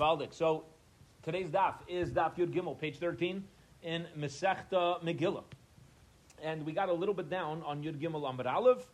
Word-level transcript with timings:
Valdik. 0.00 0.32
So 0.32 0.64
today's 1.22 1.50
daf 1.50 1.74
is 1.86 2.10
daf 2.10 2.34
Yud 2.38 2.54
Gimel, 2.54 2.78
page 2.78 2.96
13 2.96 3.44
in 3.82 4.06
Mesechta 4.18 5.04
Megillah. 5.04 5.44
And 6.42 6.64
we 6.64 6.72
got 6.72 6.88
a 6.88 6.92
little 6.92 7.14
bit 7.14 7.28
down 7.28 7.62
on 7.66 7.82
Yud 7.82 8.00
Gimel 8.00 8.22
Amud 8.22 8.46
Aleph. 8.46 8.86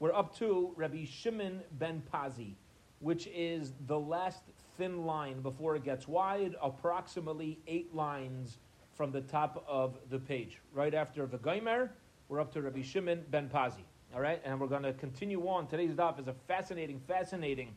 We're 0.00 0.12
up 0.12 0.36
to 0.38 0.72
Rabbi 0.74 1.04
Shimon 1.04 1.60
ben 1.78 2.02
Pazi, 2.12 2.54
which 2.98 3.28
is 3.32 3.72
the 3.86 4.00
last 4.00 4.42
thin 4.76 5.06
line 5.06 5.42
before 5.42 5.76
it 5.76 5.84
gets 5.84 6.08
wide, 6.08 6.56
approximately 6.60 7.60
eight 7.68 7.94
lines 7.94 8.58
from 8.94 9.12
the 9.12 9.20
top 9.20 9.64
of 9.68 9.96
the 10.10 10.18
page. 10.18 10.58
Right 10.74 10.92
after 10.92 11.24
the 11.26 11.38
Gaimer, 11.38 11.90
we're 12.28 12.40
up 12.40 12.52
to 12.54 12.62
Rabbi 12.62 12.82
Shimon 12.82 13.24
ben 13.30 13.48
Pazi. 13.48 13.84
All 14.12 14.20
right, 14.20 14.40
and 14.44 14.58
we're 14.58 14.66
going 14.66 14.82
to 14.82 14.92
continue 14.92 15.46
on. 15.46 15.68
Today's 15.68 15.92
daf 15.92 16.18
is 16.18 16.26
a 16.26 16.34
fascinating, 16.48 17.00
fascinating 17.06 17.76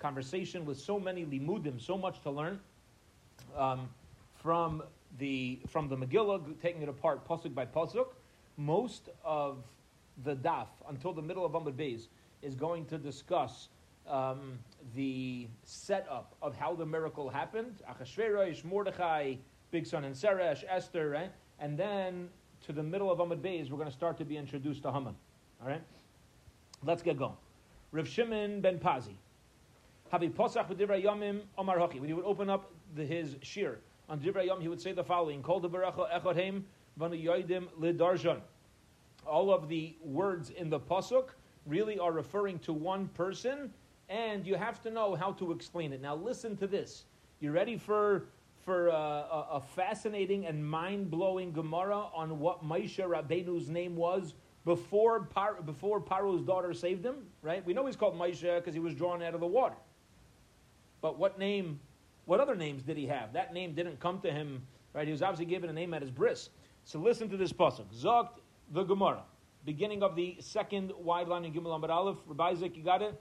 conversation 0.00 0.64
with 0.64 0.78
so 0.80 0.98
many 0.98 1.24
limudim, 1.24 1.80
so 1.80 1.96
much 1.96 2.20
to 2.22 2.30
learn 2.30 2.58
um, 3.56 3.88
from 4.34 4.82
the 5.18 5.60
from 5.68 5.88
the 5.88 5.96
Megillah, 5.96 6.60
taking 6.60 6.82
it 6.82 6.88
apart 6.88 7.26
pasuk 7.28 7.54
by 7.54 7.66
pasuk. 7.66 8.08
Most 8.56 9.10
of 9.24 9.62
the 10.24 10.34
daf 10.34 10.68
until 10.88 11.12
the 11.12 11.22
middle 11.22 11.44
of 11.44 11.52
Amud 11.52 11.74
Beis 11.74 12.08
is 12.42 12.54
going 12.54 12.84
to 12.86 12.98
discuss 12.98 13.68
um, 14.08 14.58
the 14.94 15.46
setup 15.64 16.34
of 16.42 16.56
how 16.56 16.74
the 16.74 16.86
miracle 16.86 17.28
happened. 17.28 17.82
Achashverosh, 17.88 18.64
Mordechai, 18.64 19.34
Bigsan 19.72 20.04
and 20.04 20.14
Seresh, 20.14 20.64
Esther, 20.68 21.10
right? 21.10 21.32
And 21.58 21.78
then 21.78 22.28
to 22.66 22.72
the 22.72 22.82
middle 22.82 23.10
of 23.10 23.18
Amud 23.18 23.40
Beis, 23.40 23.70
we're 23.70 23.76
going 23.76 23.88
to 23.88 23.94
start 23.94 24.18
to 24.18 24.24
be 24.24 24.36
introduced 24.36 24.82
to 24.82 24.92
Haman. 24.92 25.14
All 25.62 25.68
right? 25.68 25.82
Let's 26.82 27.02
get 27.02 27.18
going. 27.18 27.36
Rav 27.92 28.08
Shimon 28.08 28.60
ben 28.60 28.78
Pazi. 28.78 29.14
Posach 30.12 30.68
yomim 30.68 31.40
omar 31.56 31.78
hochi. 31.78 32.00
When 32.00 32.08
he 32.08 32.14
would 32.14 32.24
open 32.24 32.50
up 32.50 32.70
the, 32.94 33.04
his 33.04 33.36
shir 33.42 33.78
on 34.08 34.20
divrei 34.20 34.46
yom, 34.46 34.60
he 34.60 34.68
would 34.68 34.80
say 34.80 34.92
the 34.92 35.04
following: 35.04 35.42
Kol 35.42 35.60
devarecha 35.60 36.10
echadhem 36.12 36.62
v'nu 36.98 37.24
yoidim 37.24 37.68
lidarshan. 37.80 38.40
All 39.26 39.52
of 39.52 39.68
the 39.68 39.96
words 40.02 40.50
in 40.50 40.70
the 40.70 40.80
pasuk 40.80 41.28
really 41.66 41.98
are 41.98 42.12
referring 42.12 42.58
to 42.60 42.72
one 42.72 43.08
person, 43.08 43.72
and 44.08 44.46
you 44.46 44.56
have 44.56 44.82
to 44.82 44.90
know 44.90 45.14
how 45.14 45.32
to 45.32 45.52
explain 45.52 45.92
it. 45.92 46.00
Now, 46.00 46.16
listen 46.16 46.56
to 46.56 46.66
this. 46.66 47.04
You 47.38 47.52
ready 47.52 47.76
for 47.76 48.24
for 48.64 48.90
uh, 48.90 48.94
a, 48.94 49.46
a 49.52 49.60
fascinating 49.60 50.46
and 50.46 50.64
mind 50.64 51.10
blowing 51.10 51.52
Gemara 51.52 52.06
on 52.14 52.38
what 52.38 52.64
Maisha 52.64 53.08
Rabbeinu's 53.08 53.68
name 53.68 53.96
was 53.96 54.34
before 54.64 55.20
Par- 55.20 55.62
before 55.62 56.00
Paro's 56.00 56.42
daughter 56.42 56.74
saved 56.74 57.04
him? 57.04 57.26
Right? 57.42 57.64
We 57.64 57.72
know 57.72 57.86
he's 57.86 57.96
called 57.96 58.18
Maisha 58.18 58.56
because 58.56 58.74
he 58.74 58.80
was 58.80 58.94
drawn 58.94 59.22
out 59.22 59.34
of 59.34 59.40
the 59.40 59.46
water. 59.46 59.76
But 61.00 61.18
what 61.18 61.38
name, 61.38 61.80
what 62.26 62.40
other 62.40 62.54
names 62.54 62.82
did 62.82 62.96
he 62.96 63.06
have? 63.06 63.32
That 63.32 63.52
name 63.52 63.74
didn't 63.74 64.00
come 64.00 64.20
to 64.20 64.30
him, 64.30 64.62
right? 64.92 65.06
He 65.06 65.12
was 65.12 65.22
obviously 65.22 65.46
given 65.46 65.70
a 65.70 65.72
name 65.72 65.94
at 65.94 66.02
his 66.02 66.10
bris. 66.10 66.50
So 66.84 66.98
listen 66.98 67.28
to 67.30 67.36
this 67.36 67.52
pasuk. 67.52 67.86
Zogt 67.94 68.40
the 68.72 68.84
Gemara, 68.84 69.22
beginning 69.64 70.02
of 70.02 70.14
the 70.14 70.36
second 70.40 70.92
wide 70.98 71.28
line 71.28 71.44
in 71.44 71.52
Gimel 71.52 71.78
Amud 71.78 71.90
Aleph. 71.90 72.18
Rabbi 72.26 72.50
Isaac, 72.50 72.76
you 72.76 72.82
got 72.82 73.02
it? 73.02 73.20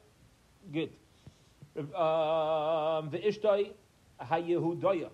Good. 0.72 0.90
Um, 1.78 3.10
the 3.10 3.20
Ishtai 3.20 3.72
HaYehudaya, 4.22 5.10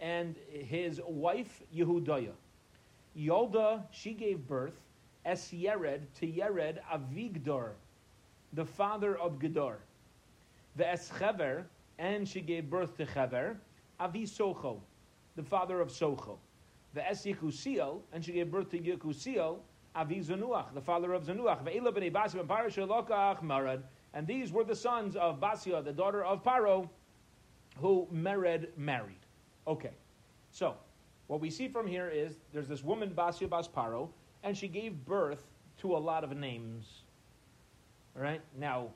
and 0.00 0.36
his 0.50 1.00
wife 1.06 1.62
Yehudaya. 1.74 2.32
Yolda, 3.16 3.82
she 3.90 4.12
gave 4.12 4.46
birth, 4.46 4.74
Es 5.24 5.50
Yered, 5.50 6.00
to 6.20 6.26
Yered 6.26 6.78
Avigdor, 6.92 7.70
the 8.52 8.64
father 8.64 9.16
of 9.16 9.38
Gedor. 9.38 9.76
The 10.76 10.84
Eschever, 10.84 11.64
and 11.98 12.28
she 12.28 12.40
gave 12.40 12.68
birth 12.68 12.96
to 12.96 13.06
Chever, 13.06 13.56
Avi 14.00 14.24
Socho, 14.24 14.80
the 15.36 15.42
father 15.42 15.80
of 15.80 15.88
Socho. 15.88 16.38
The 16.94 17.08
Es 17.08 17.24
Yekusiel, 17.24 18.00
and 18.12 18.24
she 18.24 18.32
gave 18.32 18.50
birth 18.50 18.70
to 18.70 18.78
Yekusiel, 18.78 19.58
Avi 19.96 20.20
Zanuach, 20.20 20.72
the 20.74 20.80
father 20.80 21.12
of 21.12 21.24
Zanuach. 21.24 21.64
Ve'ela 21.64 21.92
b'nei 21.92 22.10
Paro 22.10 22.66
shelokach 22.66 23.42
Marad. 23.42 23.82
And 24.12 24.26
these 24.26 24.52
were 24.52 24.64
the 24.64 24.76
sons 24.76 25.16
of 25.16 25.40
Basia, 25.40 25.82
the 25.82 25.92
daughter 25.92 26.24
of 26.24 26.44
Paro, 26.44 26.88
who 27.78 28.06
Mered 28.14 28.68
married. 28.76 29.18
Okay, 29.66 29.90
so 30.52 30.76
what 31.26 31.40
we 31.40 31.50
see 31.50 31.66
from 31.68 31.86
here 31.86 32.08
is 32.08 32.38
there's 32.52 32.68
this 32.68 32.84
woman, 32.84 33.12
Basia 33.14 33.48
Bas 33.48 33.66
Paro, 33.66 34.08
and 34.44 34.56
she 34.56 34.68
gave 34.68 35.04
birth 35.04 35.44
to 35.78 35.96
a 35.96 35.98
lot 35.98 36.22
of 36.22 36.36
names. 36.36 37.02
All 38.16 38.22
right, 38.22 38.40
now 38.56 38.90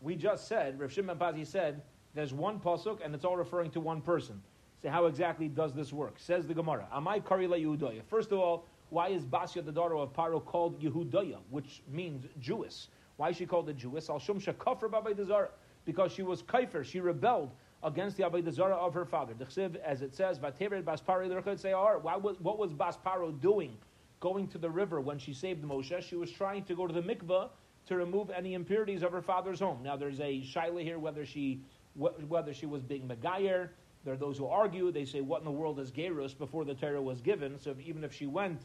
we 0.00 0.14
just 0.14 0.48
said, 0.48 0.80
Rav 0.80 0.92
Shimon 0.92 1.18
Pazi 1.18 1.46
said, 1.46 1.82
there's 2.14 2.32
one 2.32 2.60
pasuk 2.60 3.04
and 3.04 3.14
it's 3.14 3.24
all 3.24 3.36
referring 3.36 3.70
to 3.72 3.80
one 3.80 4.00
person. 4.00 4.40
So 4.82 4.90
how 4.90 5.06
exactly 5.06 5.48
does 5.48 5.72
this 5.72 5.92
work? 5.92 6.14
Says 6.18 6.46
the 6.46 6.54
Gemara. 6.54 6.86
Amai 6.94 7.22
Karila 7.22 7.58
Yehudoya. 7.60 8.02
First 8.04 8.32
of 8.32 8.38
all, 8.38 8.66
why 8.90 9.08
is 9.08 9.24
Basia, 9.24 9.62
the 9.62 9.72
daughter 9.72 9.96
of 9.96 10.12
Paro, 10.12 10.44
called 10.44 10.80
Yehudoya, 10.80 11.38
which 11.50 11.82
means 11.90 12.26
Jewess? 12.38 12.88
Why 13.16 13.30
is 13.30 13.36
she 13.36 13.46
called 13.46 13.68
a 13.68 13.72
Jewess? 13.72 14.10
Al 14.10 14.18
Shum 14.18 14.40
Shakafr 14.40 14.90
Babaydazara. 14.90 15.48
Because 15.84 16.12
she 16.12 16.22
was 16.22 16.42
kaifer, 16.42 16.84
she 16.84 17.00
rebelled 17.00 17.50
against 17.82 18.16
the 18.16 18.22
Abaydazara 18.22 18.72
of 18.72 18.94
her 18.94 19.04
father. 19.04 19.34
Dechsiv, 19.34 19.76
as 19.76 20.02
it 20.02 20.14
says, 20.14 20.38
Vatered 20.38 20.84
Bas 20.84 21.00
Paro 21.00 21.58
say, 21.58 21.72
What 21.72 22.58
was 22.58 22.72
Bas 22.72 22.96
Paro 23.04 23.38
doing 23.40 23.76
going 24.20 24.48
to 24.48 24.58
the 24.58 24.70
river 24.70 25.00
when 25.00 25.18
she 25.18 25.32
saved 25.34 25.62
Moshe? 25.62 26.02
She 26.02 26.16
was 26.16 26.30
trying 26.30 26.64
to 26.64 26.74
go 26.74 26.86
to 26.86 26.94
the 26.94 27.02
mikveh 27.02 27.48
to 27.86 27.96
remove 27.96 28.30
any 28.30 28.54
impurities 28.54 29.02
of 29.02 29.12
her 29.12 29.20
father's 29.20 29.60
home. 29.60 29.82
Now, 29.82 29.96
there's 29.96 30.20
a 30.20 30.40
shaila 30.42 30.82
here 30.82 30.98
whether 30.98 31.26
she 31.26 31.60
whether 31.94 32.52
she 32.52 32.66
was 32.66 32.82
being 32.82 33.08
Megayer. 33.08 33.68
There 34.04 34.14
are 34.14 34.18
those 34.18 34.36
who 34.36 34.46
argue. 34.46 34.90
They 34.90 35.04
say, 35.04 35.20
"What 35.20 35.40
in 35.40 35.44
the 35.44 35.52
world 35.52 35.78
is 35.78 35.90
Gerus?" 35.90 36.36
Before 36.36 36.64
the 36.64 36.74
Torah 36.74 37.00
was 37.00 37.20
given, 37.20 37.58
so 37.58 37.70
if, 37.70 37.80
even 37.80 38.04
if 38.04 38.12
she 38.12 38.26
went 38.26 38.62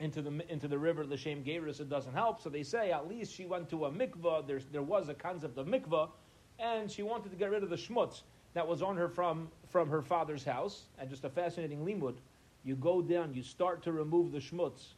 into 0.00 0.20
the 0.20 0.50
into 0.50 0.66
the 0.66 0.78
river, 0.78 1.06
the 1.06 1.16
shame 1.16 1.44
Gerus, 1.44 1.80
it 1.80 1.88
doesn't 1.88 2.12
help. 2.12 2.40
So 2.40 2.50
they 2.50 2.62
say 2.62 2.90
at 2.90 3.08
least 3.08 3.32
she 3.32 3.46
went 3.46 3.68
to 3.70 3.84
a 3.84 3.90
mikvah. 3.90 4.46
There's, 4.46 4.64
there 4.66 4.82
was 4.82 5.08
a 5.08 5.14
concept 5.14 5.58
of 5.58 5.66
mikvah, 5.66 6.10
and 6.58 6.90
she 6.90 7.02
wanted 7.02 7.30
to 7.30 7.36
get 7.36 7.50
rid 7.50 7.62
of 7.62 7.70
the 7.70 7.76
schmutz 7.76 8.22
that 8.54 8.66
was 8.66 8.82
on 8.82 8.96
her 8.96 9.08
from 9.08 9.48
from 9.68 9.88
her 9.88 10.02
father's 10.02 10.44
house. 10.44 10.86
And 10.98 11.08
just 11.08 11.24
a 11.24 11.30
fascinating 11.30 11.84
limud. 11.84 12.16
You 12.64 12.76
go 12.76 13.02
down, 13.02 13.34
you 13.34 13.42
start 13.42 13.82
to 13.84 13.92
remove 13.92 14.32
the 14.32 14.38
schmutz, 14.38 14.94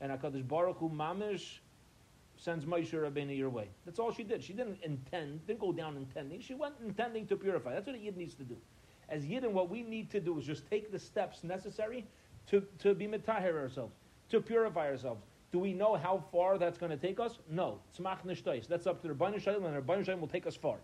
and 0.00 0.10
Hakadosh 0.10 0.46
Baruch 0.46 0.78
Hu 0.78 0.90
mamish 0.90 1.58
sends 2.44 2.66
Moshe 2.66 2.92
Rabbeinu 2.92 3.36
your 3.36 3.48
way. 3.48 3.68
That's 3.86 3.98
all 3.98 4.12
she 4.12 4.22
did. 4.22 4.44
She 4.44 4.52
didn't 4.52 4.78
intend, 4.82 5.46
didn't 5.46 5.60
go 5.60 5.72
down 5.72 5.96
intending. 5.96 6.40
She 6.40 6.54
went 6.54 6.74
intending 6.84 7.26
to 7.28 7.36
purify. 7.36 7.72
That's 7.74 7.86
what 7.86 7.96
a 7.96 7.98
Yid 7.98 8.18
needs 8.18 8.34
to 8.34 8.44
do. 8.44 8.56
As 9.08 9.24
Yidden, 9.24 9.52
what 9.52 9.70
we 9.70 9.82
need 9.82 10.10
to 10.10 10.20
do 10.20 10.38
is 10.38 10.44
just 10.44 10.68
take 10.68 10.92
the 10.92 10.98
steps 10.98 11.42
necessary 11.42 12.06
to, 12.48 12.62
to 12.80 12.94
be 12.94 13.06
mitahir 13.06 13.54
ourselves, 13.54 13.94
to 14.28 14.40
purify 14.40 14.90
ourselves. 14.90 15.22
Do 15.52 15.58
we 15.58 15.72
know 15.72 15.94
how 15.94 16.22
far 16.32 16.58
that's 16.58 16.76
going 16.76 16.90
to 16.90 16.98
take 16.98 17.18
us? 17.18 17.38
No. 17.48 17.78
Tzmach 17.96 18.18
nishtais. 18.26 18.66
That's 18.66 18.86
up 18.86 19.00
to 19.02 19.08
the 19.08 19.14
Rabbeinu 19.14 19.40
Shalom, 19.40 19.64
and 19.64 19.82
Rabbeinu 19.82 20.04
Shalom 20.04 20.20
will 20.20 20.28
take 20.28 20.46
us 20.46 20.56
far. 20.56 20.76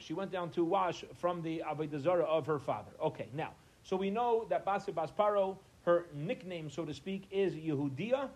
She 0.00 0.14
went 0.14 0.32
down 0.32 0.50
to 0.50 0.64
wash 0.64 1.04
from 1.14 1.42
the 1.42 1.62
Avodah 1.70 2.24
of 2.24 2.46
her 2.46 2.58
father. 2.58 2.90
Okay, 3.00 3.28
now, 3.32 3.52
so 3.84 3.96
we 3.96 4.10
know 4.10 4.46
that 4.50 4.66
Basi 4.66 4.92
Basparo 4.92 5.56
her 5.88 6.04
nickname, 6.14 6.68
so 6.70 6.84
to 6.84 6.92
speak, 6.92 7.26
is 7.30 7.54
Yehudia 7.54 8.28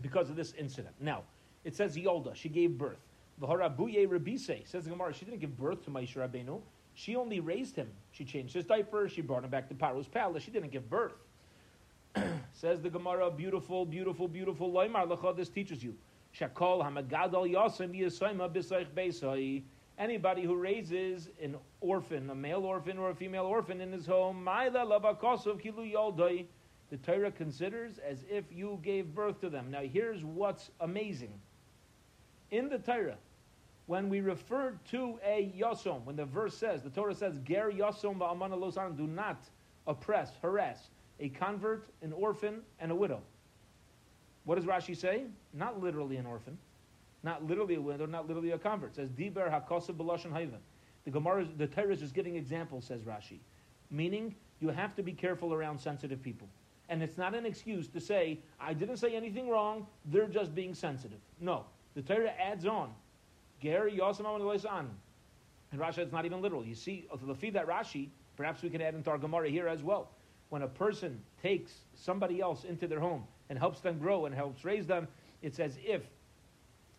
because 0.00 0.30
of 0.30 0.36
this 0.36 0.54
incident. 0.56 0.94
Now, 1.00 1.22
it 1.64 1.74
says 1.74 1.96
Yolda, 1.96 2.36
she 2.36 2.48
gave 2.48 2.78
birth. 2.78 3.00
V'harabuye 3.42 4.06
Rabise, 4.08 4.64
says 4.64 4.84
the 4.84 4.90
Gemara, 4.90 5.12
she 5.12 5.24
didn't 5.24 5.40
give 5.40 5.58
birth 5.58 5.84
to 5.84 5.90
Moshe 5.90 6.14
Rabbeinu. 6.14 6.60
She 6.94 7.16
only 7.16 7.40
raised 7.40 7.74
him. 7.74 7.88
She 8.12 8.24
changed 8.24 8.54
his 8.54 8.64
diaper, 8.64 9.08
she 9.08 9.22
brought 9.22 9.42
him 9.42 9.50
back 9.50 9.68
to 9.70 9.74
Paro's 9.74 10.06
palace. 10.06 10.44
She 10.44 10.52
didn't 10.52 10.70
give 10.70 10.88
birth. 10.88 11.14
says 12.52 12.80
the 12.80 12.90
Gemara, 12.90 13.28
beautiful, 13.28 13.84
beautiful, 13.84 14.28
beautiful. 14.28 14.70
Loimar 14.70 15.08
lecha, 15.08 15.36
this 15.36 15.48
teaches 15.48 15.82
you. 15.82 15.96
Shakol 16.38 16.80
hamagadal 16.80 17.52
yasem 17.52 17.92
yisayma. 17.92 19.62
Anybody 19.98 20.44
who 20.44 20.54
raises 20.54 21.28
an 21.42 21.56
orphan, 21.80 22.30
a 22.30 22.34
male 22.36 22.64
orphan 22.64 22.98
or 22.98 23.10
a 23.10 23.14
female 23.16 23.46
orphan 23.46 23.80
in 23.80 23.90
his 23.90 24.06
home, 24.06 24.44
Maila 24.46 24.86
lavakosov 24.86 25.60
kilu 25.60 25.92
yoldai 25.92 26.46
the 26.90 26.96
Torah 26.98 27.30
considers 27.30 27.98
as 27.98 28.24
if 28.30 28.44
you 28.50 28.78
gave 28.82 29.14
birth 29.14 29.40
to 29.40 29.50
them. 29.50 29.70
Now, 29.70 29.80
here's 29.80 30.24
what's 30.24 30.70
amazing. 30.80 31.32
In 32.50 32.68
the 32.68 32.78
Torah, 32.78 33.18
when 33.86 34.08
we 34.08 34.20
refer 34.20 34.74
to 34.90 35.18
a 35.24 35.52
yosom, 35.58 36.04
when 36.04 36.16
the 36.16 36.24
verse 36.24 36.56
says, 36.56 36.82
the 36.82 36.90
Torah 36.90 37.14
says, 37.14 37.38
Ger 37.44 37.70
yosom 37.70 38.18
ba'amana 38.18 38.58
losan, 38.58 38.96
do 38.96 39.06
not 39.06 39.40
oppress, 39.86 40.32
harass 40.42 40.88
a 41.20 41.28
convert, 41.28 41.88
an 42.02 42.12
orphan, 42.12 42.60
and 42.80 42.92
a 42.92 42.94
widow. 42.94 43.20
What 44.44 44.54
does 44.54 44.64
Rashi 44.64 44.96
say? 44.96 45.24
Not 45.52 45.82
literally 45.82 46.16
an 46.16 46.26
orphan, 46.26 46.56
not 47.22 47.44
literally 47.46 47.74
a 47.74 47.80
widow, 47.80 48.06
not 48.06 48.26
literally 48.26 48.52
a 48.52 48.58
convert. 48.58 48.90
It 48.90 48.96
says, 48.96 49.10
Diber 49.10 49.50
hakosav 49.50 49.96
b'lashon 49.96 50.32
hayven. 50.32 50.60
The 51.04 51.10
Gemara, 51.10 51.46
the 51.56 51.66
Torah 51.66 51.92
is 51.92 52.00
just 52.00 52.14
giving 52.14 52.36
examples, 52.36 52.84
says 52.84 53.02
Rashi. 53.02 53.38
Meaning, 53.90 54.34
you 54.60 54.68
have 54.68 54.94
to 54.96 55.02
be 55.02 55.12
careful 55.12 55.54
around 55.54 55.78
sensitive 55.78 56.22
people. 56.22 56.48
And 56.88 57.02
it's 57.02 57.18
not 57.18 57.34
an 57.34 57.44
excuse 57.44 57.88
to 57.88 58.00
say, 58.00 58.38
I 58.60 58.72
didn't 58.72 58.96
say 58.96 59.14
anything 59.14 59.48
wrong, 59.48 59.86
they're 60.06 60.26
just 60.26 60.54
being 60.54 60.74
sensitive. 60.74 61.18
No. 61.40 61.64
The 61.94 62.02
Torah 62.02 62.32
adds 62.40 62.64
on 62.64 62.90
Ger 63.62 63.90
Yosem 63.90 64.24
An. 64.24 64.90
And 65.70 65.80
Rashi, 65.80 65.98
it's 65.98 66.12
not 66.12 66.24
even 66.24 66.40
literal. 66.40 66.64
You 66.64 66.74
see, 66.74 67.06
the 67.22 67.34
feed 67.34 67.54
that 67.54 67.66
Rashi, 67.66 68.08
perhaps 68.36 68.62
we 68.62 68.70
can 68.70 68.80
add 68.80 68.94
into 68.94 69.10
our 69.10 69.18
Gemara 69.18 69.50
here 69.50 69.68
as 69.68 69.82
well. 69.82 70.08
When 70.48 70.62
a 70.62 70.68
person 70.68 71.20
takes 71.42 71.72
somebody 71.94 72.40
else 72.40 72.64
into 72.64 72.86
their 72.86 73.00
home 73.00 73.24
and 73.50 73.58
helps 73.58 73.80
them 73.80 73.98
grow 73.98 74.24
and 74.24 74.34
helps 74.34 74.64
raise 74.64 74.86
them, 74.86 75.08
it's 75.42 75.60
as 75.60 75.76
if 75.84 76.02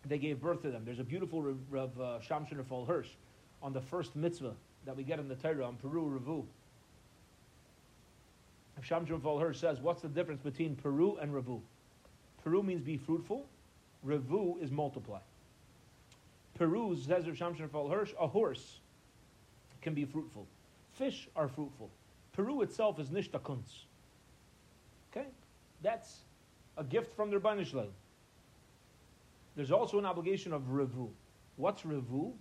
they 0.06 0.18
gave 0.18 0.40
birth 0.40 0.62
to 0.62 0.70
them. 0.70 0.84
There's 0.84 1.00
a 1.00 1.04
beautiful 1.04 1.42
Rav 1.68 2.00
uh, 2.00 2.18
Shamshon 2.26 2.64
Fol 2.66 2.84
Hirsch 2.84 3.08
on 3.62 3.72
the 3.72 3.80
first 3.80 4.14
mitzvah 4.14 4.54
that 4.86 4.96
we 4.96 5.02
get 5.02 5.18
in 5.18 5.28
the 5.28 5.34
Torah 5.34 5.66
on 5.66 5.76
Peru 5.76 6.20
Revu. 6.20 6.44
Shamshon 8.82 9.40
Hirsch 9.40 9.58
says, 9.58 9.80
what's 9.80 10.02
the 10.02 10.08
difference 10.08 10.40
between 10.40 10.76
Peru 10.76 11.16
and 11.20 11.32
Revu? 11.32 11.60
Peru 12.42 12.62
means 12.62 12.82
be 12.82 12.96
fruitful. 12.96 13.46
Revu 14.06 14.62
is 14.62 14.70
multiply. 14.70 15.18
Peru, 16.54 16.96
says 16.96 17.26
Rav 17.26 17.36
Shamshon 17.36 18.14
a 18.20 18.26
horse 18.26 18.80
can 19.82 19.94
be 19.94 20.04
fruitful. 20.04 20.46
Fish 20.92 21.28
are 21.36 21.48
fruitful. 21.48 21.90
Peru 22.32 22.62
itself 22.62 22.98
is 22.98 23.08
nishtakunz. 23.08 23.84
Okay? 25.10 25.26
That's 25.82 26.20
a 26.76 26.84
gift 26.84 27.14
from 27.16 27.30
the 27.30 27.38
Rebbeinu 27.38 27.88
there's 29.56 29.70
also 29.70 29.98
an 29.98 30.06
obligation 30.06 30.52
of 30.52 30.62
revu. 30.62 31.08
What's 31.56 31.82
revu? 31.82 32.32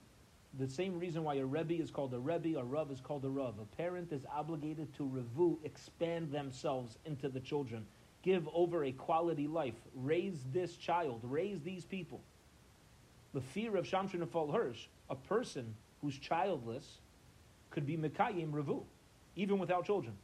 The 0.57 0.67
same 0.67 0.99
reason 0.99 1.23
why 1.23 1.35
a 1.35 1.45
rebbe 1.45 1.75
is 1.75 1.91
called 1.91 2.13
a 2.13 2.19
rebbe, 2.19 2.57
a 2.57 2.63
rav 2.63 2.91
is 2.91 2.99
called 2.99 3.23
a 3.23 3.29
rav. 3.29 3.59
A 3.59 3.65
parent 3.77 4.11
is 4.11 4.25
obligated 4.33 4.93
to 4.95 5.03
revu, 5.03 5.57
expand 5.63 6.31
themselves 6.31 6.97
into 7.05 7.29
the 7.29 7.39
children, 7.39 7.85
give 8.23 8.49
over 8.53 8.83
a 8.83 8.91
quality 8.91 9.47
life, 9.47 9.75
raise 9.93 10.43
this 10.51 10.75
child, 10.75 11.19
raise 11.23 11.61
these 11.61 11.85
people. 11.85 12.21
The 13.33 13.41
fear 13.41 13.77
of 13.77 13.85
Shamshin 13.85 14.23
and 14.23 14.51
Hirsch, 14.51 14.87
a 15.09 15.15
person 15.15 15.75
who's 16.01 16.17
childless 16.17 16.97
could 17.69 17.85
be 17.85 17.95
Mekayim 17.95 18.51
revu, 18.51 18.83
even 19.35 19.59
without 19.59 19.85
children. 19.85 20.15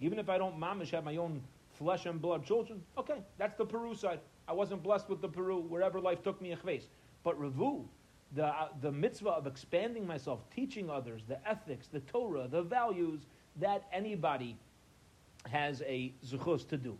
Even 0.00 0.18
if 0.18 0.28
I 0.28 0.36
don't 0.36 0.60
mamish 0.60 0.90
have 0.90 1.04
my 1.04 1.16
own 1.16 1.42
flesh 1.78 2.04
and 2.04 2.20
blood 2.20 2.44
children, 2.44 2.82
okay, 2.98 3.22
that's 3.38 3.56
the 3.56 3.64
Peru 3.64 3.94
side. 3.94 4.20
I 4.46 4.52
wasn't 4.52 4.82
blessed 4.82 5.08
with 5.08 5.22
the 5.22 5.28
Peru, 5.28 5.60
wherever 5.60 6.00
life 6.00 6.22
took 6.22 6.42
me, 6.42 6.54
chves. 6.54 6.84
But 7.22 7.40
Revu, 7.40 7.86
the, 8.32 8.46
uh, 8.46 8.68
the 8.80 8.90
mitzvah 8.90 9.30
of 9.30 9.46
expanding 9.46 10.06
myself, 10.06 10.40
teaching 10.54 10.90
others, 10.90 11.22
the 11.28 11.38
ethics, 11.48 11.86
the 11.86 12.00
Torah, 12.00 12.48
the 12.48 12.62
values, 12.62 13.26
that 13.60 13.84
anybody 13.92 14.56
has 15.50 15.82
a 15.82 16.12
zuchus 16.24 16.66
to 16.68 16.76
do. 16.76 16.98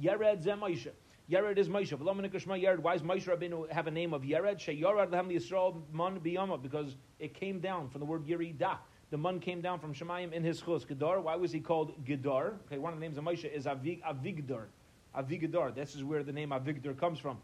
Yered 0.00 0.42
zeh 0.42 0.58
Moshe. 0.58 0.88
Yered 1.30 1.58
is 1.58 1.68
Moshe. 1.68 1.96
Yered. 1.96 2.78
Why 2.80 2.94
is 2.94 3.02
Moshe 3.02 3.24
Rabbeinu 3.24 3.70
have 3.70 3.86
a 3.86 3.90
name 3.90 4.12
of 4.12 4.22
Yered? 4.22 4.56
Sheyorad 4.56 5.10
lehem 5.10 5.30
Yisrael 5.30 5.82
man 5.92 6.20
biyama 6.20 6.60
because 6.60 6.96
it 7.18 7.34
came 7.34 7.60
down 7.60 7.88
from 7.88 8.00
the 8.00 8.06
word 8.06 8.26
Yerida. 8.26 8.78
The 9.10 9.18
man 9.18 9.40
came 9.40 9.60
down 9.60 9.78
from 9.78 9.94
Shemayim 9.94 10.32
in 10.32 10.42
his 10.42 10.60
chus. 10.60 10.84
Gedar. 10.84 11.20
Why 11.20 11.36
was 11.36 11.52
he 11.52 11.60
called 11.60 12.02
Gedar? 12.06 12.54
Okay, 12.66 12.78
one 12.78 12.94
of 12.94 12.98
the 12.98 13.04
names 13.04 13.18
of 13.18 13.24
Moshe 13.24 13.44
is 13.44 13.66
Avig, 13.66 14.00
Avigdor. 14.02 15.74
This 15.74 15.94
is 15.94 16.02
where 16.02 16.22
the 16.22 16.32
name 16.32 16.50
Avigadar 16.50 16.98
comes 16.98 17.18
from. 17.18 17.36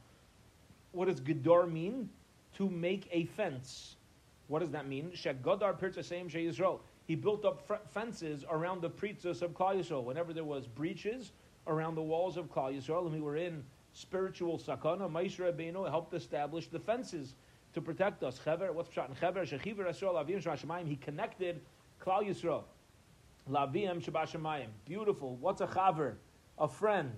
What 0.93 1.09
does 1.09 1.21
Gedar 1.21 1.67
mean? 1.67 2.09
To 2.56 2.69
make 2.69 3.09
a 3.12 3.27
fence. 3.27 3.97
What 4.49 4.61
does 4.61 4.71
that 4.71 4.89
mean? 4.89 5.12
Shegadar 5.15 5.79
Pirtasayim 5.79 6.31
She 6.31 6.47
Yisrael. 6.47 6.81
He 7.06 7.15
built 7.15 7.45
up 7.45 7.71
fences 7.93 8.45
around 8.50 8.83
the 8.83 8.91
pritzos 8.91 9.43
of 9.43 9.53
Klal 9.53 9.79
Yisrael. 9.79 10.05
Whenever 10.05 10.33
there 10.33 10.45
was 10.45 10.67
breaches 10.67 11.33
around 11.67 11.95
the 11.95 12.03
walls 12.03 12.37
of 12.37 12.53
Klal 12.53 12.77
Yisrael, 12.77 13.06
and 13.06 13.15
we 13.15 13.21
were 13.21 13.37
in 13.37 13.62
spiritual 13.93 14.59
sakana, 14.59 15.11
Moshe 15.11 15.39
Rabbeinu 15.39 15.89
helped 15.89 16.15
establish 16.15 16.67
the 16.69 16.79
fences 16.79 17.35
to 17.75 17.81
protect 17.81 18.23
us. 18.23 18.41
Chever, 18.45 18.73
what's 18.73 18.89
pshat? 18.89 19.19
Chever, 19.21 19.44
shechiver 19.47 19.87
Yisrael, 19.87 20.15
avim 20.15 20.43
shebashamayim. 20.43 20.89
He 20.89 20.97
connected 20.97 21.61
Klal 22.01 22.27
Yisrael. 22.27 22.65
Lavim 23.51 24.03
shebashamayim. 24.03 24.69
Beautiful. 24.85 25.37
What's 25.37 25.61
a 25.61 25.67
chaver? 25.67 26.15
A 26.59 26.69
friend. 26.69 27.12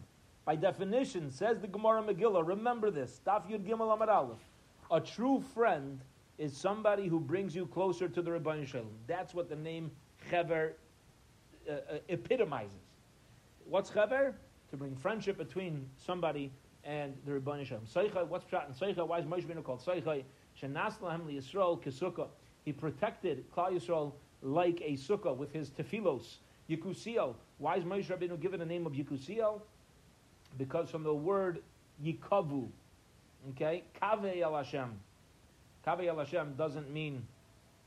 By 0.44 0.56
definition, 0.56 1.30
says 1.30 1.60
the 1.60 1.68
Gemara 1.68 2.02
Megillah, 2.02 2.46
remember 2.46 2.90
this, 2.90 3.20
Daf 3.26 3.48
Yud 3.50 3.64
Gimel 3.64 3.92
Amar 3.92 4.10
Aleph. 4.10 4.38
A 4.90 5.00
true 5.00 5.42
friend 5.54 6.00
is 6.38 6.56
somebody 6.56 7.06
who 7.06 7.20
brings 7.20 7.54
you 7.54 7.66
closer 7.66 8.08
to 8.08 8.22
the 8.22 8.30
Rebbeinu 8.30 8.66
Shalom. 8.66 8.90
That's 9.06 9.34
what 9.34 9.48
the 9.48 9.56
name 9.56 9.90
Chever 10.30 10.74
uh, 11.68 11.72
uh, 11.72 11.98
epitomizes. 12.08 12.80
What's 13.64 13.90
Chever? 13.90 14.34
To 14.70 14.76
bring 14.76 14.96
friendship 14.96 15.36
between 15.38 15.86
somebody 15.96 16.52
and 16.84 17.14
the 17.24 17.32
Rebbeinu 17.32 17.66
Shalom. 17.66 17.84
Seicha, 17.86 18.26
what's 18.26 18.44
Pshat 18.46 18.66
and 18.66 18.74
Seicha? 18.74 19.06
Why 19.06 19.18
is 19.18 19.26
Moshe 19.26 19.44
Rabbeinu 19.44 19.62
called 19.62 19.84
Seicha? 19.84 20.22
Shenas 20.60 20.98
lahem. 21.00 22.28
He 22.64 22.72
protected 22.72 23.50
Klal 23.52 23.72
Yisrael 23.72 24.12
like 24.42 24.80
a 24.80 24.92
sukkah 24.92 25.36
with 25.36 25.52
his 25.52 25.70
tefilos. 25.70 26.38
Yikusiel. 26.68 27.34
Why 27.58 27.76
is 27.76 27.84
Moshe 27.84 28.06
Rabbeinu 28.06 28.40
given 28.40 28.58
the 28.60 28.66
name 28.66 28.86
of 28.86 28.92
Yikusiel? 28.92 29.60
because 30.58 30.90
from 30.90 31.02
the 31.02 31.14
word 31.14 31.62
yikavu, 32.04 32.68
okay, 33.50 33.84
kaveh 34.00 34.42
el 34.42 34.54
Hashem. 34.54 34.98
Kaveh 35.86 36.06
el 36.06 36.18
Hashem 36.18 36.54
doesn't 36.56 36.90
mean 36.92 37.26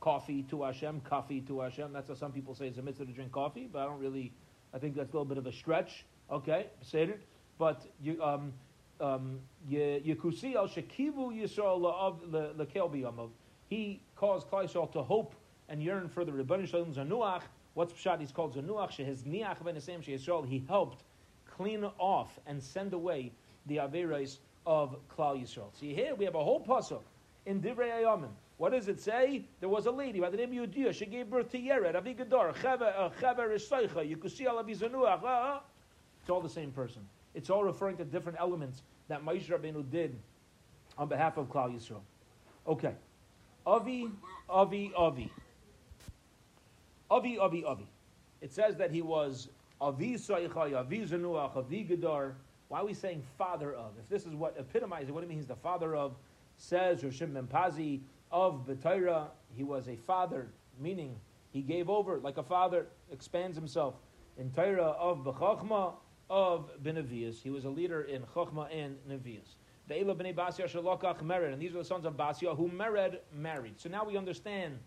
coffee 0.00 0.42
to 0.50 0.62
Hashem, 0.62 1.00
coffee 1.00 1.40
to 1.42 1.60
Hashem. 1.60 1.92
That's 1.92 2.08
what 2.08 2.18
some 2.18 2.32
people 2.32 2.54
say 2.54 2.66
it's 2.66 2.78
a 2.78 2.82
mitzvah 2.82 3.06
to 3.06 3.12
drink 3.12 3.32
coffee, 3.32 3.68
but 3.72 3.80
I 3.80 3.84
don't 3.86 4.00
really, 4.00 4.32
I 4.74 4.78
think 4.78 4.94
that's 4.94 5.10
a 5.10 5.16
little 5.16 5.24
bit 5.24 5.38
of 5.38 5.46
a 5.46 5.52
stretch, 5.52 6.04
okay, 6.30 6.66
it. 6.92 7.22
But 7.58 7.86
you, 8.02 8.22
um, 8.22 8.52
um, 9.00 9.40
Yekusiel 9.70 10.68
shekivu 10.68 11.32
Yisrael 11.32 11.84
of 11.86 12.30
the 12.30 12.52
lekel 12.58 12.90
biyamav. 12.90 13.30
He 13.68 14.02
caused 14.16 14.48
Klal 14.48 14.64
Yisrael 14.64 14.92
to 14.92 15.02
hope 15.02 15.34
and 15.68 15.82
yearn 15.82 16.08
for 16.08 16.24
the 16.24 16.32
Rebbeinu 16.32 16.68
Shalom 16.68 16.92
Zanuach. 16.94 17.42
What's 17.74 17.92
Pshat? 17.92 18.20
He's 18.20 18.32
called 18.32 18.54
Zanuach. 18.54 18.90
Shehez 18.90 19.22
niach 19.22 19.64
ben 19.64 19.74
Yisrael. 19.76 20.46
He 20.46 20.64
helped 20.68 21.02
clean 21.50 21.84
off 21.98 22.38
and 22.46 22.62
send 22.62 22.92
away 22.92 23.32
the 23.66 23.76
Averais 23.76 24.38
of 24.66 24.96
Klal 25.16 25.40
Yisrael. 25.40 25.74
See 25.78 25.94
here 25.94 26.14
we 26.14 26.24
have 26.24 26.34
a 26.34 26.42
whole 26.42 26.64
pasuk 26.64 27.02
in 27.46 27.60
Divrei 27.60 27.90
Ayamim. 27.90 28.30
What 28.56 28.70
does 28.70 28.88
it 28.88 29.00
say? 29.00 29.44
There 29.60 29.68
was 29.68 29.86
a 29.86 29.90
lady 29.90 30.20
by 30.20 30.30
the 30.30 30.36
name 30.36 30.56
of 30.56 30.70
Yudia. 30.70 30.94
She 30.94 31.06
gave 31.06 31.28
birth 31.28 31.50
to 31.50 31.58
Yered, 31.58 31.94
Avigador, 31.94 32.54
Chever 32.62 33.48
Ishaycha, 33.48 34.16
Yikusi 34.16 34.46
Alavizanuach. 34.46 35.60
It's 36.20 36.30
all 36.30 36.40
the 36.40 36.48
same 36.48 36.70
person. 36.70 37.02
It's 37.34 37.50
all 37.50 37.64
referring 37.64 37.96
to 37.96 38.04
different 38.04 38.38
elements 38.40 38.82
that 39.08 39.24
Moshe 39.24 39.46
Rabbeinu 39.48 39.90
did 39.90 40.16
on 40.96 41.08
behalf 41.08 41.36
of 41.36 41.48
Klal 41.48 41.74
Yisrael. 41.74 42.00
Okay. 42.66 42.94
Avi, 43.66 44.08
Avi, 44.48 44.92
Avi. 44.96 45.32
Avi, 47.10 47.38
Avi, 47.38 47.64
Avi. 47.64 47.86
It 48.40 48.52
says 48.52 48.76
that 48.76 48.90
he 48.92 49.02
was 49.02 49.48
Avi 49.80 50.14
Soichai, 50.14 50.74
Avi 50.74 51.04
Zanuach, 51.06 51.56
Avi 51.56 51.82
Gedar. 51.82 52.34
Why 52.74 52.80
are 52.80 52.86
we 52.86 52.92
saying 52.92 53.22
father 53.38 53.72
of? 53.72 53.92
If 54.00 54.08
this 54.08 54.26
is 54.26 54.34
what 54.34 54.56
epitomizes 54.58 55.12
what 55.12 55.22
it 55.22 55.28
means 55.28 55.46
the 55.46 55.54
father 55.54 55.94
of, 55.94 56.16
says 56.56 57.02
Rishim 57.02 57.30
Mempazi 57.30 58.00
of 58.32 58.66
Betaira, 58.66 59.28
he 59.54 59.62
was 59.62 59.86
a 59.86 59.94
father, 59.94 60.48
meaning 60.80 61.14
he 61.52 61.62
gave 61.62 61.88
over 61.88 62.18
like 62.18 62.36
a 62.36 62.42
father, 62.42 62.88
expands 63.12 63.56
himself. 63.56 63.94
In 64.38 64.50
Torah 64.50 64.96
of 64.98 65.18
Bechachma, 65.18 65.92
of 66.28 66.68
Benavias. 66.82 67.40
He 67.40 67.50
was 67.50 67.64
a 67.64 67.70
leader 67.70 68.02
in 68.02 68.22
Chachma 68.34 68.66
and 68.76 68.96
Nevias. 69.08 69.54
The 69.86 70.00
Ela 70.00 70.16
b'nei 70.16 70.34
Basia 70.34 70.64
shalokach 70.64 71.22
Mered, 71.22 71.52
and 71.52 71.62
these 71.62 71.76
are 71.76 71.78
the 71.78 71.84
sons 71.84 72.04
of 72.04 72.16
Basia 72.16 72.56
who 72.56 72.68
Mered 72.68 73.18
married. 73.32 73.78
So 73.78 73.88
now 73.88 74.04
we 74.04 74.16
understand 74.16 74.80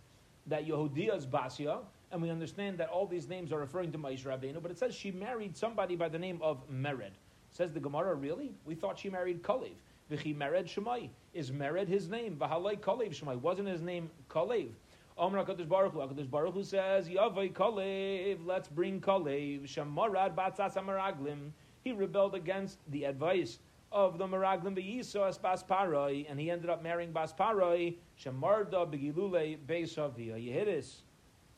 that 0.48 0.67
Yehudia's 0.67 1.25
Basia, 1.25 1.79
and 2.12 2.22
we 2.22 2.32
understand 2.32 2.79
that 2.79 2.89
all 2.89 3.08
these 3.08 3.29
names 3.29 3.53
are 3.53 3.60
referring 3.60 3.94
to 3.94 3.98
Moshe 3.98 4.25
Rabbeinu, 4.25 4.62
but 4.62 4.72
it 4.72 4.77
says 4.77 4.94
she 4.94 5.10
married 5.10 5.56
somebody 5.56 5.96
by 5.96 6.10
the 6.10 6.20
name 6.20 6.41
of 6.41 6.70
Mered. 6.70 7.13
Says 7.57 7.71
the 7.71 7.79
Gemara, 7.79 8.13
really? 8.13 8.53
We 8.65 8.75
thought 8.75 8.99
she 8.99 9.09
married 9.09 9.41
Kalev. 9.41 9.73
V'chi 10.11 10.37
Mered 10.37 10.65
Shemai. 10.65 11.09
Is 11.33 11.49
Mered 11.49 11.87
his 11.87 12.07
name? 12.07 12.35
V'halai 12.35 12.79
Kalev 12.79 13.09
Shemai. 13.19 13.41
Wasn't 13.41 13.67
his 13.67 13.81
name 13.81 14.11
Kalev? 14.29 14.69
Omar 15.17 15.43
HaKadosh 15.43 15.67
Baruch 15.67 15.93
Hu. 15.93 15.99
HaKadosh 16.01 16.29
Baruch 16.29 16.53
Hu 16.53 16.63
says, 16.63 17.09
Yavai 17.09 17.51
Kalev, 17.51 18.45
let's 18.45 18.67
bring 18.67 19.01
Kalev. 19.01 19.63
Shemarad 19.63 20.35
Batzas 20.35 20.75
Amaraglim. 20.75 21.49
He 21.83 21.93
rebelled 21.93 22.35
against 22.35 22.77
the 22.91 23.05
advice 23.05 23.57
of 23.91 24.19
the 24.19 24.27
Meraglim 24.27 24.77
Beyiso 24.77 25.41
Bas 25.41 25.63
Paroi, 25.63 26.27
and 26.29 26.39
he 26.39 26.51
ended 26.51 26.69
up 26.69 26.83
marrying 26.83 27.11
Bas 27.11 27.33
Paroi. 27.33 27.95
Shemarda 28.23 28.85
Begilule 28.85 29.57
Beisavia. 29.65 30.35
Yehidis 30.35 30.97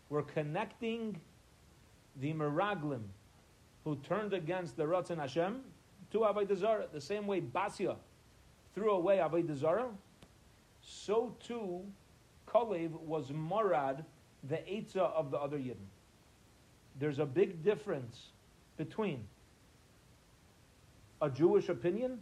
we're 0.07 0.23
connecting 0.23 1.19
the 2.15 2.33
Meraglim 2.33 3.01
who 3.83 3.97
turned 3.97 4.33
against 4.33 4.77
the 4.77 4.83
Ratzon 4.83 5.19
Hashem 5.19 5.61
to 6.11 6.19
Avodah 6.19 6.57
Zarah. 6.57 6.85
The 6.91 7.01
same 7.01 7.27
way 7.27 7.39
Basia 7.39 7.95
threw 8.75 8.91
away 8.91 9.17
Avodah 9.17 9.55
Zarah, 9.55 9.89
so 10.81 11.35
too 11.45 11.81
Kalev 12.47 12.91
was 13.01 13.31
Morad, 13.31 14.03
the 14.47 14.57
Eitzah 14.57 15.13
of 15.13 15.31
the 15.31 15.37
other 15.37 15.57
Yidden. 15.57 15.87
There's 16.99 17.19
a 17.19 17.25
big 17.25 17.63
difference 17.63 18.27
between 18.77 19.23
a 21.21 21.29
Jewish 21.29 21.69
opinion 21.69 22.19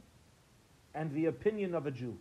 and 0.93 1.11
the 1.11 1.25
opinion 1.25 1.75
of 1.75 1.85
a 1.85 1.91
Jew. 1.91 2.17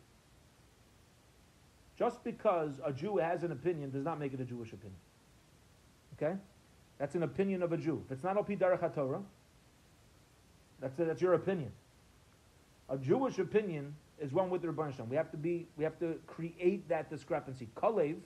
Just 1.98 2.22
because 2.24 2.72
a 2.84 2.92
Jew 2.92 3.16
has 3.16 3.42
an 3.42 3.52
opinion 3.52 3.90
does 3.90 4.04
not 4.04 4.18
make 4.18 4.34
it 4.34 4.40
a 4.40 4.44
Jewish 4.44 4.72
opinion. 4.72 4.98
Okay? 6.16 6.36
That's 6.98 7.14
an 7.14 7.22
opinion 7.22 7.62
of 7.62 7.72
a 7.72 7.76
Jew. 7.76 8.02
If 8.06 8.12
it's 8.12 8.24
not 8.24 8.36
Opi 8.36 8.58
Derech 8.58 8.94
Torah, 8.94 9.22
that's, 10.80 10.94
that's 10.96 11.20
your 11.20 11.34
opinion. 11.34 11.70
A 12.88 12.96
Jewish 12.96 13.38
opinion 13.38 13.94
is 14.20 14.32
one 14.32 14.50
with 14.50 14.62
the 14.62 14.68
Rebbeinu 14.68 15.08
We 15.08 15.16
have 15.16 15.30
to 15.30 15.36
be, 15.36 15.66
we 15.76 15.84
have 15.84 15.98
to 16.00 16.18
create 16.26 16.88
that 16.88 17.10
discrepancy. 17.10 17.68
Kalev 17.76 18.16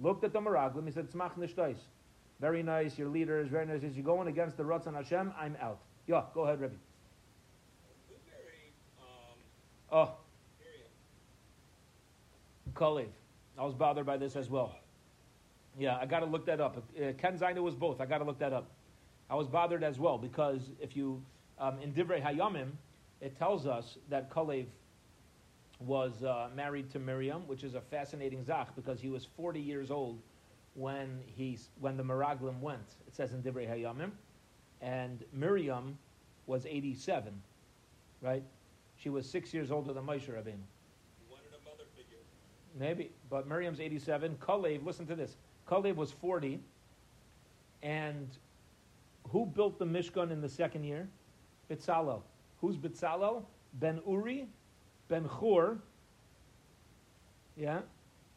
looked 0.00 0.24
at 0.24 0.32
the 0.32 0.40
Meraglim, 0.40 0.86
he 0.86 0.92
said, 0.92 1.10
Tzmach 1.10 1.36
nishtais. 1.38 1.78
Very 2.40 2.62
nice, 2.62 2.96
your 2.96 3.08
leader 3.08 3.40
is 3.40 3.48
very 3.48 3.66
nice. 3.66 3.82
As 3.84 3.94
you're 3.94 4.04
going 4.04 4.28
against 4.28 4.56
the 4.56 4.62
Ratzon 4.62 4.94
Hashem, 4.94 5.32
I'm 5.38 5.56
out. 5.60 5.80
Yeah, 6.06 6.22
go 6.34 6.44
ahead, 6.44 6.60
Rebbe. 6.60 6.74
Um, 8.98 9.06
oh. 9.92 10.14
Kalev. 12.74 13.08
I 13.58 13.64
was 13.64 13.74
bothered 13.74 14.06
by 14.06 14.16
this 14.16 14.36
as 14.36 14.48
well. 14.48 14.74
Yeah, 15.78 15.98
I 16.00 16.06
got 16.06 16.20
to 16.20 16.26
look 16.26 16.46
that 16.46 16.60
up. 16.60 16.76
Uh, 16.76 17.12
Ken 17.18 17.38
Zaina 17.38 17.62
was 17.62 17.74
both. 17.74 18.00
I 18.00 18.06
got 18.06 18.18
to 18.18 18.24
look 18.24 18.38
that 18.38 18.52
up. 18.52 18.70
I 19.28 19.34
was 19.34 19.46
bothered 19.46 19.84
as 19.84 19.98
well 19.98 20.18
because 20.18 20.70
if 20.80 20.96
you, 20.96 21.22
um, 21.60 21.78
in 21.80 21.92
Divrei 21.92 22.22
Hayamim, 22.22 22.70
it 23.20 23.38
tells 23.38 23.66
us 23.66 23.98
that 24.08 24.30
Kalev 24.30 24.66
was 25.78 26.24
uh, 26.24 26.48
married 26.54 26.90
to 26.90 26.98
Miriam, 26.98 27.46
which 27.46 27.64
is 27.64 27.74
a 27.74 27.80
fascinating 27.80 28.44
zach 28.44 28.74
because 28.74 29.00
he 29.00 29.08
was 29.08 29.26
40 29.36 29.60
years 29.60 29.90
old 29.90 30.18
when 30.74 31.20
he 31.26 31.58
when 31.80 31.96
the 31.96 32.02
Meraglim 32.02 32.60
went. 32.60 32.94
It 33.06 33.14
says 33.14 33.32
in 33.32 33.42
Divrei 33.42 33.68
Hayamim, 33.68 34.10
and 34.80 35.24
Miriam 35.32 35.98
was 36.46 36.66
87, 36.66 37.32
right? 38.22 38.42
She 38.96 39.08
was 39.08 39.28
six 39.28 39.54
years 39.54 39.70
older 39.70 39.92
than 39.92 40.04
Moshe 40.04 40.28
Rabbeinu. 40.28 40.64
wanted 41.30 41.52
a 41.52 41.64
mother 41.64 41.84
figure. 41.96 42.18
Maybe, 42.78 43.10
but 43.28 43.46
Miriam's 43.46 43.80
87. 43.80 44.36
Kalev, 44.40 44.84
listen 44.84 45.06
to 45.06 45.14
this. 45.14 45.36
Kalev 45.68 45.96
was 45.96 46.12
40, 46.12 46.60
and 47.82 48.28
who 49.28 49.46
built 49.46 49.78
the 49.78 49.86
Mishkan 49.86 50.30
in 50.30 50.40
the 50.40 50.48
second 50.48 50.84
year? 50.84 51.08
Bitzalel. 51.70 52.22
Who's 52.60 52.76
Bitzalel? 52.76 53.44
Ben 53.74 54.00
Uri, 54.06 54.46
Ben 55.08 55.28
Chur, 55.38 55.78
yeah, 57.56 57.80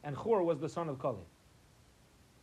and 0.04 0.16
Chur 0.16 0.44
was 0.44 0.60
the 0.60 0.70
son 0.70 0.90
of 0.90 1.00
Kalev. 1.00 1.26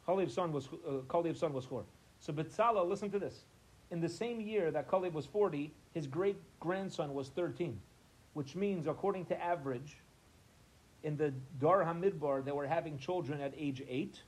Kalev's 0.06 0.34
son 0.34 0.52
was 0.52 0.68
uh, 0.68 1.02
Kalev's 1.06 1.38
son 1.38 1.52
was 1.52 1.66
Chur. 1.66 1.84
So 2.18 2.32
Bitzalel, 2.32 2.88
listen 2.88 3.10
to 3.10 3.18
this. 3.18 3.44
In 3.90 4.00
the 4.00 4.08
same 4.08 4.40
year 4.40 4.70
that 4.70 4.88
Kalev 4.88 5.12
was 5.12 5.26
40, 5.26 5.72
his 5.94 6.06
great 6.06 6.36
grandson 6.58 7.14
was 7.14 7.28
13, 7.28 7.78
which 8.34 8.56
means, 8.56 8.86
according 8.86 9.26
to 9.26 9.42
average, 9.42 9.98
in 11.02 11.16
the 11.16 11.32
Dar 11.60 11.84
Hamidbar, 11.84 12.44
they 12.44 12.52
were 12.52 12.66
having 12.66 12.98
children 12.98 13.40
at 13.40 13.52
age 13.56 13.82
8. 13.88 14.20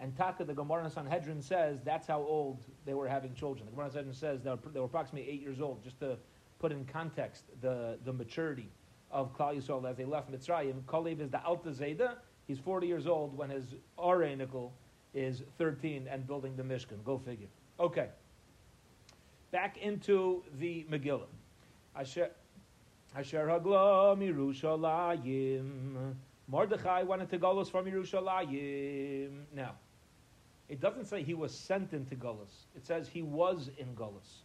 And 0.00 0.16
Taka, 0.16 0.44
the 0.44 0.54
Gemara 0.54 0.90
Sanhedrin 0.90 1.40
says 1.40 1.80
that's 1.84 2.06
how 2.06 2.20
old 2.20 2.64
they 2.84 2.94
were 2.94 3.08
having 3.08 3.34
children. 3.34 3.66
The 3.66 3.72
Gemara 3.72 3.90
Sanhedrin 3.90 4.14
says 4.14 4.42
they 4.42 4.50
were, 4.50 4.58
they 4.72 4.80
were 4.80 4.86
approximately 4.86 5.30
8 5.30 5.40
years 5.40 5.60
old, 5.60 5.82
just 5.82 5.98
to 6.00 6.18
put 6.58 6.72
in 6.72 6.84
context 6.84 7.44
the, 7.60 7.98
the 8.04 8.12
maturity 8.12 8.70
of 9.10 9.36
Klal 9.36 9.56
Yisrael 9.56 9.88
as 9.88 9.96
they 9.96 10.04
left 10.04 10.30
Mitzrayim. 10.30 10.82
Kalev 10.82 11.20
is 11.20 11.30
the 11.30 11.42
Alta 11.44 11.70
Zeda. 11.70 12.16
He's 12.46 12.58
40 12.58 12.86
years 12.86 13.06
old 13.06 13.36
when 13.36 13.48
his 13.50 13.74
Arenical 13.98 14.72
is 15.14 15.42
13 15.58 16.08
and 16.10 16.26
building 16.26 16.56
the 16.56 16.62
Mishkan. 16.62 17.02
Go 17.04 17.18
figure. 17.18 17.46
Okay. 17.78 18.08
Back 19.52 19.78
into 19.78 20.42
the 20.58 20.84
Megillah. 20.90 21.26
Asher, 21.96 22.30
Asher 23.16 23.46
Hagla 23.46 24.18
Mirushalayim. 24.18 26.14
Mordechai 26.48 27.02
wanted 27.04 27.30
to 27.30 27.38
Golos 27.38 27.70
from 27.70 27.86
Yerushalayim. 27.86 29.44
Now, 29.54 29.76
it 30.68 30.80
doesn't 30.80 31.06
say 31.06 31.22
he 31.22 31.34
was 31.34 31.54
sent 31.54 31.92
into 31.92 32.14
Golos. 32.14 32.66
It 32.74 32.86
says 32.86 33.08
he 33.08 33.22
was 33.22 33.70
in 33.78 33.94
Golos. 33.94 34.42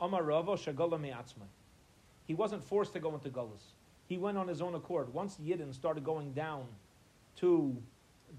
Amar 0.00 0.22
Rava 0.22 0.52
Shagola 0.52 1.00
Me'atzmai. 1.00 1.48
He 2.26 2.34
wasn't 2.34 2.62
forced 2.62 2.92
to 2.92 3.00
go 3.00 3.14
into 3.14 3.28
Golos. 3.28 3.74
He 4.06 4.18
went 4.18 4.38
on 4.38 4.48
his 4.48 4.60
own 4.60 4.74
accord. 4.74 5.12
Once 5.12 5.36
Yidden 5.42 5.74
started 5.74 6.04
going 6.04 6.32
down 6.32 6.66
to 7.36 7.76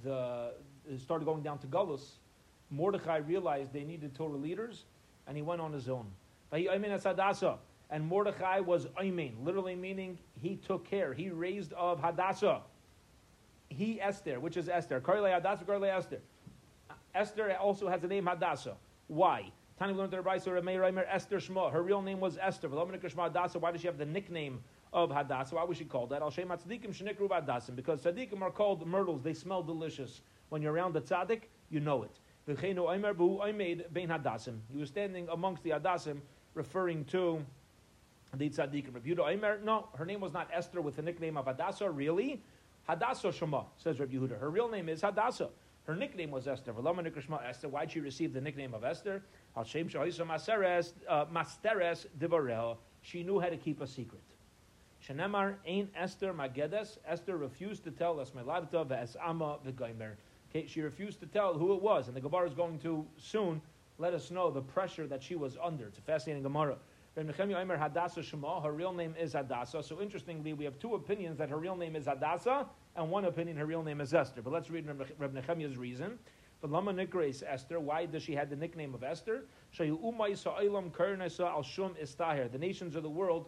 the 0.03 0.53
started 0.97 1.25
going 1.25 1.43
down 1.43 1.59
to 1.59 1.67
Golos, 1.67 2.17
Mordechai 2.69 3.17
realized 3.17 3.73
they 3.73 3.83
needed 3.83 4.15
Torah 4.15 4.37
leaders, 4.37 4.85
and 5.27 5.35
he 5.35 5.43
went 5.43 5.61
on 5.61 5.73
his 5.73 5.89
own. 5.89 6.07
And 6.53 8.07
Mordechai 8.07 8.59
was 8.61 8.85
Aymin, 9.01 9.43
literally 9.43 9.75
meaning 9.75 10.17
he 10.41 10.55
took 10.55 10.85
care. 10.85 11.13
He 11.13 11.29
raised 11.29 11.73
of 11.73 11.99
Hadassah. 11.99 12.61
He 13.69 13.99
Esther, 14.01 14.39
which 14.39 14.55
is 14.57 14.69
Esther. 14.69 14.99
Karle 15.01 15.25
Hadassah, 15.25 15.65
Karle 15.65 15.85
Esther. 15.85 16.19
Esther 17.13 17.55
also 17.57 17.87
has 17.87 18.01
the 18.01 18.07
name 18.07 18.25
Hadassah. 18.27 18.75
Why? 19.07 19.51
Tani 19.77 19.93
learned 19.93 20.11
the 20.11 20.21
Rabbi 20.21 20.35
Esther 20.35 21.39
Shma. 21.39 21.71
Her 21.71 21.81
real 21.81 22.01
name 22.01 22.19
was 22.19 22.37
Esther. 22.39 22.69
Why 22.69 23.71
does 23.71 23.81
she 23.81 23.87
have 23.87 23.97
the 23.97 24.05
nickname 24.05 24.61
of 24.93 25.11
Hadassah? 25.11 25.55
Why 25.55 25.63
was 25.63 25.77
she 25.77 25.85
called 25.85 26.11
that? 26.11 26.21
Al 26.21 26.29
Shem 26.29 26.49
Tzadikim 26.49 26.93
Shenikru 26.93 27.27
Hadassim. 27.27 27.75
Because 27.75 28.03
Tzadikim 28.03 28.41
are 28.41 28.51
called 28.51 28.85
myrtles. 28.85 29.23
They 29.23 29.33
smell 29.33 29.63
delicious. 29.63 30.21
When 30.49 30.61
you're 30.61 30.73
around 30.73 30.93
the 30.93 31.01
Tzadik, 31.01 31.47
you 31.69 31.79
know 31.79 32.03
it. 32.03 32.19
He 32.45 32.53
was 32.53 32.59
standing 34.89 35.29
amongst 35.29 35.63
the 35.63 35.69
Hadassim, 35.69 36.21
referring 36.53 37.05
to 37.05 37.45
the 38.35 38.49
Tzadikim. 38.49 38.93
Rabbi 38.93 39.09
Yehuda 39.09 39.33
Omer, 39.33 39.59
no, 39.63 39.87
her 39.95 40.05
name 40.05 40.21
was 40.21 40.33
not 40.33 40.49
Esther 40.53 40.81
with 40.81 40.95
the 40.95 41.01
nickname 41.01 41.37
of 41.37 41.45
Hadassah, 41.45 41.89
really? 41.89 42.43
Hadassah 42.87 43.31
Shema, 43.31 43.63
says 43.77 43.99
Rabbi 43.99 44.15
Yehuda. 44.15 44.39
Her 44.39 44.49
real 44.49 44.69
name 44.69 44.89
is 44.89 45.01
Hadassah. 45.01 45.49
Her 45.85 45.95
nickname 45.95 46.31
was 46.31 46.47
Esther. 46.47 46.73
Esther. 46.73 47.67
Why'd 47.67 47.91
she 47.91 47.99
receive 47.99 48.33
the 48.33 48.41
nickname 48.41 48.73
of 48.73 48.83
Esther? 48.83 49.23
Uh, 49.55 49.63
She 49.63 49.83
knew 53.23 53.39
how 53.39 53.49
to 53.49 53.57
keep 53.57 53.81
a 53.81 53.87
secret. 53.87 54.21
Shenemar 55.05 55.55
ain't 55.65 55.89
Esther 55.95 56.33
Magedes. 56.33 56.99
Esther 57.07 57.35
refused 57.37 57.83
to 57.85 57.91
tell 57.91 58.19
us. 58.19 58.31
Okay, 60.51 60.67
she 60.67 60.81
refused 60.81 61.19
to 61.21 61.25
tell 61.25 61.53
who 61.53 61.73
it 61.73 61.81
was, 61.81 62.07
and 62.07 62.15
the 62.15 62.21
Gemara 62.21 62.47
is 62.47 62.53
going 62.53 62.77
to 62.79 63.05
soon 63.17 63.61
let 63.97 64.13
us 64.13 64.29
know 64.31 64.51
the 64.51 64.61
pressure 64.61 65.07
that 65.07 65.23
she 65.23 65.35
was 65.35 65.57
under. 65.63 65.87
It's 65.87 65.97
a 65.97 66.01
fascinating 66.01 66.43
Gemara. 66.43 66.77
Her 67.15 67.23
real 68.71 68.93
name 68.93 69.15
is 69.19 69.33
Hadassah. 69.33 69.83
So 69.83 70.01
interestingly, 70.01 70.53
we 70.53 70.65
have 70.65 70.77
two 70.79 70.95
opinions 70.95 71.37
that 71.39 71.49
her 71.49 71.57
real 71.57 71.75
name 71.75 71.95
is 71.95 72.05
Hadassah, 72.05 72.67
and 72.95 73.09
one 73.09 73.25
opinion 73.25 73.57
her 73.57 73.65
real 73.65 73.83
name 73.83 74.01
is 74.01 74.13
Esther. 74.13 74.41
But 74.41 74.53
let's 74.53 74.69
read 74.69 74.87
Reb 75.17 75.33
Nechemiah's 75.33 75.77
reason. 75.77 76.19
But 76.61 76.71
Lama 76.71 76.93
Nikres 76.93 77.43
Esther. 77.45 77.79
Why 77.79 78.05
does 78.05 78.23
she 78.23 78.33
have 78.35 78.49
the 78.49 78.55
nickname 78.55 78.93
of 78.93 79.03
Esther? 79.03 79.45
The 79.77 79.87
nations 82.59 82.95
of 82.95 83.03
the 83.03 83.09
world 83.09 83.47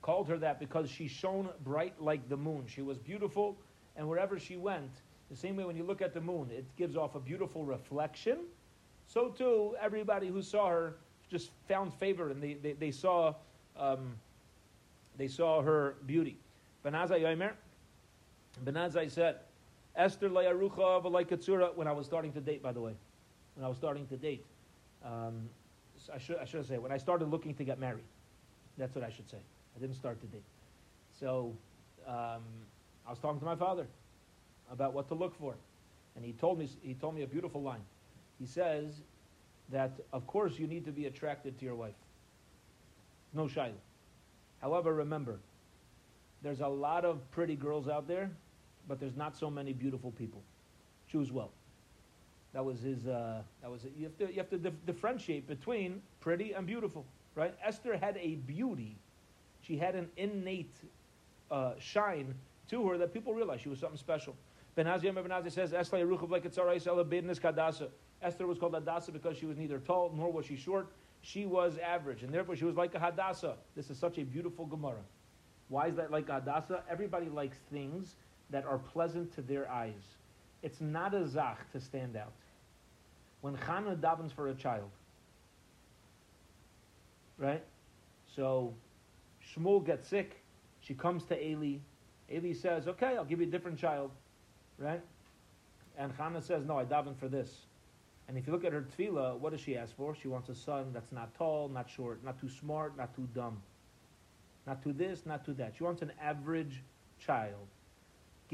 called 0.00 0.28
her 0.28 0.38
that 0.38 0.58
because 0.60 0.90
she 0.90 1.08
shone 1.08 1.48
bright 1.62 2.00
like 2.00 2.28
the 2.28 2.36
moon. 2.36 2.64
She 2.66 2.82
was 2.82 2.98
beautiful, 2.98 3.56
and 3.96 4.08
wherever 4.08 4.38
she 4.38 4.56
went, 4.56 4.90
the 5.30 5.36
same 5.36 5.56
way 5.56 5.64
when 5.64 5.76
you 5.76 5.84
look 5.84 6.02
at 6.02 6.12
the 6.12 6.20
moon, 6.20 6.50
it 6.50 6.66
gives 6.76 6.96
off 6.96 7.14
a 7.14 7.20
beautiful 7.20 7.64
reflection. 7.64 8.40
So 9.06 9.28
too, 9.28 9.74
everybody 9.80 10.28
who 10.28 10.42
saw 10.42 10.68
her 10.68 10.96
just 11.30 11.50
found 11.68 11.92
favor, 11.94 12.30
and 12.30 12.42
they, 12.42 12.54
they, 12.54 12.72
they 12.72 12.90
saw 12.90 13.34
um, 13.76 14.14
they 15.16 15.28
saw 15.28 15.62
her 15.62 15.96
beauty. 16.06 16.38
Yomer, 16.84 17.52
Ben 18.62 18.74
Azzai 18.74 19.10
said, 19.10 19.36
Esther 19.96 20.28
Layarucha 20.28 21.02
Katsura, 21.28 21.74
when 21.76 21.86
I 21.86 21.92
was 21.92 22.06
starting 22.06 22.32
to 22.32 22.40
date, 22.40 22.62
by 22.62 22.72
the 22.72 22.80
way. 22.80 22.94
When 23.54 23.64
I 23.64 23.68
was 23.68 23.76
starting 23.76 24.06
to 24.08 24.16
date. 24.16 24.44
Um, 25.04 25.48
I, 26.12 26.18
should, 26.18 26.36
I 26.38 26.44
should 26.44 26.66
say, 26.66 26.78
when 26.78 26.92
I 26.92 26.96
started 26.98 27.30
looking 27.30 27.54
to 27.54 27.64
get 27.64 27.78
married. 27.78 28.04
That's 28.76 28.94
what 28.94 29.04
I 29.04 29.10
should 29.10 29.30
say. 29.30 29.38
I 29.76 29.80
didn't 29.80 29.96
start 29.96 30.20
to 30.20 30.26
date. 30.26 30.42
So 31.18 31.52
um, 32.06 32.42
I 33.06 33.10
was 33.10 33.18
talking 33.18 33.38
to 33.38 33.46
my 33.46 33.56
father 33.56 33.86
about 34.70 34.94
what 34.94 35.08
to 35.08 35.14
look 35.14 35.38
for. 35.38 35.54
And 36.16 36.24
he 36.24 36.32
told 36.32 36.58
me, 36.58 36.68
he 36.82 36.94
told 36.94 37.14
me 37.14 37.22
a 37.22 37.26
beautiful 37.26 37.62
line. 37.62 37.82
He 38.38 38.46
says 38.46 39.00
that, 39.70 39.92
of 40.12 40.26
course, 40.26 40.58
you 40.58 40.66
need 40.66 40.84
to 40.86 40.92
be 40.92 41.06
attracted 41.06 41.58
to 41.58 41.64
your 41.64 41.74
wife. 41.74 41.94
No 43.32 43.48
shy. 43.48 43.70
However, 44.60 44.94
remember, 44.94 45.38
there's 46.42 46.60
a 46.60 46.68
lot 46.68 47.04
of 47.04 47.30
pretty 47.30 47.56
girls 47.56 47.88
out 47.88 48.08
there 48.08 48.30
but 48.88 49.00
there's 49.00 49.16
not 49.16 49.36
so 49.36 49.50
many 49.50 49.72
beautiful 49.72 50.10
people. 50.12 50.42
Choose 51.10 51.32
well. 51.32 51.50
That 52.52 52.64
was 52.64 52.80
his. 52.80 53.06
Uh, 53.06 53.42
that 53.62 53.70
was 53.70 53.84
it. 53.84 53.92
You 53.96 54.04
have 54.04 54.18
to 54.18 54.28
you 54.28 54.38
have 54.38 54.50
to 54.50 54.58
dif- 54.58 54.86
differentiate 54.86 55.48
between 55.48 56.00
pretty 56.20 56.52
and 56.52 56.66
beautiful, 56.66 57.04
right? 57.34 57.54
Esther 57.62 57.96
had 57.96 58.16
a 58.18 58.36
beauty. 58.46 58.96
She 59.60 59.76
had 59.76 59.94
an 59.94 60.08
innate 60.16 60.74
uh, 61.50 61.72
shine 61.78 62.34
to 62.68 62.86
her 62.88 62.98
that 62.98 63.12
people 63.12 63.34
realized 63.34 63.62
she 63.62 63.68
was 63.68 63.80
something 63.80 63.98
special. 63.98 64.36
Ben 64.76 64.86
Azzai 64.86 65.14
Ben 65.14 65.50
says 65.50 65.72
Esther 65.72 65.98
Esther 68.22 68.46
was 68.46 68.58
called 68.58 68.74
Hadassah 68.74 69.12
because 69.12 69.36
she 69.36 69.46
was 69.46 69.56
neither 69.56 69.78
tall 69.78 70.12
nor 70.14 70.32
was 70.32 70.46
she 70.46 70.56
short. 70.56 70.88
She 71.22 71.46
was 71.46 71.78
average, 71.78 72.22
and 72.22 72.32
therefore 72.32 72.56
she 72.56 72.64
was 72.64 72.76
like 72.76 72.94
a 72.94 72.98
Hadassah. 72.98 73.56
This 73.74 73.90
is 73.90 73.98
such 73.98 74.18
a 74.18 74.24
beautiful 74.24 74.66
Gemara. 74.66 75.02
Why 75.68 75.88
is 75.88 75.96
that 75.96 76.10
like 76.10 76.28
Hadassah? 76.28 76.82
Everybody 76.90 77.28
likes 77.28 77.58
things 77.70 78.16
that 78.50 78.64
are 78.64 78.78
pleasant 78.78 79.32
to 79.34 79.42
their 79.42 79.70
eyes. 79.70 80.16
It's 80.62 80.80
not 80.80 81.14
a 81.14 81.26
zach 81.26 81.70
to 81.72 81.80
stand 81.80 82.16
out. 82.16 82.32
When 83.40 83.56
Chana 83.56 83.96
davens 83.96 84.32
for 84.32 84.48
a 84.48 84.54
child, 84.54 84.90
right? 87.38 87.62
So 88.34 88.74
Shmuel 89.42 89.84
gets 89.84 90.08
sick. 90.08 90.42
She 90.80 90.94
comes 90.94 91.24
to 91.24 91.42
Eli. 91.42 91.78
Eli 92.32 92.52
says, 92.54 92.88
"Okay, 92.88 93.16
I'll 93.16 93.24
give 93.24 93.40
you 93.40 93.46
a 93.46 93.50
different 93.50 93.78
child," 93.78 94.10
right? 94.78 95.02
And 95.98 96.16
Chana 96.16 96.42
says, 96.42 96.64
"No, 96.64 96.78
I 96.78 96.84
daven 96.84 97.16
for 97.16 97.28
this." 97.28 97.66
And 98.26 98.38
if 98.38 98.46
you 98.46 98.52
look 98.52 98.64
at 98.64 98.72
her 98.72 98.82
tefillah, 98.82 99.38
what 99.38 99.50
does 99.50 99.60
she 99.60 99.76
ask 99.76 99.94
for? 99.94 100.14
She 100.14 100.28
wants 100.28 100.48
a 100.48 100.54
son 100.54 100.92
that's 100.92 101.12
not 101.12 101.34
tall, 101.34 101.68
not 101.68 101.90
short, 101.90 102.24
not 102.24 102.38
too 102.40 102.48
smart, 102.48 102.96
not 102.96 103.14
too 103.14 103.28
dumb, 103.34 103.60
not 104.66 104.82
to 104.82 104.92
this, 104.94 105.26
not 105.26 105.44
to 105.44 105.52
that. 105.54 105.74
She 105.76 105.84
wants 105.84 106.00
an 106.00 106.12
average 106.20 106.82
child. 107.18 107.66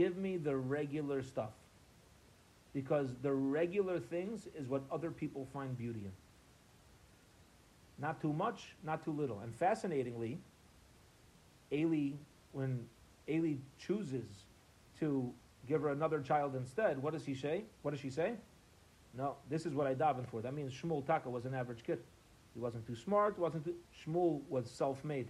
Give 0.01 0.17
me 0.17 0.39
the 0.39 0.57
regular 0.57 1.23
stuff. 1.23 1.51
Because 2.73 3.11
the 3.21 3.35
regular 3.35 3.99
things 4.01 4.49
is 4.59 4.67
what 4.67 4.81
other 4.91 5.11
people 5.11 5.47
find 5.53 5.77
beauty 5.77 6.01
in. 6.07 6.13
Not 7.99 8.19
too 8.19 8.33
much, 8.33 8.69
not 8.83 9.05
too 9.05 9.13
little. 9.13 9.41
And 9.41 9.55
fascinatingly, 9.55 10.39
Eli, 11.71 12.13
when 12.53 12.87
Eli 13.29 13.57
chooses 13.79 14.25
to 15.01 15.31
give 15.69 15.83
her 15.83 15.91
another 15.91 16.21
child 16.23 16.55
instead, 16.57 17.03
what 17.03 17.13
does 17.13 17.27
he 17.27 17.35
say? 17.35 17.65
What 17.83 17.91
does 17.91 18.01
she 18.01 18.09
say? 18.09 18.33
No, 19.13 19.37
this 19.51 19.67
is 19.67 19.75
what 19.75 19.87
I 19.87 19.95
daven 19.95 20.27
for. 20.27 20.41
That 20.41 20.55
means 20.55 20.73
Shmuel 20.73 21.05
Taka 21.07 21.29
was 21.29 21.45
an 21.45 21.53
average 21.53 21.85
kid. 21.85 21.99
He 22.55 22.61
wasn't 22.61 22.87
too 22.87 22.97
smart, 22.97 23.39
wasn't 23.39 23.67
too... 23.67 23.75
Shmuel 24.03 24.41
was 24.49 24.71
self-made. 24.71 25.29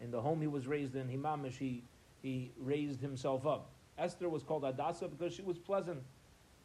In 0.00 0.10
the 0.10 0.22
home 0.22 0.40
he 0.40 0.46
was 0.46 0.66
raised 0.66 0.96
in, 0.96 1.08
Himamish, 1.08 1.58
he, 1.58 1.82
he 2.22 2.50
raised 2.58 3.02
himself 3.02 3.46
up. 3.46 3.68
Esther 3.98 4.28
was 4.28 4.42
called 4.42 4.64
Hadassah 4.64 5.08
because 5.08 5.34
she 5.34 5.42
was 5.42 5.58
pleasant. 5.58 6.00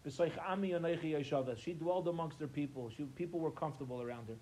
She 0.06 1.74
dwelled 1.74 2.08
amongst 2.08 2.40
her 2.40 2.48
people. 2.48 2.92
She, 2.96 3.04
people 3.04 3.40
were 3.40 3.52
comfortable 3.52 4.02
around 4.02 4.28
her. 4.28 4.36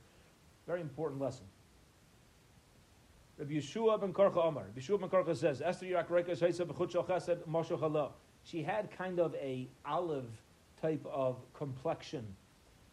Very 0.65 0.81
important 0.81 1.21
lesson. 1.21 1.45
Rabbi 3.37 3.53
Yeshua 3.53 3.99
ben 3.99 4.13
Karcha 4.13 4.37
Omar. 4.37 4.65
Yeshua 4.77 4.99
ben 4.99 5.09
Karcha 5.09 5.35
says, 5.35 5.61
Esther. 5.61 5.85
She 8.43 8.63
had 8.63 8.97
kind 8.97 9.19
of 9.19 9.35
a 9.35 9.67
olive 9.85 10.29
type 10.81 11.05
of 11.11 11.37
complexion. 11.53 12.25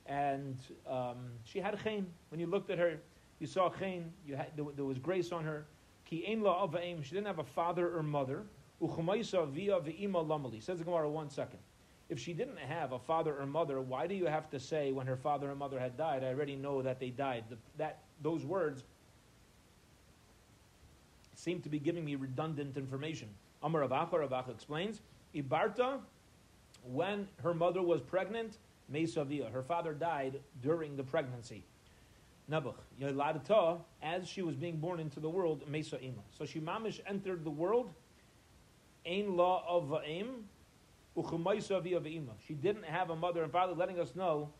And 0.07 0.59
um, 0.87 1.17
she 1.45 1.59
had 1.59 1.79
chen. 1.83 2.07
When 2.31 2.41
you 2.41 2.47
looked 2.47 2.71
at 2.71 2.79
her, 2.79 2.99
you 3.41 3.47
saw 3.47 3.71
chen. 3.71 4.13
You 4.27 4.37
had, 4.37 4.53
there, 4.57 4.85
was 4.85 4.99
grace 4.99 5.33
on 5.33 5.45
her. 5.45 5.67
She 6.09 6.21
didn't 6.21 7.27
have 7.27 7.39
a 7.39 7.45
father 7.45 7.95
or 7.97 8.03
mother. 8.03 8.45
Via 8.81 9.81
ve'ima 9.81 10.27
lamali. 10.27 10.63
Says 10.63 10.79
the 10.79 10.85
Gemara 10.85 11.09
one 11.09 11.31
second. 11.31 11.59
If 12.09 12.19
she 12.19 12.33
didn't 12.33 12.59
have 12.59 12.93
a 12.93 12.99
father 12.99 13.37
or 13.39 13.45
mother, 13.45 13.81
why 13.81 14.07
do 14.07 14.15
you 14.15 14.27
have 14.27 14.49
to 14.51 14.61
say 14.61 14.93
when 14.93 15.07
her 15.07 15.17
father 15.17 15.51
and 15.51 15.59
mother 15.59 15.79
had 15.79 15.97
died? 15.97 16.25
I 16.25 16.29
already 16.29 16.57
know 16.57 16.81
that 16.81 16.99
they 16.99 17.11
died. 17.11 17.45
The, 17.51 17.57
that 17.77 17.99
those 18.23 18.45
words 18.45 18.85
seem 21.35 21.61
to 21.63 21.69
be 21.69 21.79
giving 21.79 22.05
me 22.05 22.15
redundant 22.17 22.77
information. 22.77 23.29
Amar 23.63 23.83
Rav 23.83 24.11
Acha, 24.11 24.29
Ravacha 24.29 24.51
explains, 24.51 25.01
Ibarta, 25.35 26.01
when 26.85 27.29
her 27.43 27.53
mother 27.53 27.83
was 27.83 28.01
pregnant, 28.01 28.57
Mesavia, 28.93 29.53
her 29.53 29.63
father 29.63 29.93
died 29.93 30.41
during 30.63 30.97
the 30.97 31.03
pregnancy. 31.03 31.63
Nabuch, 32.51 32.75
Yoladata, 33.01 33.79
as 34.03 34.27
she 34.27 34.41
was 34.41 34.57
being 34.57 34.79
born 34.79 34.99
into 34.99 35.21
the 35.21 35.29
world, 35.29 35.69
Mesa 35.69 36.01
Ima. 36.01 36.23
So 36.31 36.47
she 36.47 36.61
mamish 36.61 37.01
entered 37.07 37.45
the 37.45 37.51
world, 37.51 37.91
Ain 39.09 39.37
law 39.37 39.65
of 39.67 39.85
Va'im. 39.89 40.27
She 42.47 42.55
didn't 42.55 42.85
have 42.85 43.11
a 43.11 43.17
mother 43.17 43.43
and 43.43 43.51
father 43.51 43.73
letting 43.73 43.99
us 43.99 44.15
know 44.15 44.51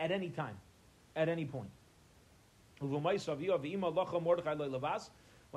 at 0.00 0.10
any 0.10 0.30
time, 0.30 0.56
at 1.14 1.28
any 1.28 1.44
point. 1.44 1.68
When 2.80 3.02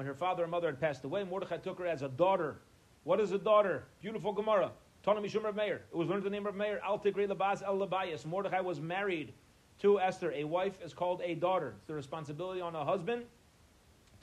her 0.06 0.14
father 0.14 0.44
and 0.44 0.52
mother 0.52 0.68
had 0.68 0.82
passed 0.82 1.04
away, 1.06 1.24
Mordechai 1.24 1.58
took 1.58 1.80
her 1.80 1.88
as 1.88 2.02
a 2.02 2.10
daughter. 2.10 2.58
What 3.04 3.20
is 3.20 3.32
a 3.32 3.38
daughter? 3.38 3.86
Beautiful 4.02 4.34
Gemara. 4.34 4.72
Tana 5.04 5.22
Mishum 5.22 5.48
of 5.48 5.56
Meir. 5.56 5.82
It 5.92 5.96
was 5.96 6.10
learned 6.10 6.24
the 6.24 6.30
name 6.30 6.46
of 6.46 6.56
Meir. 6.56 6.82
Al 6.84 7.00
Labas 7.00 7.64
El 7.64 7.78
Labayas. 7.78 8.26
Mordechai 8.26 8.60
was 8.60 8.82
married 8.82 9.32
to 9.80 10.00
Esther. 10.00 10.34
A 10.34 10.44
wife 10.44 10.78
is 10.84 10.94
called 10.94 11.22
a 11.24 11.36
daughter. 11.36 11.74
It's 11.78 11.88
the 11.88 11.94
responsibility 11.94 12.60
on 12.60 12.76
a 12.76 12.84
husband 12.84 13.24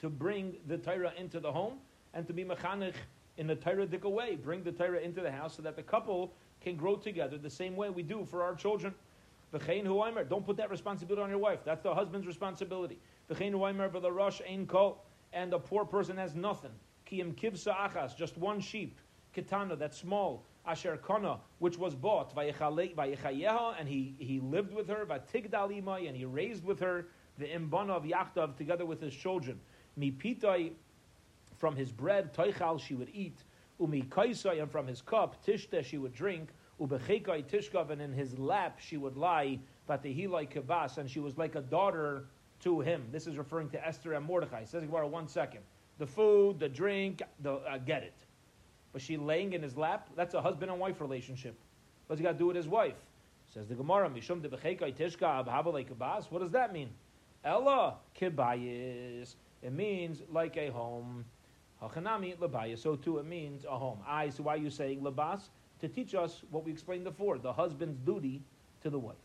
to 0.01 0.09
bring 0.09 0.57
the 0.67 0.77
Torah 0.77 1.13
into 1.17 1.39
the 1.39 1.51
home 1.51 1.79
and 2.13 2.27
to 2.27 2.33
be 2.33 2.45
mechanich 2.45 2.93
in 3.37 3.47
the 3.47 3.55
Torah 3.55 3.85
way. 4.09 4.35
Bring 4.35 4.63
the 4.63 4.71
Torah 4.71 4.99
into 4.99 5.21
the 5.21 5.31
house 5.31 5.55
so 5.55 5.61
that 5.61 5.75
the 5.75 5.83
couple 5.83 6.33
can 6.61 6.75
grow 6.75 6.95
together 6.95 7.37
the 7.37 7.49
same 7.49 7.75
way 7.75 7.89
we 7.89 8.03
do 8.03 8.25
for 8.25 8.43
our 8.43 8.55
children. 8.55 8.93
Don't 9.51 10.45
put 10.45 10.57
that 10.57 10.69
responsibility 10.69 11.21
on 11.21 11.29
your 11.29 11.39
wife. 11.39 11.59
That's 11.63 11.81
the 11.81 11.93
husband's 11.93 12.27
responsibility. 12.27 12.99
And 13.29 15.51
the 15.51 15.59
poor 15.59 15.85
person 15.85 16.17
has 16.17 16.35
nothing. 16.35 16.71
Just 18.17 18.37
one 18.37 18.59
sheep. 18.59 18.99
Kitana, 19.35 19.77
that's 19.77 19.97
small. 19.97 20.45
Asher 20.65 20.97
Kana, 20.97 21.39
which 21.59 21.77
was 21.77 21.93
bought, 21.93 22.33
and 22.35 23.87
he, 23.87 24.15
he 24.17 24.39
lived 24.39 24.73
with 24.73 24.87
her, 24.87 25.03
and 25.03 26.17
he 26.17 26.25
raised 26.25 26.65
with 26.65 26.79
her 26.79 27.07
the 27.37 27.45
Imbana 27.45 27.91
of 27.91 28.03
Yachtav 28.03 28.57
together 28.57 28.85
with 28.85 28.99
his 28.99 29.13
children. 29.13 29.59
From 31.57 31.75
his 31.75 31.91
bread, 31.91 32.33
Toichal, 32.33 32.79
she 32.79 32.95
would 32.95 33.09
eat. 33.13 33.37
Umi 33.79 34.03
Kaisai, 34.03 34.61
and 34.61 34.71
from 34.71 34.87
his 34.87 35.01
cup, 35.01 35.45
Tishta, 35.45 35.83
she 35.83 35.97
would 35.97 36.13
drink. 36.13 36.49
Ubechekai 36.79 37.45
Tishkav, 37.45 37.89
and 37.89 38.01
in 38.01 38.13
his 38.13 38.37
lap 38.37 38.79
she 38.79 38.97
would 38.97 39.17
lie. 39.17 39.59
Vatehilai 39.89 40.51
kibas, 40.51 40.97
and 40.97 41.09
she 41.09 41.19
was 41.19 41.37
like 41.37 41.55
a 41.55 41.61
daughter 41.61 42.25
to 42.61 42.81
him. 42.81 43.03
This 43.11 43.27
is 43.27 43.37
referring 43.37 43.69
to 43.69 43.87
Esther 43.87 44.13
and 44.13 44.25
Mordechai. 44.25 44.61
It 44.61 44.69
says, 44.69 44.83
one 44.87 45.27
second. 45.27 45.61
The 45.99 46.07
food, 46.07 46.59
the 46.59 46.67
drink, 46.67 47.21
the, 47.41 47.53
uh, 47.53 47.77
get 47.77 48.03
it. 48.03 48.15
Was 48.93 49.01
she 49.01 49.17
laying 49.17 49.53
in 49.53 49.61
his 49.61 49.77
lap? 49.77 50.09
That's 50.15 50.33
a 50.33 50.41
husband 50.41 50.71
and 50.71 50.79
wife 50.79 50.99
relationship. 50.99 51.55
What's 52.07 52.19
he 52.19 52.23
got 52.23 52.33
to 52.33 52.37
do 52.37 52.47
with 52.47 52.55
his 52.55 52.67
wife? 52.67 52.95
Says 53.53 53.67
the 53.67 53.75
Gemara, 53.75 54.09
Mishum 54.09 54.41
de 54.41 54.49
tishka 54.49 55.45
kibas. 55.45 56.31
What 56.31 56.41
does 56.41 56.51
that 56.51 56.73
mean? 56.73 56.89
Ella 57.43 57.95
kibayis. 58.19 59.35
It 59.61 59.73
means 59.73 60.21
like 60.31 60.57
a 60.57 60.69
home. 60.69 61.25
Hachanami 61.89 62.37
labayis. 62.37 62.79
So 62.79 62.95
too 62.95 63.17
it 63.19 63.25
means 63.25 63.65
a 63.65 63.77
home. 63.77 63.99
I. 64.07 64.29
So 64.29 64.43
why 64.43 64.55
are 64.55 64.57
you 64.57 64.69
saying 64.69 65.01
labas? 65.01 65.49
To 65.81 65.87
teach 65.87 66.15
us 66.15 66.41
what 66.51 66.63
we 66.63 66.71
explained 66.71 67.03
before: 67.03 67.37
the 67.37 67.53
husband's 67.53 67.99
duty 67.99 68.41
to 68.83 68.89
the 68.89 68.99
wife. 68.99 69.15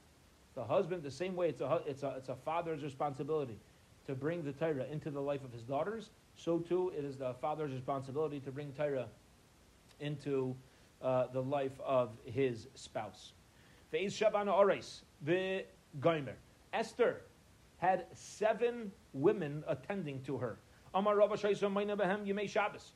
The 0.54 0.64
husband, 0.64 1.02
the 1.02 1.10
same 1.10 1.36
way 1.36 1.48
it's 1.48 1.60
a 1.60 1.82
it's 1.86 2.02
a 2.02 2.14
it's 2.16 2.28
a 2.28 2.36
father's 2.36 2.82
responsibility 2.82 3.56
to 4.06 4.14
bring 4.14 4.42
the 4.42 4.52
Torah 4.52 4.86
into 4.90 5.10
the 5.10 5.20
life 5.20 5.44
of 5.44 5.52
his 5.52 5.62
daughters. 5.62 6.10
So 6.36 6.58
too 6.58 6.92
it 6.96 7.04
is 7.04 7.16
the 7.16 7.34
father's 7.34 7.72
responsibility 7.72 8.40
to 8.40 8.50
bring 8.50 8.72
Torah 8.72 9.06
into 10.00 10.56
uh, 11.02 11.26
the 11.32 11.42
life 11.42 11.78
of 11.84 12.10
his 12.24 12.66
spouse. 12.74 13.32
Ve'ez 13.92 14.12
Shabana 14.12 14.52
Ores, 14.52 15.02
the 15.22 15.64
Goimer. 16.00 16.34
Esther 16.72 17.22
had 17.78 18.06
seven 18.14 18.92
women 19.12 19.64
attending 19.66 20.22
to 20.22 20.36
her. 20.38 20.58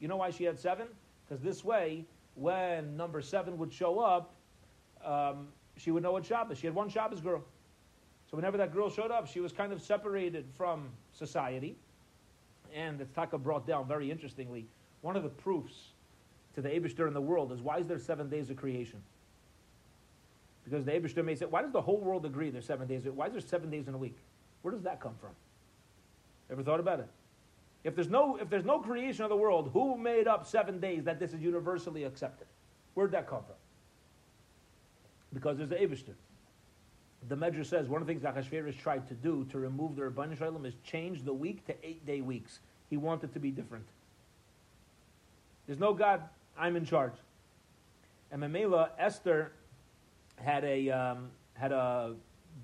You 0.01 0.09
know 0.09 0.17
why 0.17 0.31
she 0.31 0.45
had 0.45 0.59
seven? 0.59 0.89
Because 1.27 1.43
this 1.43 1.65
way, 1.65 2.05
when 2.35 2.97
number 2.97 3.21
seven 3.21 3.57
would 3.59 3.73
show 3.73 4.01
up, 4.01 4.35
um, 5.05 5.49
she 5.77 5.91
would 5.91 6.03
know 6.03 6.13
what 6.13 6.25
Shabbos. 6.25 6.59
She 6.59 6.67
had 6.67 6.75
one 6.75 6.89
Shabbos 6.89 7.21
girl. 7.21 7.45
So 8.31 8.37
whenever 8.37 8.57
that 8.57 8.73
girl 8.73 8.91
showed 8.91 9.11
up, 9.11 9.27
she 9.27 9.41
was 9.41 9.53
kind 9.53 9.73
of 9.73 9.81
separated 9.81 10.47
from 10.57 10.89
society. 11.13 11.77
And 12.75 12.99
the 12.99 13.05
Taka 13.07 13.39
brought 13.39 13.67
down, 13.67 13.87
very 13.87 14.11
interestingly, 14.11 14.67
one 15.03 15.17
of 15.17 15.23
the 15.23 15.29
proofs 15.29 15.91
to 16.55 16.63
the 16.63 16.69
Abishter 16.69 17.07
in 17.07 17.15
the 17.15 17.21
world 17.21 17.53
is 17.53 17.61
why 17.61 17.79
is 17.79 17.87
there 17.87 17.99
seven 17.99 18.29
days 18.29 18.51
of 18.51 18.57
creation? 18.57 19.01
Because 20.65 20.85
the 20.85 20.93
Abishter 20.93 21.25
may 21.25 21.35
say, 21.35 21.45
why 21.47 21.63
does 21.63 21.73
the 21.73 21.81
whole 21.83 21.99
world 21.99 22.25
agree 22.25 22.51
there's 22.51 22.65
seven 22.65 22.89
days? 22.89 23.05
Why 23.05 23.27
is 23.27 23.33
there 23.33 23.41
seven 23.41 23.71
days 23.71 23.87
in 23.87 23.95
a 23.95 23.99
week? 23.99 24.17
Where 24.63 24.73
does 24.73 24.83
that 24.83 25.01
come 25.01 25.15
from? 25.21 25.31
Ever 26.51 26.63
thought 26.63 26.81
about 26.81 27.01
it? 27.01 27.09
If 27.85 27.95
there's 27.95 28.09
no 28.09 28.37
if 28.37 28.49
there's 28.49 28.65
no 28.65 28.81
creation 28.81 29.25
of 29.25 29.31
the 29.31 29.37
world, 29.37 29.71
who 29.73 29.97
made 29.97 30.27
up 30.27 30.47
seven 30.47 30.81
days 30.81 31.05
that 31.05 31.21
this 31.21 31.33
is 31.33 31.41
universally 31.41 32.05
accepted? 32.05 32.47
Where'd 32.95 33.13
that 33.13 33.29
come 33.29 33.43
from? 33.45 33.57
Because 35.33 35.59
there's 35.59 35.69
the 35.69 35.77
Abishter. 35.77 36.15
The 37.29 37.37
Medrash 37.37 37.67
says 37.67 37.89
one 37.89 38.01
of 38.01 38.07
the 38.07 38.13
things 38.13 38.23
that 38.23 38.35
Achashverosh 38.37 38.79
tried 38.79 39.07
to 39.09 39.15
do 39.15 39.47
to 39.51 39.59
remove 39.59 39.97
the 39.97 40.03
Rabban 40.03 40.37
Shalom 40.37 40.65
is 40.65 40.75
change 40.85 41.25
the 41.25 41.33
week 41.33 41.67
to 41.67 41.75
eight 41.83 42.05
day 42.07 42.21
weeks. 42.21 42.61
He 42.89 42.97
wanted 42.97 43.33
to 43.35 43.41
be 43.41 43.51
different. 43.51 43.87
There's 45.67 45.79
no 45.79 45.95
God 45.95 46.23
I'm 46.57 46.77
in 46.77 46.85
charge. 46.85 47.15
And 48.31 48.43
Mamela, 48.43 48.91
Esther 48.99 49.53
had 50.37 50.65
a, 50.65 50.91
um, 50.91 51.31
had 51.55 51.73
a 51.73 52.15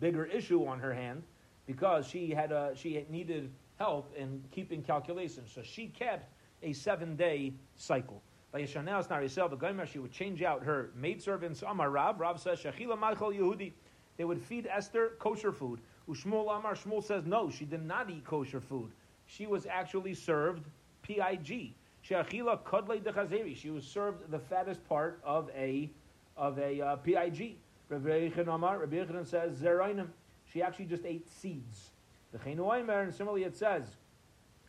bigger 0.00 0.24
issue 0.24 0.66
on 0.66 0.80
her 0.80 0.92
hand 0.92 1.22
because 1.66 2.06
she, 2.06 2.30
had 2.30 2.52
a, 2.52 2.72
she 2.74 3.04
needed 3.09 3.50
help 3.81 4.14
in 4.14 4.45
keeping 4.53 4.83
calculations. 4.83 5.51
So 5.55 5.62
she 5.62 5.87
kept 5.87 6.31
a 6.62 6.73
seven 6.75 7.16
day 7.16 7.55
cycle. 7.77 8.23
She 8.55 9.99
would 9.99 10.12
change 10.12 10.43
out 10.43 10.62
her 10.62 10.90
maidservants. 10.95 11.62
Amar 11.66 11.90
Rav. 11.90 12.21
Rav 12.21 12.40
says 12.40 12.61
shechila 12.61 12.99
Yehudi. 12.99 13.73
They 14.19 14.25
would 14.25 14.43
feed 14.43 14.69
Esther 14.71 15.12
kosher 15.19 15.53
food. 15.53 15.81
Ushmuel 16.09 16.59
Amar. 16.59 16.75
Shmuel 16.75 17.03
says 17.03 17.25
no, 17.25 17.51
she 17.51 17.64
did 17.64 17.85
not 17.85 18.11
eat 18.11 18.25
kosher 18.25 18.61
food. 18.61 18.90
She 19.27 19.47
was 19.47 19.66
actually 19.66 20.14
served 20.14 20.64
pig. 21.03 21.73
Sheachila 22.07 22.62
kodle 22.64 23.01
dechazeri. 23.01 23.57
She 23.57 23.71
was 23.71 23.85
served 23.85 24.31
the 24.31 24.38
fattest 24.38 24.87
part 24.88 25.21
of 25.25 25.49
a 25.57 25.90
of 26.37 26.59
a 26.59 26.81
uh, 26.81 26.97
pig. 26.97 27.57
Rabbi 27.88 28.29
Yechon 28.29 28.49
Amar. 28.55 28.81
Rabbi 28.81 28.97
Yechon 28.97 29.27
says 29.27 29.59
zerainim. 29.59 30.09
She 30.53 30.61
actually 30.61 30.87
just 30.87 31.05
ate 31.07 31.29
seeds. 31.31 31.90
The 32.33 32.38
Chenu 32.38 33.03
and 33.03 33.14
similarly 33.14 33.45
it 33.45 33.57
says, 33.57 33.85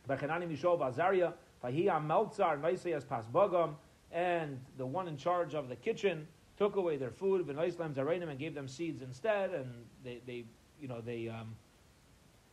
Bechanani 0.08 0.50
Mishol 0.50 0.78
Vazaria, 0.78 1.34
Fahiyam 1.62 2.06
Meltzar, 2.06 2.60
Naisayas 2.60 3.04
Pasbagam, 3.04 3.74
and 4.10 4.60
the 4.76 4.86
one 4.86 5.08
in 5.08 5.16
charge 5.16 5.54
of 5.54 5.68
the 5.68 5.76
kitchen 5.76 6.26
took 6.58 6.76
away 6.76 6.96
their 6.96 7.10
food, 7.10 7.46
Venoislam 7.46 7.94
Zarainim, 7.94 8.28
and 8.28 8.38
gave 8.38 8.54
them 8.54 8.68
seeds 8.68 9.02
instead, 9.02 9.54
and 9.54 9.72
they, 10.04 10.20
they 10.26 10.44
you 10.80 10.88
know, 10.88 11.00
they 11.00 11.28
um, 11.28 11.54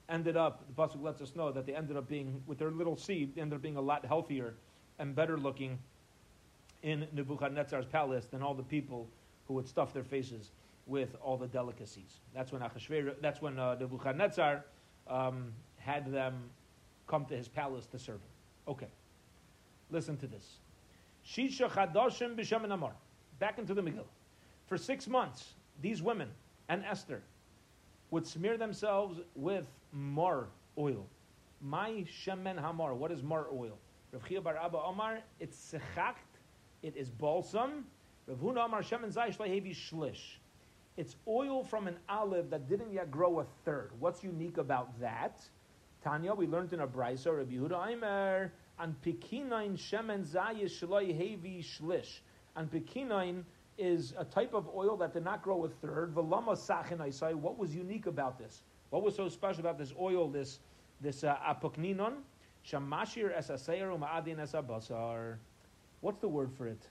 ended 0.07 0.37
up, 0.37 0.63
the 0.67 0.73
Pasuk 0.81 1.01
lets 1.01 1.21
us 1.21 1.35
know 1.35 1.51
that 1.51 1.65
they 1.65 1.75
ended 1.75 1.97
up 1.97 2.07
being, 2.07 2.41
with 2.45 2.59
their 2.59 2.71
little 2.71 2.95
seed, 2.95 3.35
they 3.35 3.41
ended 3.41 3.57
up 3.57 3.61
being 3.61 3.77
a 3.77 3.81
lot 3.81 4.05
healthier 4.05 4.53
and 4.99 5.15
better 5.15 5.37
looking 5.37 5.79
in 6.83 7.07
Nebuchadnezzar's 7.13 7.85
palace 7.85 8.25
than 8.27 8.41
all 8.41 8.53
the 8.53 8.63
people 8.63 9.09
who 9.47 9.55
would 9.55 9.67
stuff 9.67 9.93
their 9.93 10.03
faces 10.03 10.51
with 10.85 11.15
all 11.21 11.37
the 11.37 11.47
delicacies. 11.47 12.19
That's 12.33 12.51
when 12.51 12.61
Achashver, 12.61 13.15
that's 13.21 13.41
when 13.41 13.59
uh, 13.59 13.75
Nebuchadnezzar 13.79 14.63
um, 15.09 15.53
had 15.77 16.11
them 16.11 16.49
come 17.07 17.25
to 17.25 17.35
his 17.35 17.47
palace 17.47 17.85
to 17.87 17.99
serve 17.99 18.17
him. 18.17 18.31
Okay, 18.67 18.87
listen 19.89 20.15
to 20.17 20.27
this. 20.27 20.57
Shisha 21.27 21.69
Chadoshim 21.69 22.35
B'Shem 22.35 22.71
Amar. 22.71 22.93
Back 23.39 23.57
into 23.57 23.73
the 23.73 23.81
Megillah. 23.81 24.03
For 24.67 24.77
six 24.77 25.07
months, 25.07 25.53
these 25.81 26.01
women 26.01 26.29
and 26.67 26.83
Esther 26.85 27.21
would 28.11 28.25
smear 28.25 28.57
themselves 28.57 29.19
with 29.35 29.65
mar 29.91 30.47
oil. 30.77 31.05
My 31.61 32.05
shemen 32.23 32.57
hamar. 32.57 32.93
What 32.93 33.11
is 33.11 33.23
mar 33.23 33.47
oil? 33.51 33.77
Rav 34.11 34.23
Chiya 34.23 34.43
bar 34.43 34.57
Abba 34.57 34.77
Omar, 34.77 35.19
it's 35.39 35.73
sechacht, 35.73 36.15
it 36.81 36.95
is 36.95 37.09
balsam. 37.09 37.85
Rav 38.27 38.37
Huna 38.37 38.65
Omar 38.65 38.81
shemen 38.81 39.13
zaysh 39.13 39.37
lehevi 39.37 39.75
shlish. 39.75 40.38
It's 40.99 41.15
oil 41.29 41.63
from 41.63 41.87
an 41.87 41.95
olive 42.09 42.49
that 42.49 42.67
didn't 42.67 42.91
yet 42.91 43.09
grow 43.09 43.39
a 43.39 43.45
third. 43.63 43.91
What's 43.99 44.21
unique 44.21 44.57
about 44.57 44.99
that? 44.99 45.41
Tanya, 46.03 46.33
we 46.33 46.45
learned 46.45 46.73
in 46.73 46.81
a 46.81 46.87
brisa, 46.87 47.37
Rabbi 47.37 47.53
Yehuda 47.53 47.87
Aimer, 47.87 48.51
and 48.77 49.01
pikinain 49.01 49.77
shemen 49.77 50.27
zayish 50.29 50.83
shloi 50.83 51.17
hevi 51.17 51.63
shlish. 51.63 52.19
And 52.57 52.69
pikinain 52.69 53.43
is 53.77 54.13
a 54.17 54.25
type 54.25 54.53
of 54.53 54.67
oil 54.75 54.97
that 54.97 55.13
did 55.13 55.23
not 55.23 55.41
grow 55.41 55.63
a 55.63 55.69
third. 55.69 56.13
Velama 56.13 56.57
sachin 56.57 56.99
I 56.99 57.33
What 57.33 57.57
was 57.57 57.73
unique 57.73 58.07
about 58.07 58.37
this? 58.37 58.63
What 58.89 59.01
was 59.01 59.15
so 59.15 59.29
special 59.29 59.61
about 59.61 59.77
this 59.77 59.93
oil, 59.97 60.27
this 60.27 60.59
this 60.99 61.23
uh, 61.23 61.37
apokninon? 61.47 62.15
Shamashir 62.67 63.33
esaseir 63.37 63.97
u'ma'adin 63.97 64.39
esabasar. 64.39 65.37
What's 66.01 66.19
the 66.19 66.27
word 66.27 66.51
for 66.51 66.67
it? 66.67 66.89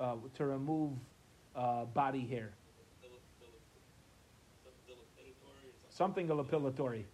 Uh, 0.00 0.16
to 0.36 0.46
remove 0.46 0.92
uh, 1.54 1.84
body 1.84 2.26
hair. 2.26 2.54
Something 6.00 6.26
dilapilatory. 6.26 7.04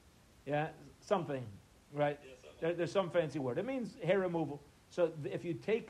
Yeah, 0.46 0.68
something, 1.01 1.44
right? 1.92 2.20
There, 2.61 2.72
there's 2.72 2.92
some 2.92 3.11
fancy 3.11 3.40
word. 3.40 3.59
It 3.59 3.66
means 3.66 3.96
hair 4.05 4.20
removal. 4.20 4.62
So 4.90 5.11
if 5.25 5.44
you 5.44 5.55
take 5.55 5.88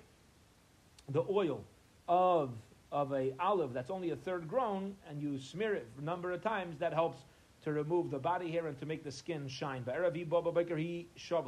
the 1.10 1.22
oil 1.28 1.62
of 2.08 2.52
of 2.90 3.12
a 3.12 3.34
olive 3.38 3.74
that's 3.74 3.90
only 3.90 4.12
a 4.12 4.16
third 4.16 4.48
grown 4.48 4.94
and 5.06 5.20
you 5.20 5.38
smear 5.38 5.74
it 5.74 5.86
a 5.98 6.00
number 6.00 6.32
of 6.32 6.42
times, 6.42 6.78
that 6.78 6.94
helps 6.94 7.18
to 7.64 7.72
remove 7.74 8.10
the 8.10 8.18
body 8.18 8.50
hair 8.50 8.66
and 8.66 8.78
to 8.78 8.86
make 8.86 9.04
the 9.04 9.12
skin 9.12 9.46
shine. 9.46 9.84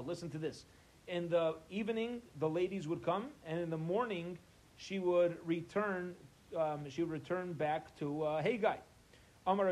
Listen 0.07 0.29
to 0.29 0.39
this. 0.39 0.67
In 1.07 1.31
the 1.31 1.55
evening, 1.71 2.21
the 2.41 2.49
ladies 2.51 2.87
would 2.87 3.03
come, 3.03 3.29
and 3.47 3.59
in 3.59 3.71
the 3.71 3.79
morning, 3.79 4.37
she 4.77 4.99
would 4.99 5.39
return. 5.47 6.15
Um, 6.55 6.91
she 6.91 7.01
would 7.03 7.11
return 7.11 7.55
back 7.55 7.99
to 8.01 8.25
uh, 8.25 8.43
Hegai. 8.43 8.77
Even 9.49 9.65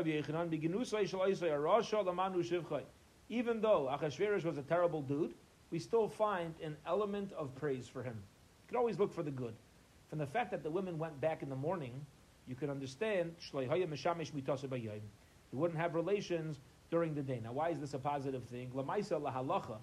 though 3.61 3.89
Achashverosh 3.91 4.43
was 4.43 4.57
a 4.57 4.63
terrible 4.63 5.03
dude, 5.03 5.35
we 5.69 5.77
still 5.77 6.07
find 6.07 6.55
an 6.63 6.75
element 6.87 7.31
of 7.33 7.53
praise 7.53 7.87
for 7.87 8.01
him. 8.01 8.15
You 8.15 8.69
could 8.69 8.77
always 8.77 8.97
look 8.97 9.13
for 9.13 9.21
the 9.21 9.29
good. 9.29 9.53
From 10.09 10.17
the 10.17 10.25
fact 10.25 10.49
that 10.49 10.63
the 10.63 10.71
women 10.71 10.97
went 10.97 11.21
back 11.21 11.43
in 11.43 11.49
the 11.49 11.55
morning, 11.55 12.03
you 12.47 12.55
can 12.55 12.71
understand 12.71 13.35
they 13.53 13.67
wouldn't 15.51 15.79
have 15.79 15.93
relations 15.93 16.59
during 16.89 17.13
the 17.13 17.21
day. 17.21 17.39
Now, 17.43 17.51
why 17.51 17.69
is 17.69 17.79
this 17.79 17.93
a 17.93 17.99
positive 17.99 18.45
thing? 18.45 18.71
Lamaisa 18.73 19.21
lahalacha, 19.21 19.77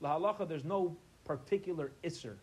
lahalacha. 0.00 0.48
There's 0.48 0.64
no 0.64 0.96
particular 1.24 1.90
isser 2.04 2.36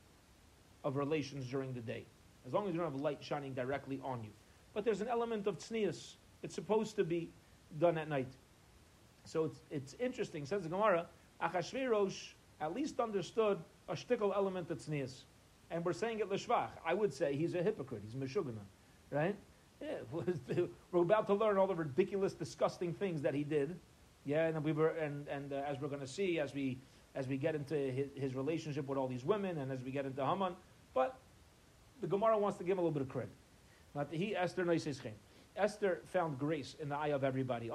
of 0.84 0.98
relations 0.98 1.50
during 1.50 1.72
the 1.74 1.80
day, 1.80 2.06
as 2.46 2.52
long 2.52 2.68
as 2.68 2.74
you 2.74 2.82
don't 2.82 2.92
have 2.92 3.00
light 3.00 3.24
shining 3.24 3.54
directly 3.54 4.02
on 4.04 4.22
you. 4.22 4.32
But 4.74 4.84
there's 4.84 5.00
an 5.00 5.08
element 5.08 5.48
of 5.48 5.60
tznius 5.60 6.16
it's 6.44 6.56
supposed 6.56 6.96
to 6.98 7.04
be 7.04 7.30
done 7.80 7.98
at 7.98 8.08
night. 8.08 8.28
So 9.26 9.46
it's, 9.46 9.60
it's 9.72 9.96
interesting, 10.00 10.46
says 10.46 10.64
the 10.64 10.70
Gemara, 10.70 11.08
Achashverosh 11.42 12.34
at 12.62 12.74
least 12.74 13.00
understood 13.00 13.58
a 13.90 13.94
shtickle 13.94 14.36
element 14.36 14.70
of 14.70 14.80
tznius. 14.80 15.24
And 15.72 15.84
we're 15.84 15.94
saying 15.94 16.20
it 16.20 16.30
l'shvach. 16.30 16.70
I 16.86 16.94
would 16.94 17.14
say 17.14 17.36
he's 17.36 17.56
a 17.56 17.64
hypocrite. 17.64 18.04
He's 18.06 18.16
meshugana, 18.16 18.62
right? 19.10 19.36
Yeah, 19.82 19.96
we're 20.92 21.02
about 21.02 21.28
to 21.28 21.34
learn 21.34 21.58
all 21.58 21.68
the 21.68 21.76
ridiculous, 21.76 22.34
disgusting 22.34 22.94
things 22.94 23.22
that 23.22 23.34
he 23.34 23.44
did. 23.44 23.76
Yeah, 24.26 24.48
and 24.48 24.64
we 24.64 24.72
were, 24.72 24.90
and 24.90 25.28
and 25.28 25.52
uh, 25.52 25.64
as 25.68 25.82
we're 25.82 25.90
going 25.90 26.00
to 26.00 26.08
see, 26.08 26.40
as 26.40 26.54
we 26.54 26.78
as 27.16 27.28
we 27.28 27.38
get 27.38 27.56
into 27.56 27.76
his, 27.76 28.08
his, 28.16 28.36
relationship 28.36 28.88
with 28.88 28.98
all 28.98 29.08
these 29.08 29.26
women, 29.26 29.58
and 29.60 29.72
as 29.72 29.84
we 29.84 29.92
get 29.92 30.06
into 30.06 30.26
Haman, 30.26 30.56
but 30.94 31.16
the 32.02 32.08
Gemara 32.08 32.38
wants 32.38 32.58
to 32.58 32.64
give 32.64 32.74
him 32.74 32.80
a 32.80 32.82
little 32.82 32.94
bit 32.94 33.02
of 33.02 33.10
credit. 33.10 33.30
Not 33.94 34.08
he 34.12 34.36
Esther 34.36 34.64
Noiseschem. 34.64 35.12
Esther 35.56 36.02
found 36.06 36.40
grace 36.40 36.76
in 36.80 36.90
the 36.90 36.96
eye 36.96 37.10
of 37.10 37.24
everybody. 37.24 37.70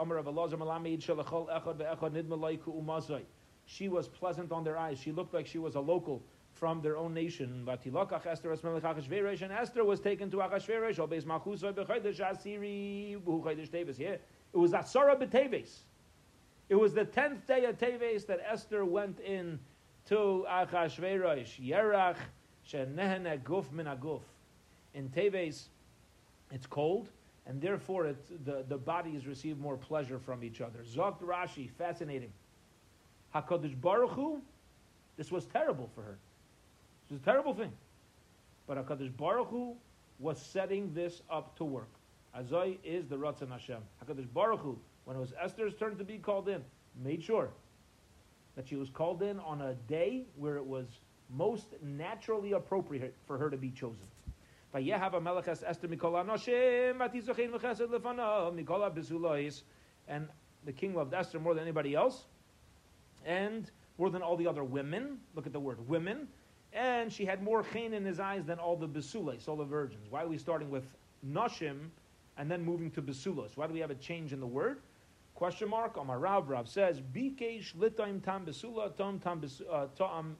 She 3.66 3.88
was 3.88 4.08
pleasant 4.08 4.50
on 4.52 4.64
their 4.64 4.76
eyes. 4.76 4.98
She 4.98 5.12
looked 5.12 5.32
like 5.32 5.46
she 5.46 5.58
was 5.58 5.76
a 5.76 5.80
local 5.80 6.22
from 6.54 6.80
their 6.80 6.96
own 6.96 7.14
nation. 7.14 7.68
And 7.68 7.78
Esther 9.52 9.84
was 9.84 10.00
taken 10.00 10.30
to 10.30 10.38
Achashverosh. 10.38 10.96
Yeah, 13.98 14.08
it 14.10 14.56
was 14.56 14.72
Asara 14.72 15.16
B'Teves. 15.16 15.78
It 16.68 16.74
was 16.74 16.92
the 16.94 17.04
tenth 17.04 17.46
day 17.46 17.64
of 17.64 17.78
Teves 17.78 18.26
that 18.26 18.40
Esther 18.44 18.84
went 18.84 19.20
in 19.20 19.60
to 20.06 20.44
Achashverosh. 20.48 21.64
Yerach 21.64 22.16
guf 23.44 23.72
min. 23.72 23.86
In 24.94 25.08
Teves, 25.10 25.68
it's 26.50 26.66
cold 26.66 27.08
and 27.48 27.60
therefore 27.60 28.06
it, 28.06 28.44
the, 28.44 28.62
the 28.68 28.76
bodies 28.76 29.26
receive 29.26 29.58
more 29.58 29.76
pleasure 29.76 30.18
from 30.18 30.44
each 30.44 30.60
other. 30.60 30.80
Zogt 30.80 31.22
Rashi, 31.22 31.70
fascinating. 31.70 32.30
HaKadosh 33.34 33.80
Baruch 33.80 34.10
Hu, 34.10 34.40
this 35.16 35.32
was 35.32 35.46
terrible 35.46 35.90
for 35.94 36.02
her. 36.02 36.18
This 37.08 37.14
was 37.18 37.22
a 37.22 37.24
terrible 37.24 37.54
thing. 37.54 37.72
But 38.66 38.76
HaKadosh 38.86 39.16
Baruch 39.16 39.48
Hu 39.48 39.74
was 40.18 40.40
setting 40.40 40.92
this 40.92 41.22
up 41.30 41.56
to 41.56 41.64
work. 41.64 41.88
Azoi 42.38 42.76
is 42.84 43.06
the 43.06 43.16
Ratzon 43.16 43.50
Hashem. 43.50 43.80
HaKadosh 44.04 44.32
Baruch 44.34 44.60
Hu, 44.60 44.78
when 45.06 45.16
it 45.16 45.20
was 45.20 45.32
Esther's 45.40 45.74
turn 45.74 45.96
to 45.96 46.04
be 46.04 46.18
called 46.18 46.48
in, 46.48 46.62
made 47.02 47.22
sure 47.22 47.48
that 48.56 48.68
she 48.68 48.76
was 48.76 48.90
called 48.90 49.22
in 49.22 49.40
on 49.40 49.62
a 49.62 49.74
day 49.88 50.24
where 50.36 50.56
it 50.56 50.66
was 50.66 50.86
most 51.34 51.68
naturally 51.82 52.52
appropriate 52.52 53.14
for 53.26 53.38
her 53.38 53.48
to 53.48 53.56
be 53.56 53.70
chosen. 53.70 54.06
Vayehav 54.78 55.12
Amelech 55.14 55.48
Esther 55.48 55.88
Mikol 55.88 56.24
Anoshim 56.24 56.98
Atizochein 56.98 57.50
V'Chesed 57.50 57.88
Lefanav 57.88 58.54
Mikol 58.54 58.94
Bezulois, 58.94 59.62
and 60.06 60.28
the 60.64 60.72
king 60.72 60.94
loved 60.94 61.12
Esther 61.14 61.40
more 61.40 61.54
than 61.54 61.64
anybody 61.64 61.94
else, 61.94 62.26
and 63.24 63.70
more 63.98 64.10
than 64.10 64.22
all 64.22 64.36
the 64.36 64.46
other 64.46 64.62
women. 64.62 65.18
Look 65.34 65.46
at 65.46 65.52
the 65.52 65.60
word 65.60 65.88
women, 65.88 66.28
and 66.72 67.12
she 67.12 67.24
had 67.24 67.42
more 67.42 67.64
chen 67.64 67.92
in 67.92 68.04
his 68.04 68.20
eyes 68.20 68.44
than 68.44 68.58
all 68.58 68.76
the 68.76 68.88
Besulos, 68.88 69.48
all 69.48 69.56
the 69.56 69.64
virgins. 69.64 70.06
Why 70.10 70.22
are 70.22 70.28
we 70.28 70.38
starting 70.38 70.70
with 70.70 70.84
Noshim 71.26 71.88
and 72.36 72.50
then 72.50 72.64
moving 72.64 72.90
to 72.92 73.02
Besulos? 73.02 73.56
Why 73.56 73.66
do 73.66 73.72
we 73.72 73.80
have 73.80 73.90
a 73.90 73.96
change 73.96 74.32
in 74.32 74.38
the 74.38 74.46
word? 74.46 74.78
Question 75.34 75.68
mark. 75.70 75.96
Amar 75.96 76.18
Rav 76.18 76.48
Rav 76.48 76.68
says 76.68 77.00
Bikesh 77.00 77.74
Litaim 77.74 78.22
Tam 78.22 78.44
Besula 78.46 78.96
Tom 78.96 79.18
Tam 79.18 79.42
uh, 79.70 79.86
Tom 79.96 80.36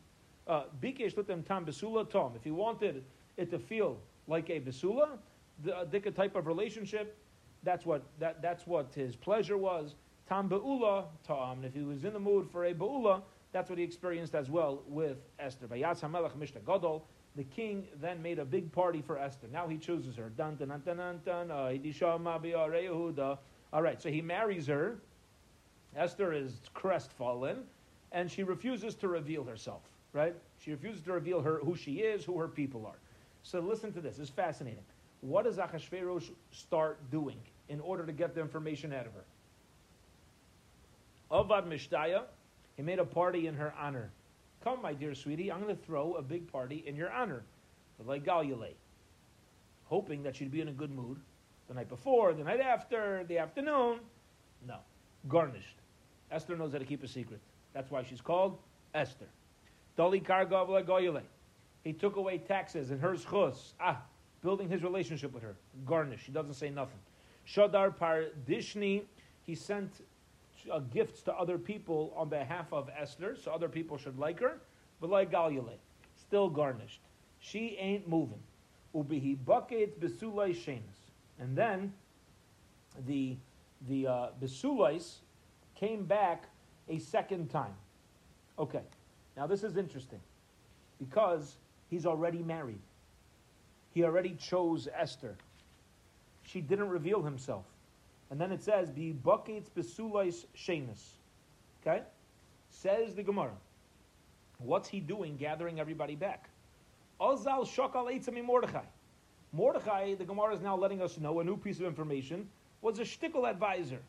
uh, 0.47 0.65
Bikesh 0.81 1.15
Litaim 1.15 1.45
Tam 1.45 1.65
Besula 1.65 2.09
Tom. 2.09 2.33
If 2.37 2.45
he 2.45 2.51
wanted 2.51 3.05
it 3.37 3.51
to 3.51 3.59
feel 3.59 3.99
like 4.29 4.51
a 4.51 4.61
besula, 4.61 5.19
the 5.65 5.73
dika 5.91 6.15
type 6.15 6.37
of 6.37 6.47
relationship. 6.47 7.17
That's 7.65 7.85
what 7.85 8.03
that, 8.21 8.41
that's 8.41 8.67
what 8.67 8.93
his 8.95 9.17
pleasure 9.17 9.59
was. 9.59 9.97
Tam 10.29 10.49
beula 10.49 11.07
ta'am. 11.27 11.65
If 11.65 11.75
he 11.75 11.83
was 11.83 12.05
in 12.05 12.13
the 12.13 12.21
mood 12.21 12.49
for 12.51 12.67
a 12.67 12.75
beula, 12.75 13.23
that's 13.51 13.69
what 13.69 13.79
he 13.79 13.85
experienced 13.85 14.37
as 14.37 14.49
well 14.49 14.83
with 14.87 15.17
Esther. 15.41 15.67
Vayatz 15.67 16.01
hamelech 16.01 16.37
mishta 16.37 16.65
gadol 16.65 17.05
the 17.39 17.45
king 17.45 17.87
then 18.01 18.21
made 18.21 18.41
a 18.41 18.45
big 18.45 18.71
party 18.73 19.01
for 19.01 19.17
Esther. 19.17 19.47
Now 19.53 19.69
he 19.69 19.79
chooses 19.79 20.17
her. 20.17 20.31
Dun, 20.31 20.57
dun, 20.57 20.69
dun, 20.69 20.83
dun, 20.85 20.97
dun, 20.97 21.21
dun, 21.25 21.51
ah, 21.53 23.39
All 23.73 23.83
right, 23.83 24.03
so 24.03 24.11
he 24.11 24.21
marries 24.21 24.67
her. 24.67 24.99
Esther 25.97 26.33
is 26.33 26.61
crestfallen, 26.75 27.59
and 28.11 28.31
she 28.31 28.43
refuses 28.43 28.97
to 28.97 29.09
reveal 29.09 29.45
herself, 29.45 29.83
right? 30.13 30.35
She 30.59 30.73
refuses 30.73 31.01
to 31.03 31.13
reveal 31.13 31.41
her, 31.41 31.61
who 31.61 31.77
she 31.77 32.01
is, 32.01 32.25
who 32.25 32.37
her 32.39 32.49
people 32.49 32.85
are. 32.85 32.99
So 33.51 33.61
listen 33.61 33.95
to 33.95 34.03
this. 34.03 34.19
It's 34.19 34.29
fascinating. 34.29 34.85
What 35.23 35.45
does 35.45 35.57
Achashverosh 35.57 36.29
start 36.53 36.99
doing 37.11 37.39
in 37.71 37.81
order 37.81 38.05
to 38.05 38.13
get 38.13 38.35
the 38.35 38.43
information 38.43 38.93
out 38.93 39.07
of 39.07 39.13
her? 39.15 39.25
Avad 41.31 41.67
Mishtaya, 41.67 42.25
he 42.77 42.83
made 42.83 42.99
a 42.99 43.07
party 43.07 43.47
in 43.47 43.55
her 43.55 43.73
honor. 43.81 44.11
Come, 44.63 44.83
my 44.83 44.93
dear 44.93 45.15
sweetie, 45.15 45.51
I'm 45.51 45.63
going 45.63 45.75
to 45.75 45.83
throw 45.83 46.15
a 46.15 46.23
big 46.23 46.53
party 46.53 46.85
in 46.87 46.95
your 46.95 47.11
honor. 47.11 47.43
Like 48.05 48.23
Galilei. 48.23 48.75
Hoping 49.87 50.23
that 50.25 50.37
she'd 50.37 50.53
be 50.53 50.61
in 50.61 50.69
a 50.69 50.73
good 50.73 50.91
mood 50.91 51.19
the 51.69 51.75
night 51.75 51.89
before, 51.89 52.35
the 52.35 52.45
night 52.45 52.61
after, 52.61 53.25
the 53.29 53.39
afternoon. 53.39 54.01
No. 54.67 54.77
Garnished. 55.27 55.77
Esther 56.31 56.55
knows 56.55 56.73
how 56.73 56.79
to 56.79 56.85
keep 56.85 57.03
a 57.03 57.09
secret. 57.09 57.41
That's 57.73 57.91
why 57.91 58.03
she's 58.03 58.21
called 58.21 58.59
Esther. 58.95 59.27
Dali 59.97 60.23
Kargav 60.23 60.69
Goyele. 60.87 61.23
He 61.85 61.93
took 61.93 62.17
away 62.17 62.39
taxes 62.39 62.91
and 62.91 63.01
her 63.01 63.15
schus. 63.15 63.73
Ah, 63.81 64.03
building 64.43 64.69
his 64.69 64.83
relationship 64.83 65.33
with 65.33 65.43
her. 65.43 65.57
Garnish. 65.87 66.23
He 66.25 66.33
doesn't 66.33 66.55
say 66.55 66.71
nothing. 66.71 66.99
Shadar 67.47 67.97
Pardishni. 67.97 69.03
He 69.43 69.55
sent 69.55 70.05
uh, 70.71 70.81
gifts 70.81 71.23
to 71.23 71.35
other 71.35 71.59
people 71.59 72.13
on 72.17 72.29
behalf 72.29 72.73
of 72.73 72.91
Esther, 72.97 73.37
so 73.43 73.51
other 73.51 73.69
people 73.69 73.97
should 73.97 74.19
like 74.19 74.41
her. 74.41 74.61
But 75.01 75.11
like 75.11 75.31
Galile, 75.31 75.79
still 76.17 76.51
garnished. 76.51 77.01
She 77.41 77.77
ain't 77.79 78.09
moving. 78.09 78.41
Ubihi 78.95 79.39
bucket 79.45 80.01
besulai 80.01 80.51
shenas. 80.51 81.11
And 81.39 81.57
then 81.57 81.93
the 83.07 83.37
the 83.89 84.07
uh, 84.07 84.27
besulais 84.43 85.19
came 85.77 86.05
back 86.05 86.49
a 86.89 86.99
second 86.99 87.49
time. 87.49 87.75
Okay, 88.59 88.83
now 89.37 89.47
this 89.47 89.63
is 89.63 89.77
interesting 89.77 90.21
because 90.99 91.57
he's 91.89 92.07
already 92.07 92.43
married. 92.43 92.81
He 93.93 94.05
already 94.05 94.35
chose 94.35 94.89
Esther. 94.95 95.37
She 96.43 96.61
didn't 96.61 96.89
reveal 96.89 97.23
himself. 97.23 97.65
And 98.31 98.41
then 98.41 98.53
it 98.53 98.63
says, 98.63 98.91
"Be 98.91 99.13
buckets 99.13 99.71
besulais 99.71 100.47
shenas." 100.57 101.17
Okay, 101.83 102.03
says 102.71 103.15
the 103.15 103.23
Gemara. 103.23 103.57
What's 104.59 104.89
he 104.89 105.01
doing, 105.01 105.37
gathering 105.37 105.79
everybody 105.81 106.17
back? 106.17 106.49
Ozal 107.21 107.67
shokal 107.67 108.07
eitzami 108.13 108.45
Mordechai. 108.45 108.85
Mordechai, 109.53 110.15
the 110.15 110.25
Gemara 110.25 110.55
is 110.55 110.61
now 110.61 110.77
letting 110.77 111.01
us 111.01 111.19
know 111.19 111.41
a 111.41 111.45
new 111.45 111.57
piece 111.57 111.79
of 111.81 111.87
information, 111.87 112.49
was 112.83 112.99
a 112.99 113.03
shtickle 113.03 113.49
advisor 113.49 114.01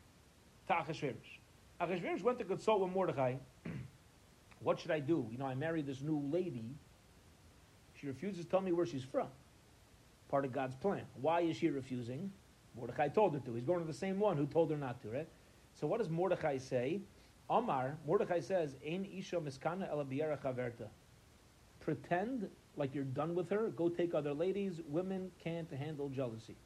to 0.66 0.72
Achashverosh. 0.72 1.38
Achashverosh 1.80 2.22
went 2.22 2.38
to 2.38 2.44
consult 2.44 2.80
with 2.80 2.92
Mordechai. 2.92 3.34
what 4.60 4.78
should 4.78 4.90
I 4.90 5.00
do? 5.00 5.26
You 5.30 5.38
know, 5.38 5.46
I 5.46 5.54
married 5.54 5.86
this 5.86 6.02
new 6.02 6.22
lady. 6.30 6.64
She 8.00 8.06
refuses 8.06 8.44
to 8.44 8.50
tell 8.50 8.60
me 8.60 8.72
where 8.72 8.86
she's 8.86 9.04
from. 9.04 9.28
Part 10.28 10.44
of 10.44 10.52
God's 10.52 10.74
plan. 10.76 11.02
Why 11.20 11.40
is 11.40 11.56
she 11.56 11.68
refusing? 11.68 12.32
Mordechai 12.76 13.08
told 13.08 13.34
her 13.34 13.40
to. 13.40 13.54
He's 13.54 13.64
going 13.64 13.80
to 13.80 13.86
the 13.86 13.92
same 13.92 14.18
one 14.18 14.36
who 14.36 14.46
told 14.46 14.70
her 14.70 14.76
not 14.76 15.02
to, 15.02 15.08
right? 15.08 15.28
So 15.74 15.86
what 15.86 15.98
does 15.98 16.08
Mordechai 16.08 16.58
say? 16.58 17.00
Omar, 17.48 17.96
Mordechai 18.06 18.40
says, 18.40 18.76
Ein 18.86 19.06
isha 19.12 19.36
miskana 19.36 19.90
ela 19.90 20.04
chaverta. 20.04 20.86
Pretend 21.80 22.48
like 22.76 22.94
you're 22.94 23.04
done 23.04 23.34
with 23.34 23.50
her. 23.50 23.68
Go 23.68 23.88
take 23.88 24.14
other 24.14 24.32
ladies. 24.32 24.80
Women 24.88 25.30
can't 25.42 25.70
handle 25.72 26.08
jealousy. 26.08 26.56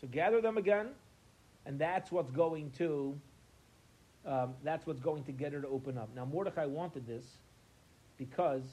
So 0.00 0.08
gather 0.08 0.40
them 0.40 0.58
again, 0.58 0.88
and 1.64 1.78
that's 1.78 2.10
what's 2.10 2.30
going 2.30 2.70
to 2.78 3.18
um, 4.26 4.54
that's 4.64 4.86
what's 4.86 5.00
going 5.00 5.22
to 5.24 5.32
get 5.32 5.52
her 5.52 5.60
to 5.60 5.68
open 5.68 5.96
up. 5.96 6.08
Now 6.14 6.24
Mordechai 6.24 6.66
wanted 6.66 7.06
this 7.06 7.24
because 8.18 8.64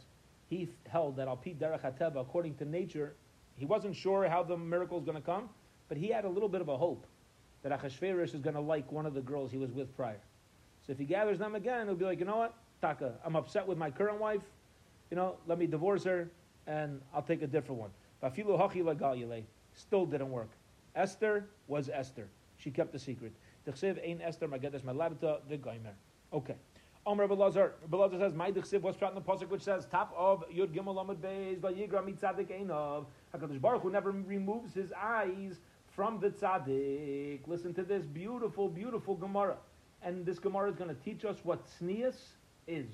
he 0.50 0.70
held 0.88 1.16
that 1.18 1.28
al 1.28 1.38
pi 1.38 1.56
derech 1.60 1.82
hateva, 1.82 2.22
according 2.22 2.56
to 2.56 2.66
nature, 2.66 3.16
he 3.56 3.66
wasn't 3.66 3.96
sure 3.96 4.28
how 4.28 4.44
the 4.44 4.58
miracle 4.58 4.98
is 4.98 5.04
going 5.04 5.18
to 5.18 5.24
come. 5.24 5.50
But 5.90 5.98
he 5.98 6.08
had 6.08 6.26
a 6.26 6.30
little 6.30 6.50
bit 6.50 6.62
of 6.62 6.70
a 6.70 6.78
hope 6.78 7.06
that 7.62 7.72
Achashverosh 7.72 8.34
is 8.34 8.42
going 8.42 8.56
to 8.56 8.62
like 8.62 8.92
one 8.92 9.06
of 9.06 9.14
the 9.14 9.22
girls 9.22 9.52
he 9.52 9.58
was 9.58 9.72
with 9.72 9.96
prior. 9.96 10.20
So 10.86 10.92
if 10.92 10.98
he 11.00 11.06
gathers 11.06 11.40
them 11.40 11.56
again, 11.56 11.88
he'll 11.88 11.96
be 11.96 12.06
like, 12.06 12.20
you 12.20 12.26
know 12.26 12.38
what, 12.38 12.56
Taka, 12.82 13.14
I'm 13.24 13.36
upset 13.36 13.68
with 13.68 13.78
my 13.78 13.90
current 13.90 14.20
wife. 14.20 14.42
You 15.12 15.18
know, 15.18 15.36
let 15.48 15.58
me 15.60 15.68
divorce 15.68 16.04
her, 16.04 16.30
and 16.68 17.00
I'll 17.14 17.22
take 17.22 17.42
a 17.42 17.48
different 17.48 17.80
one. 17.80 17.92
Bafilu 18.22 18.60
hachi 18.60 19.44
still 19.74 20.06
didn't 20.06 20.32
work. 20.32 20.50
Esther 20.96 21.46
was 21.68 21.90
Esther. 21.90 22.28
She 22.58 22.72
kept 22.72 22.92
the 22.92 23.00
secret. 23.00 23.34
Okay. 26.34 26.56
Omer 27.06 27.28
Belazar. 27.28 27.72
Belazar 27.92 28.18
says, 28.18 28.34
"My 28.34 28.52
dechsiv 28.52 28.82
was 28.82 28.96
shot 28.96 29.10
in 29.10 29.16
the 29.16 29.22
pasuk 29.22 29.50
which 29.50 29.62
says, 29.62 29.86
top 29.86 30.14
of 30.18 30.48
Yud 30.50 30.74
Gimel 30.74 30.96
Amud 30.96 31.18
Beis, 31.18 31.60
Vayigra 31.60 32.02
Mitzadik 32.02 32.48
Einov." 32.48 33.06
Hakadosh 33.36 33.60
Baruch 33.60 33.82
Hu 33.82 33.90
never 33.90 34.12
removes 34.12 34.74
his 34.74 34.94
eyes 34.94 35.60
from 35.96 36.20
the 36.20 36.30
tzaddik. 36.30 37.46
Listen 37.46 37.74
to 37.74 37.84
this 37.84 38.06
beautiful, 38.06 38.70
beautiful 38.70 39.16
Gemara. 39.16 39.58
And 40.02 40.26
this 40.26 40.40
Gemara 40.40 40.70
is 40.70 40.76
going 40.76 40.90
to 40.90 41.02
teach 41.04 41.26
us 41.26 41.38
what 41.44 41.66
tznius 41.68 42.16
is. 42.68 42.88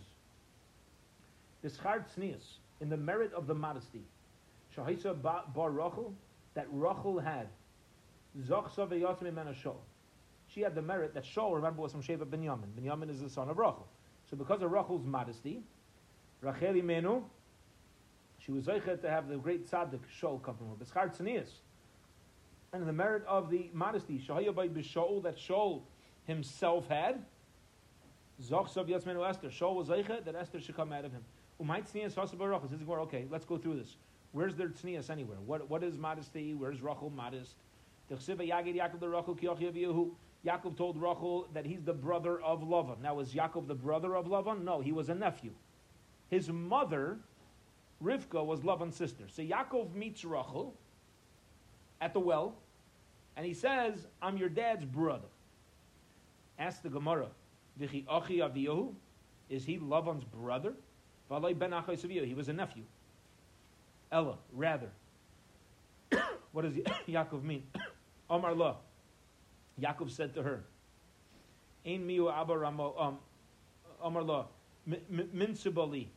This 1.61 1.77
hard 1.77 2.05
tznius, 2.07 2.57
in 2.81 2.89
the 2.89 2.97
merit 2.97 3.31
of 3.33 3.45
the 3.47 3.53
modesty. 3.55 4.03
Shahisa 4.75 5.21
bar 5.21 5.71
Rachel, 5.71 6.13
that 6.55 6.67
Rachel 6.71 7.19
had. 7.19 7.47
She 10.47 10.61
had 10.61 10.75
the 10.75 10.81
merit 10.81 11.13
that 11.13 11.23
Shaul, 11.23 11.55
remember, 11.55 11.81
was 11.81 11.91
from 11.91 12.01
Sheva 12.03 12.25
Binyamin. 12.25 12.73
Binyamin 12.79 13.09
is 13.09 13.21
the 13.21 13.29
son 13.29 13.49
of 13.49 13.57
Rachel. 13.57 13.87
So 14.29 14.37
because 14.37 14.61
of 14.61 14.71
Rachel's 14.71 15.05
modesty, 15.05 15.63
Rachel 16.41 16.73
Imenu, 16.73 17.23
she 18.37 18.51
was 18.51 18.65
zeichet 18.65 19.01
to 19.01 19.09
have 19.09 19.27
the 19.27 19.37
great 19.37 19.69
tzaddik 19.69 20.01
Shaul 20.21 20.41
come 20.41 20.55
from 20.55 20.69
her. 20.69 20.75
B'schar 20.75 21.15
tznius 21.15 21.49
and 22.71 22.87
the 22.87 22.93
merit 22.93 23.23
of 23.27 23.49
the 23.49 23.69
modesty 23.73 24.19
Shahayabay 24.19 24.69
B'Shaul 24.69 25.23
that 25.23 25.37
Shaul 25.37 25.81
himself 26.25 26.87
had. 26.87 27.23
Zochsav 28.41 28.87
Yatzmenu 28.87 29.27
Esther. 29.27 29.49
Shaul 29.49 29.75
was 29.75 29.89
Eicha 29.89 30.23
that 30.23 30.35
Esther 30.35 30.61
should 30.61 30.75
come 30.75 30.93
out 30.93 31.03
of 31.05 31.11
him. 31.11 31.23
Umayt 31.61 31.91
Tznias 31.91 32.13
Hasabarach. 32.13 32.69
This 32.69 32.79
is 32.79 32.85
where 32.85 32.99
okay. 33.01 33.25
Let's 33.29 33.45
go 33.45 33.57
through 33.57 33.77
this. 33.77 33.97
Where's 34.31 34.55
their 34.55 34.69
tznias 34.69 35.09
anywhere? 35.09 35.37
What 35.45 35.67
what 35.69 35.83
is 35.83 35.97
modesty? 35.97 36.53
Where's 36.53 36.81
Rachel 36.81 37.09
modest? 37.09 37.55
Yaakov 38.11 38.99
the 38.99 39.09
Rachel 39.09 39.35
Yaakov 40.45 40.77
told 40.77 41.01
Rachel 41.01 41.47
that 41.53 41.65
he's 41.65 41.83
the 41.83 41.93
brother 41.93 42.39
of 42.41 42.61
Lavan. 42.61 43.01
Now, 43.01 43.19
is 43.19 43.33
Yaakov 43.33 43.67
the 43.67 43.75
brother 43.75 44.15
of 44.15 44.27
Lavan? 44.27 44.63
No, 44.63 44.79
he 44.79 44.91
was 44.91 45.09
a 45.09 45.15
nephew. 45.15 45.51
His 46.29 46.49
mother, 46.49 47.17
Rivka, 48.03 48.45
was 48.45 48.61
Lavan's 48.61 48.95
sister. 48.95 49.25
So 49.27 49.41
Yaakov 49.41 49.93
meets 49.93 50.23
Rachel, 50.23 50.73
at 52.01 52.13
the 52.13 52.19
well, 52.19 52.55
and 53.35 53.45
he 53.45 53.53
says, 53.53 54.07
I'm 54.21 54.37
your 54.37 54.49
dad's 54.49 54.85
brother. 54.85 55.27
Ask 56.57 56.81
the 56.81 56.89
Gemara, 56.89 57.27
Vichi 57.77 58.05
Achi 58.09 58.37
Aviyahu? 58.37 58.93
Is 59.49 59.65
he 59.65 59.77
Lavan's 59.77 60.23
brother? 60.23 60.73
ben 61.29 61.73
He 61.73 62.33
was 62.33 62.49
a 62.49 62.53
nephew. 62.53 62.83
Ella, 64.11 64.37
rather. 64.53 64.89
what 66.51 66.63
does 66.63 66.73
Yaakov 67.07 67.43
mean? 67.43 67.63
Omar 68.29 68.53
La. 68.53 68.75
Yaakov 69.81 70.09
said 70.11 70.33
to 70.33 70.43
her, 70.43 70.63
Ein 71.85 72.05
miu 72.07 72.31
abba 72.31 72.57
ramo, 72.57 72.95
um, 72.97 73.17
Omar 74.01 74.23
La, 74.23 74.45
minsubali. 74.87 76.07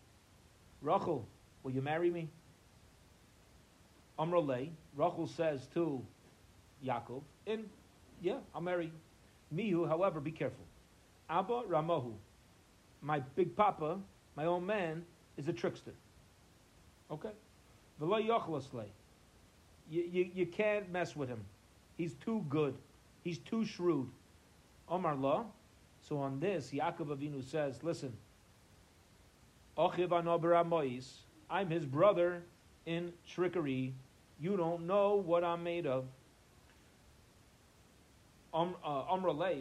Rachel, 0.81 1.27
will 1.63 1.73
you 1.73 1.83
marry 1.83 2.11
me? 2.11 2.29
Amrale, 4.19 4.69
Rachel 4.97 5.27
says 5.27 5.67
to 5.75 6.05
Yaakov, 6.85 7.23
and 7.47 7.69
yeah, 8.21 8.37
I'll 8.55 8.61
marry 8.61 8.93
Mihu, 9.55 9.87
however, 9.87 10.21
be 10.21 10.31
careful. 10.31 10.65
Abba 11.29 11.63
Ramahu, 11.69 12.13
my 13.01 13.21
big 13.37 13.57
papa, 13.57 13.99
my 14.37 14.45
own 14.47 14.65
man, 14.65 15.05
is 15.37 15.49
a 15.49 15.53
trickster. 15.53 15.93
Okay? 17.11 17.31
v'lo 18.01 18.19
You, 19.91 20.03
you, 20.03 20.31
you 20.35 20.47
can't 20.47 20.91
mess 20.91 21.15
with 21.17 21.29
him. 21.29 21.45
He's 21.97 22.15
too 22.15 22.45
good. 22.49 22.75
He's 23.23 23.39
too 23.39 23.65
shrewd. 23.65 24.09
Omar 24.89 25.15
La. 25.15 25.45
So 26.01 26.19
on 26.19 26.41
this, 26.41 26.71
Yaakov 26.73 27.17
Avinu 27.17 27.43
says, 27.45 27.79
listen, 27.83 28.13
I'm 31.51 31.71
his 31.71 31.87
brother 31.87 32.43
in 32.87 33.13
trickery. 33.27 33.95
You 34.41 34.57
don't 34.57 34.87
know 34.87 35.15
what 35.15 35.45
I'm 35.45 35.63
made 35.63 35.87
of. 35.87 36.05
Um, 38.53 38.75
uh, 38.85 39.05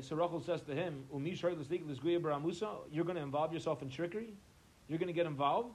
so 0.01 0.15
Rachel 0.17 0.41
says 0.45 0.61
to 0.63 0.75
him, 0.75 1.05
You're 1.13 3.05
going 3.05 3.15
to 3.15 3.21
involve 3.21 3.53
yourself 3.53 3.81
in 3.81 3.89
trickery? 3.89 4.33
You're 4.89 4.99
going 4.99 5.07
to 5.07 5.13
get 5.13 5.27
involved? 5.27 5.69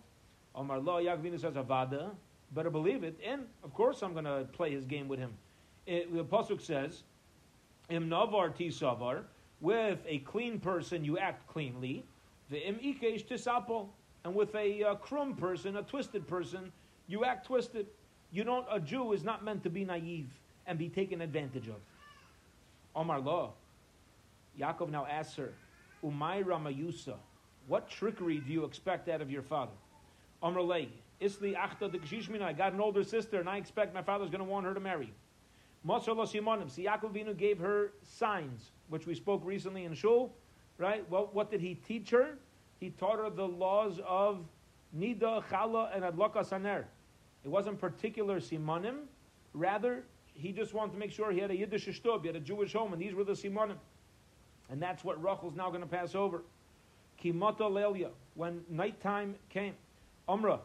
Omar 0.55 0.81
Lo, 0.81 1.03
Yaakov 1.03 1.41
says, 1.41 1.55
Avada, 1.55 2.11
better 2.53 2.71
believe 2.71 3.05
it, 3.05 3.19
and 3.25 3.43
of 3.65 3.73
course 3.73 4.03
I'm 4.03 4.13
going 4.13 4.25
to 4.25 4.47
play 4.53 4.71
his 4.73 4.85
game 4.85 5.09
with 5.09 5.19
him. 5.19 5.33
It, 5.87 6.13
the 6.15 6.25
Pasuk 6.25 6.61
says, 6.61 7.05
Im 7.89 8.09
navar 8.09 8.55
tisavar, 8.57 9.23
with 9.61 9.99
a 10.07 10.19
clean 10.19 10.59
person 10.59 11.05
you 11.05 11.19
act 11.19 11.47
cleanly, 11.47 12.05
the 12.51 12.67
im 12.67 12.77
ikesh 12.77 13.27
tisapo, 13.27 13.89
and 14.25 14.35
with 14.35 14.55
a 14.55 14.83
uh, 14.83 14.95
krum 14.97 15.39
person, 15.39 15.77
a 15.77 15.83
twisted 15.83 16.27
person, 16.27 16.73
you 17.07 17.25
act 17.25 17.47
twisted. 17.47 17.87
You 18.33 18.43
don't. 18.43 18.67
A 18.71 18.81
Jew 18.81 19.13
is 19.13 19.23
not 19.23 19.45
meant 19.45 19.63
to 19.63 19.71
be 19.71 19.85
naive 19.85 20.29
and 20.67 20.79
be 20.79 20.89
taken 20.89 21.21
advantage 21.21 21.69
of. 21.69 21.77
Omar 22.95 23.21
Lo, 23.21 23.53
Yaakov 24.59 24.91
now 24.91 25.07
asks 25.07 25.37
her, 25.37 25.53
Umay 26.05 26.45
Ramayusa, 26.45 27.15
what 27.69 27.89
trickery 27.89 28.39
do 28.39 28.53
you 28.53 28.65
expect 28.65 29.09
out 29.09 29.21
of 29.21 29.31
your 29.31 29.43
father? 29.43 29.73
Omar 30.43 30.63
Isli 31.21 31.57
Achta 31.57 31.91
Kshishmina, 31.91 32.43
I 32.43 32.53
got 32.53 32.73
an 32.73 32.81
older 32.81 33.03
sister 33.03 33.41
and 33.41 33.49
I 33.49 33.57
expect 33.57 33.95
my 33.95 34.03
father's 34.03 34.29
going 34.29 34.41
to 34.41 34.45
want 34.45 34.67
her 34.67 34.75
to 34.75 34.81
marry. 34.81 35.13
Mosar 35.87 36.17
Lo 36.17 36.25
Simonim, 36.25 36.71
see 36.71 36.85
Yaakov 36.85 37.13
Vinu 37.13 37.37
gave 37.37 37.59
her 37.59 37.93
signs, 38.03 38.71
which 38.89 39.07
we 39.07 39.15
spoke 39.15 39.43
recently 39.45 39.85
in 39.85 39.95
Shul, 39.95 40.33
right? 40.79 41.09
Well, 41.09 41.31
what 41.33 41.51
did 41.51 41.61
he 41.61 41.75
teach 41.75 42.11
her? 42.11 42.39
He 42.81 42.91
taught 42.91 43.19
her 43.19 43.31
the 43.31 43.47
laws 43.47 44.01
of 44.07 44.45
Nida, 44.97 45.45
Chala, 45.45 45.95
and 45.95 46.05
Adlaka 46.05 46.45
Saner. 46.45 46.87
It 47.45 47.49
wasn't 47.49 47.81
particular 47.81 48.41
Simonim, 48.41 49.05
rather, 49.55 50.05
he 50.35 50.53
just 50.53 50.75
wanted 50.75 50.93
to 50.93 50.99
make 50.99 51.13
sure 51.13 51.31
he 51.31 51.39
had 51.39 51.51
a 51.51 51.57
Yiddish 51.57 51.87
shtub, 51.87 52.23
he 52.23 52.27
had 52.27 52.37
a 52.37 52.41
Jewish 52.41 52.73
home, 52.73 52.93
and 52.93 53.01
these 53.01 53.15
were 53.15 53.25
the 53.25 53.33
Simonim. 53.33 53.77
And 54.69 54.83
that's 54.83 55.05
what 55.05 55.23
Rachel's 55.23 55.55
now 55.55 55.69
going 55.69 55.83
to 55.83 55.87
pass 55.87 56.15
over. 56.15 56.43
Kimata 57.23 57.73
Lelia, 57.73 58.11
when 58.35 58.63
nighttime 58.69 59.37
came, 59.49 59.75
Umrah, 60.29 60.61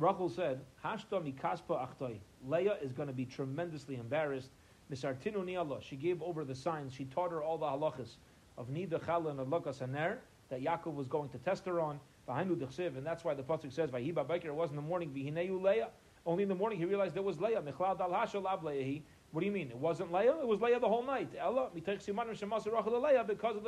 Rachel 0.00 0.30
said, 0.30 0.60
Hashta 0.82 1.20
mikaspa 1.22 1.86
achtoi. 1.86 2.16
Leah 2.48 2.76
is 2.82 2.92
going 2.92 3.08
to 3.08 3.14
be 3.14 3.26
tremendously 3.26 3.96
embarrassed. 3.96 4.48
Misartinu 4.90 5.44
ni'allah. 5.44 5.82
She 5.82 5.94
gave 5.94 6.22
over 6.22 6.42
the 6.42 6.54
signs. 6.54 6.94
She 6.94 7.04
taught 7.04 7.30
her 7.30 7.42
all 7.42 7.58
the 7.58 7.66
halachas 7.66 8.16
of 8.56 8.68
Nida, 8.70 8.98
Chala, 9.04 9.30
and 9.30 9.38
Adlakas 9.38 9.86
Haner 9.86 10.16
that 10.48 10.62
Yaakov 10.64 10.94
was 10.94 11.06
going 11.06 11.28
to 11.28 11.38
test 11.38 11.66
her 11.66 11.80
on. 11.80 12.00
And 12.26 13.04
that's 13.04 13.24
why 13.24 13.34
the 13.34 13.42
Pasuk 13.42 13.72
says, 13.72 13.90
Vahiba 13.90 14.26
Baker, 14.26 14.48
it 14.48 14.54
was 14.54 14.70
in 14.70 14.76
the 14.76 14.82
morning, 14.82 15.10
Vihineu 15.10 15.60
Leah. 15.62 15.88
Only 16.24 16.44
in 16.44 16.48
the 16.48 16.54
morning 16.54 16.78
he 16.78 16.86
realized 16.86 17.16
it 17.16 17.24
was 17.24 17.38
Leah. 17.38 17.60
Michlal 17.60 17.98
dal 17.98 18.10
hashal 18.10 18.50
ab 18.50 18.64
Leah. 18.64 19.00
What 19.32 19.40
do 19.40 19.46
you 19.46 19.52
mean? 19.52 19.68
It 19.68 19.76
wasn't 19.76 20.12
Leah? 20.12 20.38
It 20.40 20.46
was 20.46 20.60
Leah 20.60 20.80
the 20.80 20.88
whole 20.88 21.02
night. 21.02 21.28
Ella, 21.38 21.68
because 21.74 22.08
of 22.08 22.16
the 22.16 22.22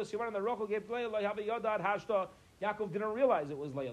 siman 0.03 0.33
that 0.33 0.42
Rachel 0.42 0.66
gave 0.66 0.88
Leah, 0.88 1.11
Yaakov 2.62 2.92
didn't 2.92 3.12
realize 3.12 3.51
it 3.51 3.59
was 3.59 3.75
Leah. 3.75 3.92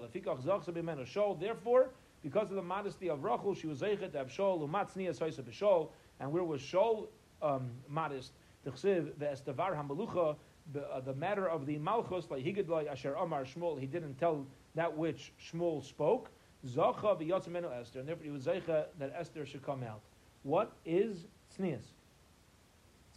Therefore, 1.40 1.90
because 2.22 2.50
of 2.50 2.56
the 2.56 2.62
modesty 2.62 3.08
of 3.08 3.24
Rachel, 3.24 3.54
she 3.54 3.66
was 3.66 3.80
zeichet 3.80 4.12
to 4.12 4.18
have 4.18 4.28
Shol, 4.28 4.68
umatzniya 4.68 5.16
soisa 5.16 5.88
and 6.20 6.32
where 6.32 6.44
was 6.44 6.60
Shol 6.60 7.08
um, 7.42 7.70
modest? 7.88 8.32
The 8.64 8.70
estavar 8.70 9.74
hamalucha, 9.74 10.36
uh, 10.76 11.00
the 11.00 11.14
matter 11.14 11.48
of 11.48 11.66
the 11.66 11.78
malchus, 11.78 12.30
like 12.30 12.44
higidlai 12.44 12.90
asher 12.90 13.14
amar 13.14 13.44
Shmuel, 13.44 13.80
he 13.80 13.86
didn't 13.86 14.18
tell 14.18 14.46
that 14.74 14.94
which 14.94 15.32
Shmuel 15.42 15.82
spoke. 15.82 16.30
Zacha 16.66 17.18
v'yotzimenu 17.18 17.72
Esther, 17.80 18.00
and 18.00 18.08
therefore 18.08 18.24
he 18.24 18.30
was 18.30 18.44
zeicha 18.44 18.86
that 18.98 19.12
Esther 19.16 19.46
should 19.46 19.64
come 19.64 19.82
out. 19.82 20.02
What 20.42 20.72
is 20.84 21.26
tznius? 21.56 21.84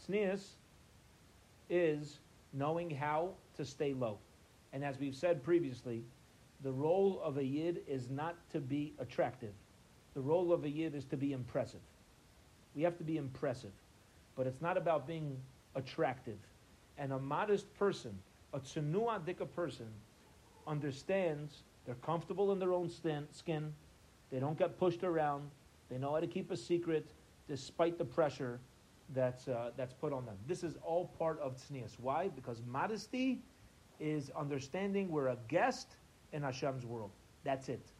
Tznius 0.07 0.51
is 1.69 2.19
knowing 2.53 2.89
how 2.89 3.31
to 3.57 3.65
stay 3.65 3.93
low. 3.93 4.17
And 4.71 4.83
as 4.83 4.97
we've 4.97 5.15
said 5.15 5.43
previously, 5.43 6.03
the 6.63 6.71
role 6.71 7.21
of 7.23 7.37
a 7.37 7.43
yid 7.43 7.81
is 7.87 8.09
not 8.09 8.35
to 8.51 8.59
be 8.59 8.93
attractive. 8.99 9.53
The 10.13 10.21
role 10.21 10.53
of 10.53 10.63
a 10.63 10.69
yid 10.69 10.95
is 10.95 11.05
to 11.05 11.17
be 11.17 11.33
impressive. 11.33 11.81
We 12.75 12.83
have 12.83 12.97
to 12.97 13.03
be 13.03 13.17
impressive. 13.17 13.71
But 14.35 14.47
it's 14.47 14.61
not 14.61 14.77
about 14.77 15.05
being 15.05 15.37
attractive. 15.75 16.37
And 16.97 17.11
a 17.11 17.19
modest 17.19 17.71
person, 17.77 18.17
a 18.53 18.59
tsunuadika 18.59 19.51
person, 19.55 19.87
understands 20.65 21.63
they're 21.85 21.95
comfortable 21.95 22.51
in 22.53 22.59
their 22.59 22.71
own 22.71 22.89
skin. 22.89 23.73
They 24.31 24.39
don't 24.39 24.57
get 24.57 24.79
pushed 24.79 25.03
around. 25.03 25.49
They 25.89 25.97
know 25.97 26.13
how 26.13 26.21
to 26.21 26.27
keep 26.27 26.49
a 26.51 26.57
secret 26.57 27.11
despite 27.47 27.97
the 27.97 28.05
pressure 28.05 28.59
that's, 29.13 29.47
uh, 29.47 29.71
that's 29.75 29.93
put 29.93 30.13
on 30.13 30.25
them. 30.25 30.37
This 30.47 30.63
is 30.63 30.77
all 30.81 31.07
part 31.19 31.39
of 31.41 31.57
tznius. 31.57 31.99
Why? 31.99 32.29
Because 32.29 32.61
modesty 32.65 33.41
is 33.99 34.31
understanding 34.35 35.09
we're 35.09 35.27
a 35.27 35.37
guest 35.49 35.97
in 36.33 36.41
Hashem's 36.41 36.85
world. 36.85 37.11
That's 37.43 37.69
it. 37.69 37.91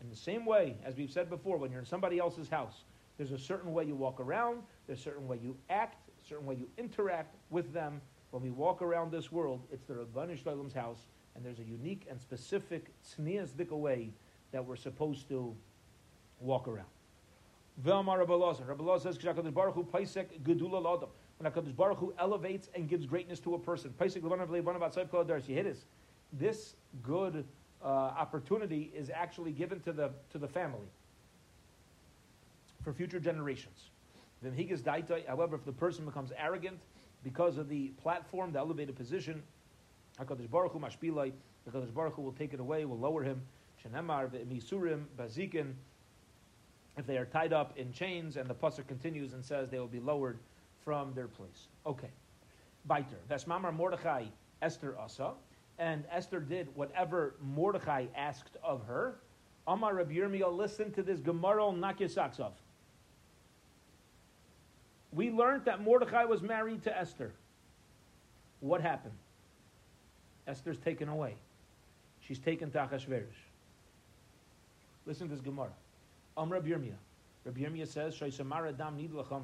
In 0.00 0.10
the 0.10 0.16
same 0.16 0.44
way, 0.44 0.76
as 0.84 0.96
we've 0.96 1.10
said 1.10 1.28
before, 1.28 1.56
when 1.56 1.70
you're 1.70 1.80
in 1.80 1.86
somebody 1.86 2.18
else's 2.18 2.48
house, 2.48 2.84
there's 3.16 3.32
a 3.32 3.38
certain 3.38 3.72
way 3.72 3.84
you 3.84 3.94
walk 3.94 4.20
around, 4.20 4.62
there's 4.86 5.00
a 5.00 5.02
certain 5.02 5.26
way 5.26 5.38
you 5.42 5.56
act, 5.70 6.08
a 6.22 6.28
certain 6.28 6.46
way 6.46 6.54
you 6.54 6.68
interact 6.76 7.34
with 7.50 7.72
them. 7.72 8.00
When 8.30 8.42
we 8.42 8.50
walk 8.50 8.82
around 8.82 9.10
this 9.10 9.32
world, 9.32 9.62
it's 9.72 9.86
the 9.86 9.94
Rabbanu 9.94 10.38
Shloim's 10.42 10.74
house, 10.74 11.08
and 11.34 11.44
there's 11.44 11.58
a 11.58 11.64
unique 11.64 12.06
and 12.10 12.20
specific 12.20 12.92
tznias 13.02 13.56
way 13.70 14.12
that 14.52 14.64
we're 14.64 14.76
supposed 14.76 15.28
to 15.28 15.56
walk 16.40 16.68
around. 16.68 16.88
Velmar. 17.82 18.26
Rabbalazar 18.26 19.00
says, 19.02 19.18
"Kshakadosh 19.18 19.52
Baruch 19.52 19.74
Hu 19.74 19.84
paisek 19.84 20.40
gedula 20.42 20.82
ladam." 20.82 21.08
When 21.38 21.50
Hakadosh 21.50 21.76
Baruch 21.76 21.98
Hu 21.98 22.14
elevates 22.18 22.70
and 22.74 22.88
gives 22.88 23.06
greatness 23.06 23.40
to 23.40 23.54
a 23.54 23.58
person, 23.58 23.94
paisek 23.98 24.22
levanav 24.22 24.48
levanav 24.48 24.80
atzayv 24.80 25.10
kol 25.10 25.24
adaris 25.24 25.46
yehidis 25.46 25.84
this 26.32 26.74
good 27.02 27.44
uh, 27.82 27.86
opportunity 27.86 28.90
is 28.94 29.10
actually 29.14 29.52
given 29.52 29.80
to 29.80 29.92
the, 29.92 30.10
to 30.30 30.38
the 30.38 30.48
family 30.48 30.88
for 32.82 32.92
future 32.92 33.20
generations. 33.20 33.90
However, 34.42 35.56
if 35.56 35.64
the 35.64 35.72
person 35.72 36.04
becomes 36.04 36.32
arrogant 36.38 36.78
because 37.24 37.58
of 37.58 37.68
the 37.68 37.88
platform, 38.02 38.52
the 38.52 38.58
elevated 38.58 38.94
position, 38.96 39.42
HaKadosh 40.20 40.50
Baruch 40.50 40.72
Hu 40.72 40.78
mashpilai, 40.78 41.32
HaKadosh 41.68 41.92
Baruch 41.92 42.14
Hu 42.14 42.22
will 42.22 42.32
take 42.32 42.54
it 42.54 42.60
away, 42.60 42.84
will 42.84 42.98
lower 42.98 43.22
him. 43.22 43.42
Shenemar 43.84 44.28
v'misurim 44.30 45.04
bazikin, 45.18 45.72
if 46.96 47.06
they 47.06 47.18
are 47.18 47.26
tied 47.26 47.52
up 47.52 47.76
in 47.76 47.92
chains, 47.92 48.36
and 48.36 48.48
the 48.48 48.54
pasuk 48.54 48.86
continues 48.86 49.32
and 49.32 49.44
says 49.44 49.68
they 49.68 49.78
will 49.78 49.86
be 49.86 50.00
lowered 50.00 50.38
from 50.84 51.12
their 51.14 51.28
place. 51.28 51.68
Okay. 51.84 52.10
Baiter. 52.86 53.18
Vesmamar 53.28 53.74
Mordechai 53.74 54.26
Esther 54.62 54.96
Asa 54.98 55.32
and 55.78 56.04
Esther 56.10 56.40
did 56.40 56.68
whatever 56.74 57.34
Mordechai 57.42 58.06
asked 58.16 58.56
of 58.62 58.84
her. 58.86 59.16
Amar 59.66 59.94
Rabbi 59.94 60.14
Yirmiyah, 60.14 60.56
listen 60.56 60.92
to 60.92 61.02
this 61.02 61.20
Gemara 61.20 61.72
knock 61.72 62.00
your 62.00 62.08
socks 62.08 62.40
off. 62.40 62.52
We 65.12 65.30
learned 65.30 65.64
that 65.64 65.82
Mordechai 65.82 66.24
was 66.24 66.42
married 66.42 66.82
to 66.84 66.96
Esther. 66.96 67.32
What 68.60 68.80
happened? 68.80 69.14
Esther's 70.46 70.78
taken 70.78 71.08
away. 71.08 71.34
She's 72.20 72.38
taken 72.38 72.70
to 72.72 72.78
Achashverosh. 72.78 73.24
Listen 75.04 75.28
to 75.28 75.34
this 75.34 75.42
Gemara. 75.42 75.72
Am 76.36 76.52
Rabbi 76.52 76.68
Yirmiyah. 76.68 76.92
Rabbi 77.44 77.60
Yirmiyah 77.60 77.88
says, 77.88 78.14
Shaisamara 78.14 78.76
dam 78.76 78.98
nidlacham. 78.98 79.42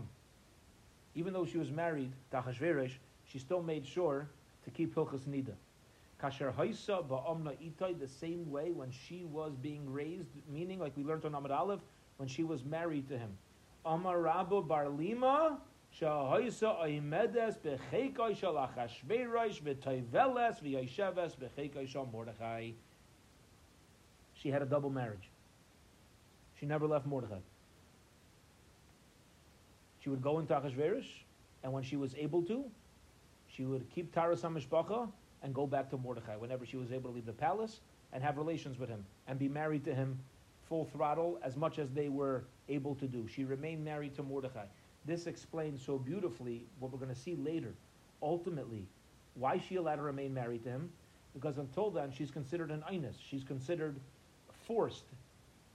Even 1.15 1.33
though 1.33 1.47
she 1.47 1.59
was 1.59 1.71
married 1.71 2.11
to 2.31 2.37
Achashverosh, 2.39 2.93
she 3.27 3.39
still 3.39 3.63
made 3.63 3.87
sure 3.87 4.29
to 4.65 4.71
keep 4.71 4.95
Hilchas 4.95 5.21
Nida. 5.21 5.55
Kasher 6.23 6.55
Haisa 6.55 7.07
Ba'omna 7.07 7.57
Itai, 7.59 7.99
the 7.99 8.07
same 8.07 8.49
way 8.51 8.71
when 8.71 8.91
she 8.91 9.25
was 9.25 9.57
being 9.57 9.91
raised, 9.91 10.29
meaning, 10.49 10.79
like 10.79 10.97
we 10.97 11.03
learned 11.03 11.25
on 11.25 11.33
Amad 11.33 11.51
Aleph, 11.51 11.81
when 12.19 12.29
she 12.29 12.45
was 12.45 12.65
married 12.65 13.09
to 13.09 13.19
him. 13.19 13.31
Amar 13.85 14.19
Rabu 14.19 14.67
Barlima, 14.67 15.59
Shahaisa 16.01 16.87
Aimedes 16.87 17.59
Bechekai 17.59 18.39
Shalachashverosh 18.39 19.61
V'Toiveles 19.63 20.63
V'Yesheves 20.63 21.35
Bechekai 21.37 21.89
Shal 21.89 22.09
Mordechai. 22.13 22.71
She 24.35 24.51
had 24.51 24.63
a 24.63 24.67
double 24.67 24.91
marriage. 24.91 25.29
She 26.61 26.67
never 26.67 26.87
left 26.87 27.07
Mordechai. 27.07 27.41
She 29.99 30.11
would 30.11 30.23
go 30.23 30.39
into 30.39 30.55
Achashverosh, 30.55 31.07
and 31.65 31.73
when 31.73 31.83
she 31.83 31.97
was 31.97 32.15
able 32.15 32.43
to, 32.43 32.65
she 33.49 33.65
would 33.65 33.91
keep 33.91 34.15
Taras 34.15 34.43
HaMishpacha, 34.43 35.09
and 35.43 35.55
go 35.55 35.67
back 35.67 35.91
to 35.91 35.97
Mordechai 35.97 36.37
whenever 36.37 36.65
she 36.65 36.77
was 36.77 36.93
able 36.93 37.11
to 37.11 37.17
leave 37.17 37.27
the 37.27 37.33
palace 37.33 37.81
and 38.13 38.23
have 38.23 38.37
relations 38.37 38.79
with 38.79 38.89
him 38.89 39.05
and 39.27 39.39
be 39.39 39.49
married 39.49 39.85
to 39.85 39.95
him 39.95 40.19
full 40.69 40.85
throttle 40.87 41.39
as 41.43 41.57
much 41.57 41.79
as 41.79 41.91
they 41.91 42.09
were 42.09 42.45
able 42.69 42.95
to 42.97 43.07
do. 43.07 43.27
She 43.29 43.45
remained 43.45 43.85
married 43.85 44.15
to 44.17 44.23
Mordechai. 44.23 44.65
This 45.05 45.27
explains 45.27 45.85
so 45.85 45.99
beautifully 45.99 46.65
what 46.79 46.93
we're 46.93 46.99
going 46.99 47.15
to 47.15 47.21
see 47.21 47.35
later. 47.35 47.75
Ultimately, 48.23 48.87
why 49.35 49.59
she 49.59 49.77
allowed 49.77 49.97
to 49.97 50.03
remain 50.03 50.33
married 50.33 50.63
to 50.65 50.71
him? 50.71 50.91
Because 51.35 51.59
until 51.59 51.91
then, 51.91 52.13
she's 52.13 52.31
considered 52.31 52.71
an 52.71 52.85
Inus. 52.91 53.15
She's 53.29 53.43
considered 53.43 53.97
forced. 54.67 55.05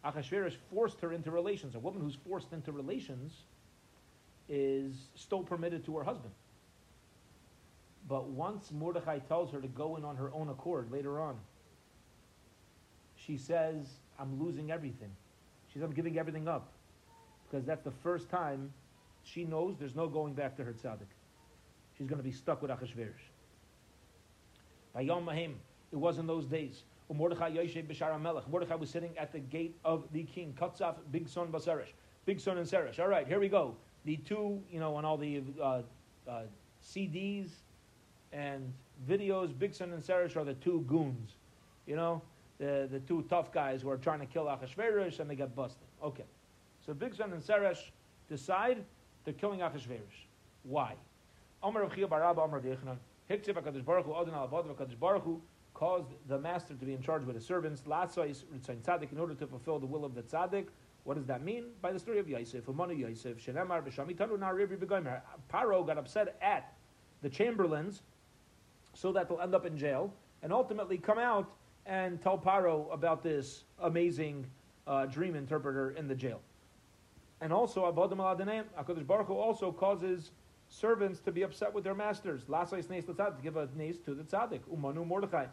Achashverosh 0.05 0.55
forced 0.71 1.01
her 1.01 1.11
into 1.11 1.31
relations. 1.31 1.75
A 1.75 1.79
woman 1.79 2.01
who's 2.01 2.15
forced 2.27 2.53
into 2.53 2.71
relations 2.71 3.33
is 4.47 4.95
still 5.15 5.43
permitted 5.43 5.83
to 5.85 5.97
her 5.97 6.03
husband. 6.03 6.33
But 8.07 8.29
once 8.29 8.71
Mordechai 8.71 9.19
tells 9.19 9.51
her 9.51 9.59
to 9.59 9.67
go 9.67 9.97
in 9.97 10.05
on 10.05 10.15
her 10.15 10.31
own 10.33 10.49
accord 10.49 10.91
later 10.91 11.19
on, 11.19 11.35
she 13.15 13.37
says, 13.37 13.87
I'm 14.19 14.41
losing 14.41 14.71
everything. 14.71 15.09
She 15.67 15.73
says, 15.73 15.83
I'm 15.83 15.93
giving 15.93 16.17
everything 16.17 16.47
up. 16.47 16.71
Because 17.49 17.65
that's 17.65 17.83
the 17.83 17.91
first 17.91 18.29
time 18.29 18.71
she 19.23 19.43
knows 19.43 19.75
there's 19.77 19.95
no 19.95 20.07
going 20.07 20.33
back 20.33 20.55
to 20.57 20.63
her 20.63 20.73
tzaddik. 20.73 21.07
She's 21.97 22.07
going 22.07 22.19
to 22.19 22.23
be 22.23 22.31
stuck 22.31 22.61
with 22.61 22.71
Achashverosh. 22.71 23.11
By 24.93 25.01
Yom 25.01 25.25
Mahim, 25.25 25.55
it 25.91 25.97
was 25.97 26.17
in 26.17 26.27
those 26.27 26.45
days. 26.45 26.83
Mordechai 27.13 27.51
Yoshe 27.51 27.85
Bishar 27.85 28.19
Melech. 28.21 28.47
Mordechai 28.49 28.75
was 28.75 28.89
sitting 28.89 29.17
at 29.17 29.31
the 29.31 29.39
gate 29.39 29.77
of 29.83 30.05
the 30.11 30.23
king. 30.23 30.55
Katzaf, 30.59 30.95
Bigsan 31.11 31.49
Baseresh. 31.51 31.93
Bigsan 32.27 32.57
and 32.57 32.67
Seresh. 32.67 32.99
All 32.99 33.07
right, 33.07 33.27
here 33.27 33.39
we 33.39 33.47
go. 33.47 33.75
The 34.05 34.17
two, 34.17 34.61
you 34.69 34.79
know, 34.79 34.95
on 34.95 35.05
all 35.05 35.17
the 35.17 35.41
uh, 35.61 35.81
uh, 36.27 36.41
CDs 36.83 37.49
and 38.33 38.73
videos, 39.09 39.53
Bigsan 39.53 39.93
and 39.93 40.03
Seresh 40.03 40.35
are 40.35 40.43
the 40.43 40.53
two 40.55 40.83
goons. 40.87 41.35
You 41.85 41.95
know, 41.95 42.21
the, 42.59 42.87
the 42.91 42.99
two 42.99 43.25
tough 43.29 43.51
guys 43.51 43.81
who 43.81 43.89
are 43.89 43.97
trying 43.97 44.19
to 44.19 44.25
kill 44.25 44.45
Achashverosh 44.45 45.19
and 45.19 45.29
they 45.29 45.35
get 45.35 45.55
busted. 45.55 45.87
Okay. 46.03 46.25
So 46.85 46.93
Bigsan 46.93 47.33
and 47.33 47.41
Seresh 47.41 47.91
decide 48.29 48.83
they're 49.23 49.33
killing 49.33 49.59
Achashverosh. 49.59 50.25
Why? 50.63 50.95
Amar 51.63 51.83
Rav 51.83 51.91
Chiya 51.91 52.07
Barabba 52.07 52.43
Amar 52.43 52.59
Dechanan. 52.59 52.97
Hiktiv 53.29 53.61
HaKadosh 53.61 53.83
Baruch 53.83 54.05
Hu 54.05 54.13
Adon 54.13 54.33
Al 54.33 54.47
HaKadosh 54.47 54.99
Baruch 54.99 55.23
Hu 55.23 55.41
caused 55.73 56.07
the 56.27 56.39
master 56.39 56.73
to 56.73 56.85
be 56.85 56.93
in 56.93 57.01
charge 57.01 57.23
with 57.23 57.35
his 57.35 57.45
servants, 57.45 57.83
Latzois 57.87 58.43
Ritzain 58.45 58.81
Tzaddik, 58.81 59.11
in 59.11 59.19
order 59.19 59.35
to 59.35 59.45
fulfill 59.45 59.79
the 59.79 59.85
will 59.85 60.05
of 60.05 60.15
the 60.15 60.23
Tzaddik. 60.23 60.67
What 61.03 61.17
does 61.17 61.25
that 61.27 61.43
mean? 61.43 61.65
By 61.81 61.93
the 61.93 61.99
story 61.99 62.19
of 62.19 62.27
Yosef, 62.27 62.65
Umanu 62.65 62.97
Yosef, 62.97 63.37
Shenemar, 63.37 63.81
B'Shamitanu 63.83 64.37
B'Goymer. 64.39 65.21
Paro 65.53 65.85
got 65.85 65.97
upset 65.97 66.35
at 66.41 66.73
the 67.21 67.29
chamberlains 67.29 68.01
so 68.97 69.11
that 69.11 69.29
they'll 69.29 69.39
end 69.39 69.53
up 69.53 69.65
in 69.65 69.77
jail 69.77 70.11
and 70.41 70.51
ultimately 70.51 70.97
come 70.97 71.19
out 71.19 71.51
and 71.85 72.19
tell 72.21 72.37
Paro 72.37 72.91
about 72.91 73.21
this 73.21 73.63
amazing 73.79 74.45
uh, 74.87 75.05
dream 75.05 75.35
interpreter 75.35 75.91
in 75.91 76.07
the 76.07 76.15
jail. 76.15 76.41
And 77.39 77.53
also, 77.53 77.91
Avodim 77.91 78.17
Aladenem, 78.17 78.63
HaKadosh 78.79 79.05
Baruch 79.05 79.27
Hu 79.27 79.35
also 79.35 79.71
causes 79.71 80.31
servants 80.69 81.19
to 81.21 81.31
be 81.31 81.43
upset 81.43 81.71
with 81.73 81.83
their 81.83 81.93
masters. 81.93 82.45
Lasais 82.45 82.89
Nes 82.89 83.05
to 83.05 83.33
give 83.43 83.55
a 83.55 83.69
Nes 83.75 83.97
to 83.99 84.15
the 84.15 84.23
Tzaddik. 84.23 84.61
Umanu 84.73 85.05
Mordechai. 85.05 85.45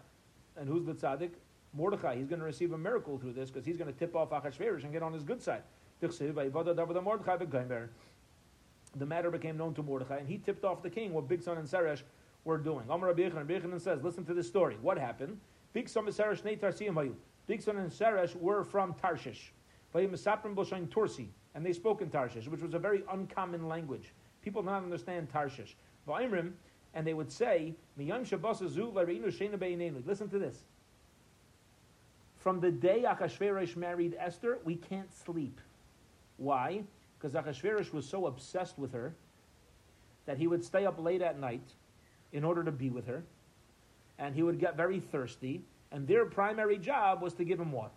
And 0.56 0.68
who's 0.68 0.86
the 0.86 0.94
tzaddik? 0.94 1.32
Mordechai. 1.74 2.16
He's 2.16 2.28
going 2.28 2.38
to 2.38 2.46
receive 2.46 2.72
a 2.72 2.78
miracle 2.78 3.18
through 3.18 3.34
this 3.34 3.50
because 3.50 3.66
he's 3.66 3.76
going 3.76 3.92
to 3.92 3.98
tip 3.98 4.16
off 4.16 4.30
Achashverosh 4.30 4.84
and 4.84 4.92
get 4.92 5.02
on 5.02 5.12
his 5.12 5.24
good 5.24 5.42
side. 5.42 5.62
The 8.96 9.06
matter 9.06 9.30
became 9.30 9.56
known 9.56 9.74
to 9.74 9.82
Mordechai, 9.82 10.18
and 10.18 10.28
he 10.28 10.38
tipped 10.38 10.64
off 10.64 10.82
the 10.82 10.90
king 10.90 11.12
what 11.12 11.28
Bigsan 11.28 11.58
and 11.58 11.68
Seresh 11.68 12.02
were 12.44 12.58
doing. 12.58 12.84
Amar 12.88 13.14
Rabbi 13.14 13.78
says, 13.78 14.02
listen 14.02 14.24
to 14.26 14.34
this 14.34 14.46
story. 14.46 14.76
What 14.80 14.98
happened? 14.98 15.38
Bigsan 15.74 15.98
and 15.98 16.08
Seresh 16.08 17.24
and 17.48 17.90
Seresh 17.90 18.36
were 18.36 18.64
from 18.64 18.94
Tarshish. 18.94 19.52
Tursi, 19.94 21.28
and 21.54 21.64
they 21.64 21.72
spoke 21.72 22.02
in 22.02 22.10
Tarshish, 22.10 22.48
which 22.48 22.60
was 22.60 22.74
a 22.74 22.78
very 22.78 23.04
uncommon 23.10 23.68
language. 23.68 24.12
People 24.42 24.62
did 24.62 24.70
not 24.70 24.82
understand 24.82 25.30
Tarshish. 25.30 25.76
And 26.06 27.06
they 27.06 27.14
would 27.14 27.30
say, 27.30 27.74
Listen 27.96 28.68
to 30.28 30.38
this. 30.38 30.64
From 32.38 32.60
the 32.60 32.70
day 32.70 33.04
Achashverosh 33.06 33.74
married 33.74 34.16
Esther, 34.18 34.58
we 34.64 34.76
can't 34.76 35.12
sleep. 35.12 35.60
Why? 36.36 36.82
Because 37.18 37.34
Achashverosh 37.34 37.92
was 37.92 38.06
so 38.06 38.26
obsessed 38.26 38.78
with 38.78 38.92
her 38.92 39.14
that 40.26 40.36
he 40.36 40.46
would 40.46 40.62
stay 40.62 40.84
up 40.84 40.98
late 40.98 41.22
at 41.22 41.40
night 41.40 41.72
in 42.34 42.44
order 42.44 42.62
to 42.62 42.72
be 42.72 42.90
with 42.90 43.06
her, 43.06 43.22
and 44.18 44.34
he 44.34 44.42
would 44.42 44.60
get 44.60 44.76
very 44.76 45.00
thirsty, 45.00 45.62
and 45.90 46.06
their 46.06 46.26
primary 46.26 46.76
job 46.76 47.22
was 47.22 47.32
to 47.34 47.44
give 47.44 47.58
him 47.58 47.72
water. 47.72 47.94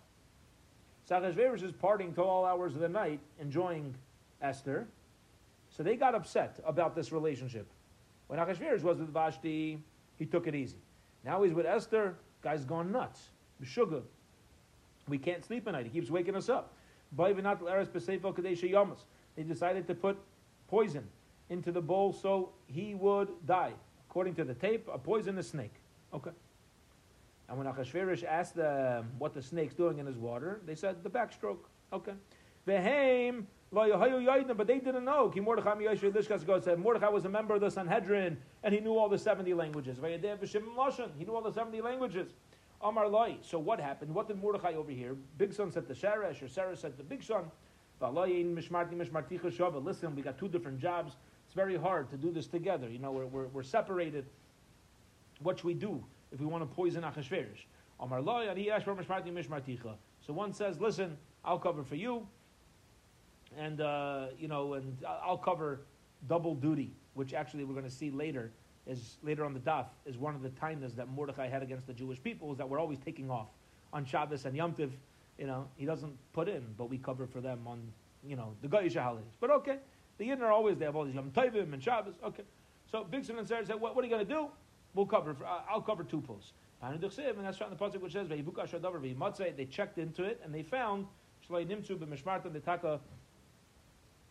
So 1.04 1.16
Achashverosh 1.16 1.62
is 1.62 1.72
partying 1.72 2.14
till 2.14 2.24
all 2.24 2.46
hours 2.46 2.74
of 2.74 2.80
the 2.80 2.88
night, 2.88 3.20
enjoying 3.40 3.94
Esther. 4.40 4.86
So 5.70 5.82
they 5.82 5.96
got 5.96 6.14
upset 6.14 6.60
about 6.64 6.94
this 6.94 7.12
relationship. 7.12 7.66
When 8.28 8.38
Achashverosh 8.38 8.82
was 8.82 8.98
with 8.98 9.12
Vashti, 9.12 9.82
he 10.16 10.24
took 10.24 10.46
it 10.46 10.54
easy. 10.54 10.78
Now 11.24 11.42
he's 11.42 11.52
with 11.52 11.66
Esther, 11.66 12.14
guy's 12.42 12.64
gone 12.64 12.92
nuts. 12.92 13.30
Sugar. 13.64 14.02
We 15.08 15.18
can't 15.18 15.44
sleep 15.44 15.66
at 15.66 15.72
night. 15.72 15.84
He 15.84 15.90
keeps 15.90 16.10
waking 16.10 16.36
us 16.36 16.48
up. 16.48 16.74
They 17.16 17.34
decided 19.42 19.86
to 19.86 19.94
put 19.94 20.18
poison 20.68 21.04
into 21.50 21.72
the 21.72 21.80
bowl 21.80 22.12
so 22.12 22.50
he 22.66 22.94
would 22.94 23.30
die. 23.46 23.72
According 24.18 24.34
to 24.34 24.44
the 24.44 24.54
tape, 24.54 24.88
a 24.92 24.98
poisonous 24.98 25.50
snake. 25.50 25.74
Okay. 26.12 26.32
And 27.48 27.56
when 27.56 27.68
Achashverosh 27.68 28.24
asked 28.24 28.56
them 28.56 29.12
what 29.16 29.32
the 29.32 29.40
snake's 29.40 29.74
doing 29.74 29.98
in 29.98 30.06
his 30.06 30.16
water, 30.16 30.60
they 30.66 30.74
said 30.74 31.04
the 31.04 31.08
backstroke. 31.08 31.58
Okay. 31.92 32.14
Vehem 32.66 33.44
but 33.70 34.66
they 34.66 34.80
didn't 34.80 35.04
know. 35.04 35.32
said 35.32 36.78
Mordechai 36.80 37.08
was 37.08 37.26
a 37.26 37.28
member 37.28 37.54
of 37.54 37.60
the 37.60 37.70
Sanhedrin 37.70 38.36
and 38.64 38.74
he 38.74 38.80
knew 38.80 38.98
all 38.98 39.08
the 39.08 39.16
70 39.16 39.54
languages. 39.54 39.98
He 40.02 41.24
knew 41.24 41.34
all 41.36 41.42
the 41.42 41.52
70 41.52 41.80
languages. 41.80 42.32
So 42.82 43.58
what 43.60 43.78
happened? 43.78 44.12
What 44.12 44.26
did 44.26 44.42
Mordechai 44.42 44.74
over 44.74 44.90
here? 44.90 45.16
Bigsan 45.38 45.72
said 45.72 45.86
to 45.86 45.94
Sheresh, 45.94 46.42
or 46.42 46.48
Sarah 46.48 46.76
said 46.76 46.96
to 46.96 47.04
Bigsan, 47.04 47.44
Listen, 49.84 50.16
we 50.16 50.22
got 50.22 50.38
two 50.38 50.48
different 50.48 50.80
jobs. 50.80 51.12
It's 51.48 51.54
very 51.54 51.76
hard 51.76 52.10
to 52.10 52.18
do 52.18 52.30
this 52.30 52.46
together. 52.46 52.90
You 52.90 52.98
know, 52.98 53.10
we're, 53.10 53.26
we're, 53.26 53.46
we're 53.48 53.62
separated. 53.62 54.26
What 55.40 55.58
should 55.58 55.64
we 55.64 55.74
do 55.74 56.04
if 56.30 56.40
we 56.40 56.46
want 56.46 56.62
to 56.62 56.66
poison 56.66 57.02
Achashverosh? 57.02 57.64
So 60.26 60.32
one 60.34 60.52
says, 60.52 60.78
Listen, 60.78 61.16
I'll 61.44 61.58
cover 61.58 61.82
for 61.82 61.96
you 61.96 62.26
and 63.56 63.80
uh, 63.80 64.26
you 64.38 64.48
know, 64.48 64.74
and 64.74 64.96
I'll 65.06 65.38
cover 65.38 65.80
double 66.26 66.54
duty, 66.54 66.92
which 67.14 67.32
actually 67.32 67.64
we're 67.64 67.74
going 67.74 67.84
to 67.84 67.90
see 67.90 68.10
later 68.10 68.52
is 68.86 69.18
later 69.22 69.44
on 69.44 69.52
the 69.52 69.60
daf 69.60 69.86
is 70.06 70.16
one 70.16 70.34
of 70.34 70.42
the 70.42 70.48
tainas 70.50 70.96
that 70.96 71.08
Mordechai 71.08 71.48
had 71.48 71.62
against 71.62 71.86
the 71.86 71.92
Jewish 71.92 72.22
people 72.22 72.52
is 72.52 72.58
that 72.58 72.68
we're 72.68 72.78
always 72.78 72.98
taking 72.98 73.30
off 73.30 73.48
on 73.92 74.04
Shabbos 74.04 74.44
and 74.44 74.56
Yom 74.56 74.72
Tiv. 74.72 74.92
You 75.38 75.46
know, 75.46 75.68
he 75.76 75.84
doesn't 75.84 76.16
put 76.32 76.48
in, 76.48 76.64
but 76.76 76.88
we 76.88 76.98
cover 76.98 77.26
for 77.26 77.40
them 77.40 77.66
on 77.66 77.80
you 78.24 78.36
know 78.36 78.54
the 78.62 78.68
Goyish 78.68 79.00
holidays. 79.00 79.36
But 79.40 79.50
okay, 79.50 79.78
the 80.18 80.28
Yidden 80.28 80.40
are 80.40 80.52
always 80.52 80.76
they 80.78 80.84
have 80.84 80.96
all 80.96 81.04
these 81.04 81.14
Yom 81.14 81.30
Tovim 81.30 81.72
and 81.72 81.82
Shabbos. 81.82 82.14
Okay, 82.24 82.42
so 82.90 83.04
Big 83.04 83.24
Simon 83.24 83.40
and 83.40 83.48
Sarah 83.48 83.64
said, 83.64 83.80
what, 83.80 83.94
what, 83.94 84.04
are 84.04 84.08
you 84.08 84.14
going 84.14 84.26
to 84.26 84.32
do? 84.32 84.48
We'll 84.94 85.06
cover. 85.06 85.36
I'll 85.70 85.80
cover 85.80 86.02
two 86.04 86.20
pools. 86.20 86.52
And 86.82 87.00
that's 87.00 87.18
right 87.18 87.28
in 87.28 87.44
the 87.44 87.52
pasuk 87.76 88.00
which 88.00 88.12
says 88.12 88.28
they 88.28 89.64
checked 89.64 89.98
into 89.98 90.24
it 90.24 90.40
and 90.44 90.54
they 90.54 90.62
found 90.62 91.06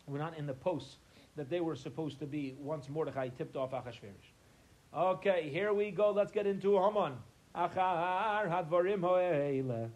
were 0.06 0.18
not 0.18 0.38
in 0.38 0.46
the 0.46 0.54
posts 0.54 0.96
that 1.36 1.50
they 1.50 1.60
were 1.60 1.76
supposed 1.76 2.18
to 2.20 2.26
be 2.26 2.56
once 2.58 2.88
Mordechai 2.88 3.28
tipped 3.28 3.56
off 3.56 3.72
Achashverosh. 3.72 4.32
Okay, 4.96 5.50
here 5.50 5.72
we 5.72 5.90
go. 5.90 6.10
Let's 6.10 6.32
get 6.32 6.46
into 6.46 6.78
Haman. 6.82 7.14
Hadvarim. 8.48 9.90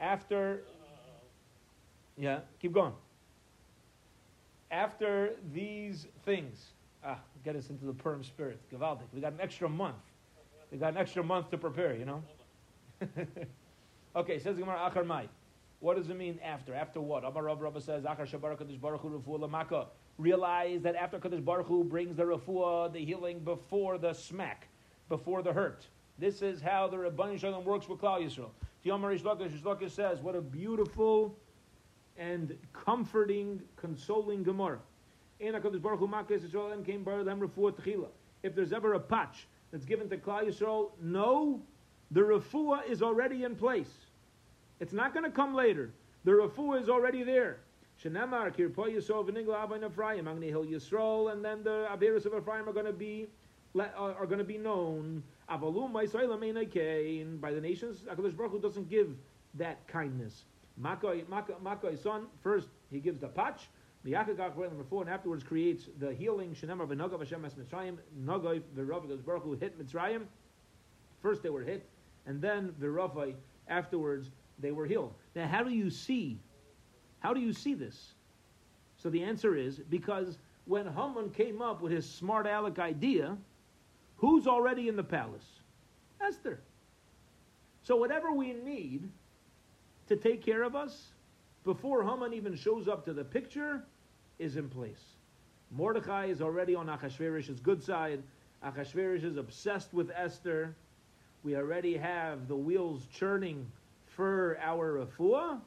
After, 0.00 0.62
yeah, 2.16 2.40
keep 2.60 2.72
going. 2.72 2.92
After 4.70 5.36
these 5.52 6.06
things, 6.24 6.72
ah, 7.04 7.18
get 7.44 7.56
us 7.56 7.70
into 7.70 7.86
the 7.86 7.92
Purim 7.92 8.22
spirit. 8.22 8.60
Gavaldik. 8.72 9.06
We 9.14 9.20
got 9.20 9.32
an 9.32 9.40
extra 9.40 9.68
month. 9.68 9.96
We 10.70 10.78
got 10.78 10.92
an 10.92 10.98
extra 10.98 11.22
month 11.22 11.50
to 11.50 11.58
prepare, 11.58 11.94
you 11.94 12.04
know? 12.04 12.22
okay, 14.16 14.38
says 14.38 14.58
Gemara, 14.58 14.90
Achar 14.90 15.06
Mai. 15.06 15.28
What 15.80 15.96
does 15.96 16.10
it 16.10 16.16
mean 16.16 16.38
after? 16.44 16.74
After 16.74 17.00
what? 17.00 17.24
Amar 17.24 17.44
Rav 17.44 17.60
Rabba 17.60 17.80
says, 17.80 18.04
Achar 18.04 18.28
Shabar 18.28 18.56
Kadosh 18.56 18.80
Baruch 18.80 19.00
Hu 19.00 19.18
Refuah 19.18 19.86
Realize 20.18 20.82
that 20.82 20.96
after 20.96 21.18
Kadosh 21.18 21.44
Baruch 21.44 21.66
Hu 21.66 21.84
brings 21.84 22.16
the 22.16 22.24
refuah, 22.24 22.92
the 22.92 23.04
healing 23.04 23.38
before 23.38 23.96
the 23.96 24.12
smack, 24.12 24.66
before 25.08 25.42
the 25.42 25.52
hurt. 25.52 25.86
This 26.18 26.42
is 26.42 26.60
how 26.60 26.88
the 26.88 26.98
Rabbani 26.98 27.38
Shalom 27.38 27.64
works 27.64 27.88
with 27.88 28.00
Klal 28.00 28.20
Yisrael. 28.20 28.50
Tiyamar 28.84 29.10
Rish 29.10 29.22
Lakish, 29.22 29.90
says, 29.92 30.20
what 30.20 30.34
a 30.34 30.40
beautiful 30.40 31.36
and 32.18 32.56
comforting, 32.72 33.62
consoling 33.76 34.42
Gemara. 34.42 34.80
If 35.40 35.62
there's 38.54 38.72
ever 38.72 38.94
a 38.94 39.00
patch 39.00 39.46
that's 39.70 39.84
given 39.84 40.08
to 40.10 40.16
Klal 40.16 40.44
Yisrael, 40.44 40.90
no, 41.00 41.62
the 42.10 42.20
refuah 42.20 42.84
is 42.88 43.02
already 43.02 43.44
in 43.44 43.54
place. 43.54 43.92
It's 44.80 44.92
not 44.92 45.12
going 45.12 45.24
to 45.24 45.30
come 45.30 45.54
later. 45.54 45.92
The 46.24 46.32
refuah 46.32 46.82
is 46.82 46.88
already 46.88 47.22
there. 47.22 47.60
And 48.04 48.14
then 48.14 48.30
the 48.30 48.36
averus 51.90 52.26
of 52.26 52.34
Ephraim 52.34 52.68
are 52.68 52.72
going 52.72 52.86
to 52.86 52.92
be 52.92 53.26
are 53.76 54.26
going 54.26 54.38
to 54.38 54.44
be 54.44 54.58
known. 54.58 55.22
By 55.48 55.56
the 57.52 57.60
nations. 57.60 58.04
Hakadosh 58.08 58.36
Baruch 58.36 58.52
Hu 58.52 58.60
doesn't 58.60 58.88
give 58.88 59.16
that 59.54 59.84
kindness. 59.88 60.44
Makkah, 60.78 61.96
son 61.96 62.26
first 62.42 62.68
he 62.90 63.00
gives 63.00 63.20
the 63.20 63.28
patch. 63.28 63.68
The 64.04 64.14
and 64.14 65.10
afterwards 65.10 65.42
creates 65.42 65.88
the 65.98 66.14
healing. 66.14 66.54
Shenemar 66.54 66.86
v'nagav 66.86 67.18
Hashem 67.18 67.44
es 67.44 67.54
Mitzrayim. 67.54 67.96
Nagav 68.24 68.62
v'Rav 68.76 69.24
Baruch 69.24 69.42
Hu 69.42 69.54
hit 69.54 69.78
Mitzrayim. 69.78 70.22
First 71.20 71.42
they 71.42 71.50
were 71.50 71.62
hit, 71.62 71.84
and 72.26 72.40
then 72.40 72.74
the 72.78 72.86
Rafai 72.86 73.34
afterwards 73.66 74.30
they 74.60 74.70
were 74.70 74.86
healed. 74.86 75.14
Now, 75.34 75.48
how 75.48 75.64
do 75.64 75.70
you 75.70 75.90
see? 75.90 76.38
How 77.18 77.34
do 77.34 77.40
you 77.40 77.52
see 77.52 77.74
this? 77.74 78.14
So 78.96 79.10
the 79.10 79.22
answer 79.22 79.56
is 79.56 79.80
because 79.90 80.38
when 80.66 80.86
Haman 80.86 81.30
came 81.30 81.60
up 81.60 81.80
with 81.80 81.92
his 81.92 82.08
smart 82.08 82.46
aleck 82.46 82.78
idea, 82.78 83.36
who's 84.16 84.46
already 84.46 84.88
in 84.88 84.96
the 84.96 85.04
palace? 85.04 85.46
Esther. 86.20 86.60
So 87.82 87.96
whatever 87.96 88.32
we 88.32 88.52
need 88.52 89.08
to 90.08 90.16
take 90.16 90.44
care 90.44 90.62
of 90.62 90.74
us 90.74 91.08
before 91.64 92.02
Haman 92.02 92.32
even 92.32 92.56
shows 92.56 92.88
up 92.88 93.04
to 93.04 93.12
the 93.12 93.24
picture 93.24 93.84
is 94.38 94.56
in 94.56 94.68
place. 94.68 95.02
Mordechai 95.70 96.26
is 96.26 96.40
already 96.40 96.74
on 96.74 96.86
Achashverosh's 96.86 97.60
good 97.60 97.82
side. 97.82 98.22
Achashverosh 98.64 99.24
is 99.24 99.36
obsessed 99.36 99.92
with 99.92 100.10
Esther. 100.14 100.74
We 101.44 101.56
already 101.56 101.96
have 101.96 102.48
the 102.48 102.56
wheels 102.56 103.06
churning 103.12 103.70
for 104.06 104.58
our 104.62 105.04
refuah. 105.04 105.60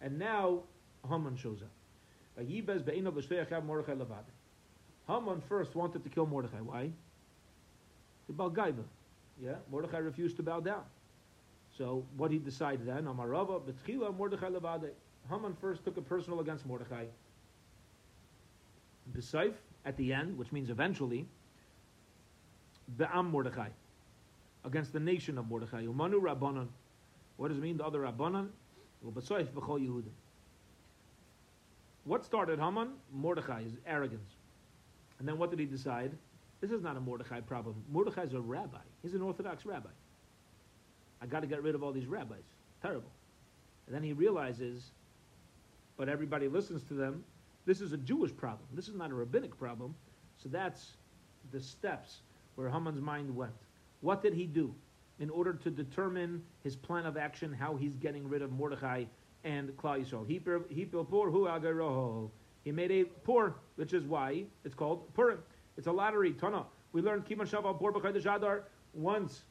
And 0.00 0.18
now 0.18 0.62
Haman 1.08 1.36
shows 1.36 1.60
up. 1.62 1.70
Haman 5.08 5.42
first 5.48 5.74
wanted 5.74 6.04
to 6.04 6.08
kill 6.08 6.26
Mordechai. 6.26 6.60
Why? 6.60 6.90
The 8.28 8.32
Balgaiva. 8.32 8.84
Yeah, 9.42 9.54
Mordechai 9.70 9.98
refused 9.98 10.36
to 10.36 10.42
bow 10.42 10.60
down. 10.60 10.82
So 11.78 12.04
what 12.16 12.32
he 12.32 12.38
decided 12.38 12.86
then, 12.86 13.04
Amarava, 13.04 13.62
Betchila, 13.62 14.14
Mordechai 14.16 14.48
Levade. 14.48 14.90
Haman 15.30 15.56
first 15.60 15.84
took 15.84 15.96
it 15.96 16.08
personal 16.08 16.40
against 16.40 16.66
Mordechai. 16.66 17.04
Besaif, 19.16 19.52
at 19.86 19.96
the 19.96 20.12
end, 20.12 20.36
which 20.36 20.50
means 20.50 20.70
eventually, 20.70 21.24
Be'am 22.96 23.30
Mordechai, 23.30 23.68
against 24.64 24.92
the 24.92 24.98
nation 24.98 25.38
of 25.38 25.48
Mordechai. 25.48 25.84
Umanu 25.84 26.20
Rabbanon. 26.20 26.66
What 27.36 27.48
does 27.48 27.58
it 27.58 27.60
mean, 27.60 27.76
the 27.76 27.84
other 27.84 28.00
Rabbanon? 28.00 28.48
Besaif, 29.06 29.46
B'chol 29.48 29.80
Yehudim. 29.80 30.10
What 32.04 32.24
started 32.24 32.58
Haman? 32.58 32.88
Mordechai's 33.12 33.76
arrogance. 33.86 34.34
And 35.20 35.28
then 35.28 35.38
what 35.38 35.50
did 35.50 35.60
he 35.60 35.66
decide? 35.66 36.10
This 36.60 36.72
is 36.72 36.82
not 36.82 36.96
a 36.96 37.00
Mordechai 37.00 37.40
problem. 37.40 37.76
Mordechai 37.92 38.22
is 38.22 38.32
a 38.32 38.40
rabbi. 38.40 38.78
He's 39.02 39.14
an 39.14 39.22
Orthodox 39.22 39.64
rabbi. 39.64 39.90
I 41.20 41.26
got 41.26 41.40
to 41.40 41.46
get 41.46 41.62
rid 41.62 41.74
of 41.74 41.82
all 41.82 41.92
these 41.92 42.06
rabbis. 42.06 42.44
Terrible. 42.82 43.10
And 43.86 43.94
then 43.94 44.02
he 44.02 44.12
realizes, 44.12 44.92
but 45.96 46.08
everybody 46.08 46.48
listens 46.48 46.82
to 46.84 46.94
them. 46.94 47.24
This 47.64 47.80
is 47.80 47.92
a 47.92 47.96
Jewish 47.96 48.34
problem. 48.34 48.68
This 48.72 48.88
is 48.88 48.94
not 48.94 49.10
a 49.10 49.14
rabbinic 49.14 49.58
problem. 49.58 49.94
So 50.42 50.48
that's 50.48 50.96
the 51.52 51.60
steps 51.60 52.20
where 52.54 52.68
Haman's 52.68 53.00
mind 53.00 53.34
went. 53.34 53.52
What 54.00 54.22
did 54.22 54.34
he 54.34 54.46
do 54.46 54.74
in 55.18 55.30
order 55.30 55.52
to 55.54 55.70
determine 55.70 56.42
his 56.62 56.76
plan 56.76 57.06
of 57.06 57.16
action, 57.16 57.52
how 57.52 57.76
he's 57.76 57.96
getting 57.96 58.28
rid 58.28 58.42
of 58.42 58.52
Mordechai 58.52 59.04
and 59.44 59.70
Klal 59.76 60.04
Yisrael? 60.04 60.26
He 62.64 62.72
made 62.72 62.90
a 62.90 63.04
poor, 63.24 63.54
which 63.76 63.92
is 63.92 64.04
why 64.04 64.44
it's 64.64 64.74
called 64.74 65.12
Purim. 65.14 65.38
It's 65.76 65.86
a 65.86 65.92
lottery. 65.92 66.32
Tana. 66.32 66.66
We 66.92 67.02
learned 67.02 67.26
Kiman 67.26 67.46
Shav 67.46 67.78
Por 67.78 67.92
Adar 68.34 68.64
once 68.94 69.44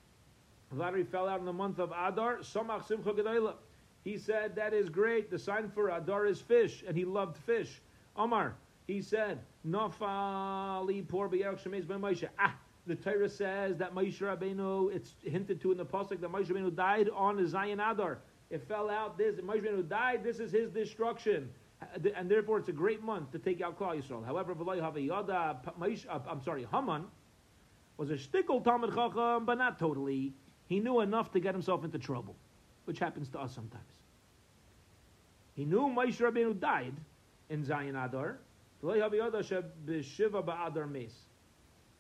lottery 0.72 1.04
fell 1.04 1.28
out 1.28 1.40
in 1.40 1.46
the 1.46 1.54
month 1.54 1.80
of 1.80 1.92
Adar. 1.92 2.38
Somach 2.38 2.88
Simcha. 2.88 3.56
He 4.04 4.18
said, 4.18 4.56
That 4.56 4.74
is 4.74 4.90
great. 4.90 5.30
The 5.30 5.40
sign 5.40 5.70
for 5.70 5.90
Adar 5.90 6.26
is 6.26 6.40
fish, 6.42 6.84
and 6.88 6.96
he 6.96 7.06
loved 7.06 7.38
fish. 7.38 7.82
Omar, 8.16 8.56
he 8.88 9.02
said, 9.02 9.40
Nafali 9.68 11.06
Moshe. 11.06 12.28
Ah, 12.40 12.56
the 12.86 12.96
Torah 12.96 13.30
says 13.30 13.78
that 13.78 13.94
Moshe 13.94 14.20
Rabbeinu, 14.20 14.96
it's 14.96 15.16
hinted 15.24 15.62
to 15.62 15.72
in 15.72 15.78
the 15.78 15.86
Pasuk 15.86 16.22
that 16.22 16.32
Moshe 16.32 16.48
Rabbeinu 16.48 16.76
died 16.76 17.10
on 17.14 17.38
Zayin 17.46 17.80
Adar. 17.92 18.20
It 18.50 18.66
fell 18.68 18.90
out 18.90 19.18
this, 19.18 19.36
Moshe 19.36 19.64
Rabbeinu 19.64 19.88
died, 19.90 20.24
this 20.24 20.40
is 20.40 20.52
his 20.52 20.72
destruction. 20.72 21.50
And 22.16 22.32
therefore, 22.32 22.58
it's 22.58 22.70
a 22.70 22.74
great 22.74 23.04
month 23.04 23.32
to 23.34 23.40
take 23.40 23.62
out 23.62 23.78
Klal 23.78 24.02
Yisrael. 24.02 24.26
However, 24.26 24.56
uh, 24.58 25.54
I'm 26.32 26.42
sorry, 26.42 26.68
Haman 26.72 27.06
was 27.98 28.10
a 28.10 28.16
shtickle 28.16 28.64
Talmud 28.64 28.96
Chacham, 28.96 29.46
but 29.46 29.58
not 29.58 29.78
totally. 29.78 30.34
He 30.68 30.80
knew 30.80 31.00
enough 31.00 31.32
to 31.32 31.40
get 31.40 31.54
himself 31.54 31.84
into 31.84 31.98
trouble, 31.98 32.36
which 32.86 33.00
happens 33.00 33.30
to 33.30 33.40
us 33.40 33.54
sometimes. 33.54 33.84
He 35.56 35.66
knew 35.66 35.82
Moshe 35.82 36.20
Rabbeinu 36.20 36.60
died 36.60 36.94
in 37.50 37.64
Zayin 37.66 37.96
Adar. 38.06 38.38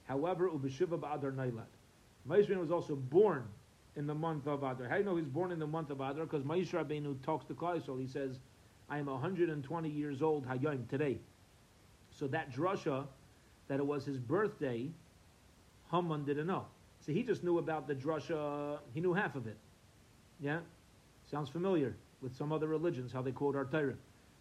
However, 0.07 0.49
Ubishiva 0.49 0.99
Ba'adar 0.99 1.33
Nailat. 1.33 1.65
Moshe 2.29 2.47
Rabbeinu 2.47 2.59
was 2.59 2.71
also 2.71 2.95
born 2.95 3.43
in 3.95 4.05
the 4.05 4.13
month 4.13 4.47
of 4.47 4.63
Adar. 4.63 4.87
How 4.87 4.95
do 4.95 4.99
you 4.99 5.05
know 5.05 5.15
he's 5.15 5.25
born 5.25 5.51
in 5.51 5.59
the 5.59 5.67
month 5.67 5.89
of 5.89 6.01
Adar? 6.01 6.25
Because 6.25 6.43
Moshe 6.43 6.69
Rabbeinu 6.69 7.21
talks 7.23 7.45
to 7.45 7.55
Klal 7.55 7.99
He 7.99 8.07
says, 8.07 8.37
I 8.89 8.99
am 8.99 9.07
120 9.07 9.89
years 9.89 10.21
old, 10.21 10.45
Hayom, 10.47 10.87
today. 10.87 11.17
So 12.11 12.27
that 12.27 12.53
drasha, 12.53 13.05
that 13.67 13.79
it 13.79 13.85
was 13.85 14.05
his 14.05 14.17
birthday, 14.17 14.89
Haman 15.91 16.25
didn't 16.25 16.47
know. 16.47 16.65
So 17.07 17.13
he 17.13 17.23
just 17.23 17.41
knew 17.41 17.57
about 17.57 17.87
the 17.87 17.95
drasha, 17.95 18.79
he 18.93 18.99
knew 18.99 19.13
half 19.13 19.35
of 19.35 19.47
it. 19.47 19.55
Yeah? 20.41 20.59
Sounds 21.31 21.47
familiar 21.47 21.95
with 22.21 22.35
some 22.35 22.51
other 22.51 22.67
religions, 22.67 23.13
how 23.13 23.21
they 23.21 23.31
quote 23.31 23.55
our 23.55 23.63
Torah. 23.63 23.93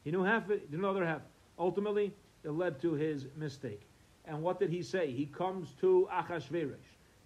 He 0.03 0.11
knew 0.11 0.25
half 0.25 0.47
of 0.47 0.51
it, 0.51 0.69
didn't 0.69 0.83
know 0.83 0.93
the 0.93 0.99
other 0.99 1.07
half. 1.07 1.23
Ultimately, 1.61 2.13
it 2.43 2.51
led 2.51 2.81
to 2.83 2.95
his 2.95 3.27
mistake. 3.37 3.83
And 4.25 4.43
what 4.43 4.59
did 4.59 4.71
he 4.71 4.83
say? 4.83 5.13
He 5.13 5.27
comes 5.27 5.75
to 5.81 6.09
Achashverosh 6.13 6.75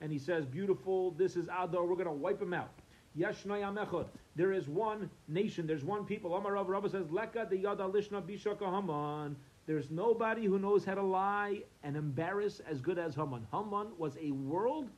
and 0.03 0.13
he 0.13 0.19
says, 0.19 0.45
Beautiful, 0.45 1.13
this 1.13 1.37
is 1.37 1.47
Adar, 1.47 1.87
we're 1.87 1.95
going 1.95 2.05
to 2.05 2.13
wipe 2.13 2.41
him 2.41 2.53
out. 2.53 2.71
There 3.17 4.53
is 4.53 4.69
one 4.69 5.11
nation, 5.27 5.67
there's 5.67 5.85
one 5.85 6.05
people. 6.05 6.35
Amar 6.35 6.53
Rav 6.53 6.69
Rabba 6.69 6.91
says, 6.91 7.11
Leka 7.11 7.47
de 7.47 7.57
Yada 7.57 7.85
Lishna 7.85 8.23
Bishaka 8.23 8.67
Haman. 8.67 9.37
There's 9.67 9.91
nobody 9.91 10.45
who 10.45 10.59
knows 10.59 10.85
how 10.85 10.95
to 10.95 11.03
lie 11.03 11.63
and 11.83 11.97
embarrass 11.97 12.61
as 12.61 12.81
good 12.81 12.99
as 12.99 13.15
Haman. 13.15 13.47
Haman 13.51 13.89
was 13.99 14.17
a 14.21 14.33
world 14.33 14.91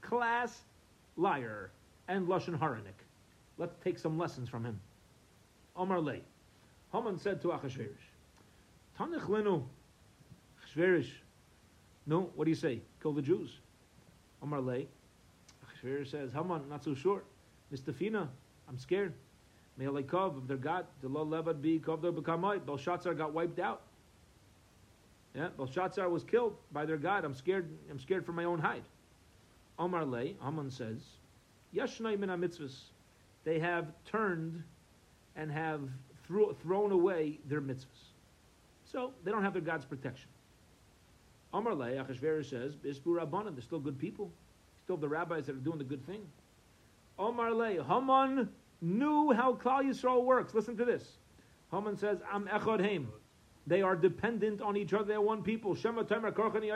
class 0.00 0.62
liar 1.16 1.70
and 2.08 2.26
Lashon 2.26 2.58
Haranik. 2.58 3.04
Let's 3.58 3.74
take 3.82 3.98
some 3.98 4.18
lessons 4.18 4.48
from 4.48 4.64
him. 4.64 4.78
Omar 5.76 6.00
Lay. 6.00 6.22
Haman 6.92 7.18
said 7.18 7.40
to 7.42 7.48
Achashverosh, 7.48 7.88
Tanich 8.98 9.26
lenu. 9.28 9.62
Achashverosh, 10.64 11.10
no, 12.06 12.30
what 12.34 12.44
do 12.44 12.50
you 12.50 12.56
say? 12.56 12.80
Kill 13.02 13.12
the 13.12 13.22
Jews. 13.22 13.58
Omar 14.42 14.60
Lay. 14.60 14.86
Achashverosh 15.64 16.10
says, 16.10 16.32
Haman, 16.32 16.68
not 16.68 16.84
so 16.84 16.94
sure. 16.94 17.22
Mistafina, 17.72 18.28
I'm 18.68 18.78
scared. 18.78 19.12
Me'alaykov, 19.78 20.36
of 20.36 20.48
their 20.48 20.56
God, 20.56 20.86
the 21.02 21.08
law 21.08 21.24
levad 21.24 21.60
be 21.60 21.78
kavdo 21.78 22.12
bekamai. 22.14 22.64
Belshazzar 22.64 23.14
got 23.14 23.32
wiped 23.32 23.58
out. 23.58 23.82
Yeah, 25.34 25.48
Belshazzar 25.56 26.08
was 26.08 26.24
killed 26.24 26.56
by 26.72 26.86
their 26.86 26.96
God. 26.96 27.24
I'm 27.24 27.34
scared. 27.34 27.68
I'm 27.90 27.98
scared 27.98 28.24
for 28.24 28.32
my 28.32 28.44
own 28.44 28.58
hide. 28.58 28.84
Omar 29.78 30.04
Le, 30.04 30.28
Haman 30.42 30.70
says, 30.70 31.02
Yashnai 31.74 32.18
min 32.18 32.30
mitzvahs. 32.30 32.76
They 33.44 33.58
have 33.58 33.86
turned 34.04 34.62
and 35.36 35.50
have 35.50 35.80
thro- 36.26 36.54
thrown 36.54 36.92
away 36.92 37.38
their 37.48 37.60
mitzvahs. 37.60 38.12
So 38.84 39.12
they 39.24 39.30
don't 39.30 39.42
have 39.42 39.52
their 39.52 39.62
God's 39.62 39.84
protection. 39.84 40.28
Omar 41.52 41.74
Le, 41.74 41.86
Achashverosh 41.86 42.50
says, 42.50 42.76
Bisbu 42.76 43.18
Rabbanan, 43.18 43.54
they're 43.54 43.62
still 43.62 43.78
good 43.78 43.98
people. 43.98 44.30
Still 44.84 44.96
the 44.96 45.08
rabbis 45.08 45.46
that 45.46 45.56
are 45.56 45.60
doing 45.60 45.78
the 45.78 45.84
good 45.84 46.04
thing. 46.06 46.22
Omar 47.18 47.52
Le, 47.52 47.84
Haman 47.84 48.48
knew 48.80 49.32
how 49.32 49.54
Klal 49.54 49.84
Yisrael 49.84 50.24
works. 50.24 50.54
Listen 50.54 50.76
to 50.76 50.84
this. 50.84 51.18
Haman 51.70 51.96
says, 51.96 52.18
Am 52.32 52.46
echad 52.46 52.80
heim. 52.80 53.08
They 53.66 53.82
are 53.82 53.96
dependent 53.96 54.62
on 54.62 54.76
each 54.76 54.92
other. 54.92 55.04
They 55.04 55.14
are 55.14 55.20
one 55.20 55.42
people. 55.42 55.74
Shema 55.74 56.04
Tamer 56.04 56.30
Karchani 56.30 56.70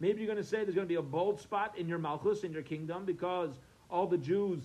Maybe 0.00 0.22
you're 0.22 0.32
going 0.32 0.42
to 0.42 0.48
say 0.48 0.64
there's 0.64 0.74
going 0.74 0.86
to 0.86 0.92
be 0.92 0.96
a 0.96 1.02
bold 1.02 1.38
spot 1.40 1.76
in 1.76 1.86
your 1.86 1.98
Malchus, 1.98 2.42
in 2.42 2.52
your 2.52 2.62
kingdom, 2.62 3.04
because 3.04 3.50
all 3.90 4.06
the 4.06 4.18
Jews 4.18 4.60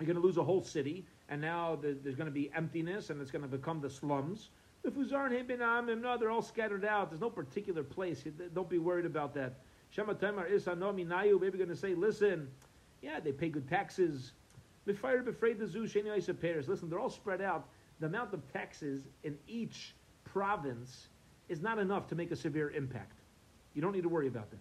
are 0.00 0.04
going 0.04 0.16
to 0.16 0.22
lose 0.22 0.36
a 0.36 0.44
whole 0.44 0.62
city, 0.62 1.06
and 1.28 1.40
now 1.40 1.78
there's 1.80 2.16
going 2.16 2.26
to 2.26 2.32
be 2.32 2.50
emptiness, 2.54 3.10
and 3.10 3.20
it's 3.20 3.30
going 3.30 3.42
to 3.42 3.48
become 3.48 3.80
the 3.80 3.88
slums. 3.88 4.50
The 4.82 4.90
Fuzarn 4.90 5.30
Hibinam, 5.30 6.00
no, 6.00 6.18
they're 6.18 6.30
all 6.30 6.42
scattered 6.42 6.84
out. 6.84 7.10
There's 7.10 7.20
no 7.20 7.30
particular 7.30 7.82
place. 7.82 8.24
Don't 8.54 8.68
be 8.68 8.78
worried 8.78 9.06
about 9.06 9.32
that. 9.34 9.54
Shema 9.90 10.14
Tamar 10.14 10.48
Isanomi 10.50 11.06
Nayu, 11.06 11.40
maybe 11.40 11.56
going 11.56 11.70
to 11.70 11.76
say, 11.76 11.94
listen, 11.94 12.48
yeah, 13.00 13.20
they 13.20 13.32
pay 13.32 13.48
good 13.48 13.68
taxes. 13.68 14.32
The. 14.84 14.92
Listen, 16.66 16.90
they're 16.90 16.98
all 16.98 17.08
spread 17.08 17.40
out. 17.40 17.68
The 18.00 18.06
amount 18.06 18.34
of 18.34 18.52
taxes 18.52 19.06
in 19.22 19.38
each 19.46 19.94
province 20.24 21.08
is 21.48 21.62
not 21.62 21.78
enough 21.78 22.08
to 22.08 22.14
make 22.14 22.32
a 22.32 22.36
severe 22.36 22.70
impact. 22.70 23.20
You 23.74 23.82
don't 23.82 23.92
need 23.92 24.02
to 24.02 24.08
worry 24.08 24.28
about 24.28 24.50
that. 24.50 24.60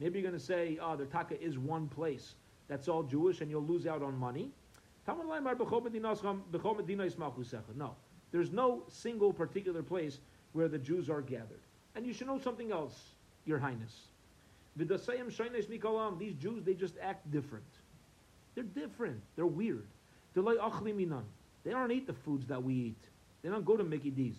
Maybe 0.00 0.18
you're 0.18 0.28
going 0.28 0.38
to 0.38 0.44
say, 0.44 0.78
ah, 0.80 0.92
oh, 0.92 0.96
the 0.96 1.04
taka 1.06 1.40
is 1.40 1.58
one 1.58 1.86
place. 1.88 2.34
That's 2.66 2.88
all 2.88 3.02
Jewish, 3.02 3.40
and 3.40 3.50
you'll 3.50 3.62
lose 3.62 3.86
out 3.86 4.02
on 4.02 4.16
money. 4.18 4.50
No. 7.76 7.94
There's 8.32 8.50
no 8.50 8.82
single 8.88 9.32
particular 9.32 9.82
place 9.82 10.18
where 10.52 10.66
the 10.66 10.78
Jews 10.78 11.08
are 11.08 11.20
gathered. 11.20 11.60
And 11.94 12.04
you 12.04 12.12
should 12.12 12.26
know 12.26 12.38
something 12.38 12.72
else, 12.72 13.10
Your 13.44 13.58
Highness. 13.58 14.08
These 14.76 16.34
Jews, 16.34 16.64
they 16.64 16.74
just 16.74 16.94
act 17.00 17.30
different. 17.30 17.64
They're 18.54 18.64
different. 18.64 19.20
They're 19.36 19.46
weird. 19.46 19.86
They 20.34 21.70
don't 21.70 21.92
eat 21.92 22.06
the 22.06 22.12
foods 22.12 22.46
that 22.48 22.62
we 22.62 22.74
eat. 22.74 23.08
They 23.42 23.50
don't 23.50 23.64
go 23.64 23.76
to 23.76 23.84
Mickey 23.84 24.10
D's. 24.10 24.36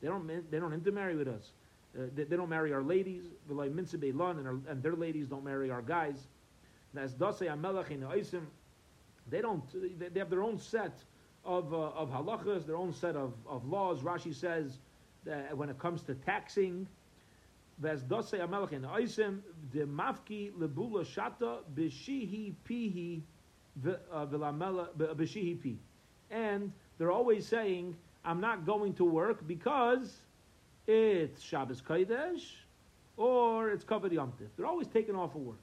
They 0.00 0.08
don't 0.08 0.26
they 0.50 0.58
don't 0.58 0.72
intermarry 0.72 1.16
with 1.16 1.28
us. 1.28 1.52
Uh, 1.98 2.02
they, 2.14 2.24
they 2.24 2.36
don't 2.36 2.48
marry 2.48 2.72
our 2.72 2.82
ladies. 2.82 3.24
And, 3.48 4.46
our- 4.46 4.60
and 4.68 4.82
their 4.82 4.94
ladies 4.94 5.26
don't 5.28 5.44
marry 5.44 5.70
our 5.70 5.82
guys. 5.82 6.16
They 9.30 9.40
don't. 9.42 9.62
They, 9.98 10.18
have 10.20 10.30
their 10.30 10.42
own 10.42 10.58
set 10.58 10.96
of 11.44 11.72
uh, 11.74 11.76
of 11.76 12.10
halachas, 12.10 12.64
their 12.66 12.76
own 12.76 12.92
set 12.94 13.14
of, 13.16 13.34
of 13.46 13.66
laws. 13.68 14.00
Rashi 14.02 14.34
says 14.34 14.78
that 15.24 15.56
when 15.56 15.68
it 15.68 15.78
comes 15.78 16.02
to 16.02 16.14
taxing, 16.14 16.86
uh. 24.12 25.76
And 26.30 26.72
they're 26.98 27.12
always 27.12 27.46
saying, 27.46 27.96
I'm 28.24 28.40
not 28.40 28.66
going 28.66 28.92
to 28.94 29.04
work 29.04 29.46
because 29.46 30.18
it's 30.86 31.40
Shabbos 31.40 31.80
Kodesh 31.80 32.42
or 33.16 33.70
it's 33.70 33.84
Kavod 33.84 34.12
Yom 34.12 34.32
Tif. 34.32 34.48
They're 34.56 34.66
always 34.66 34.88
taking 34.88 35.14
off 35.14 35.34
of 35.34 35.42
work. 35.42 35.60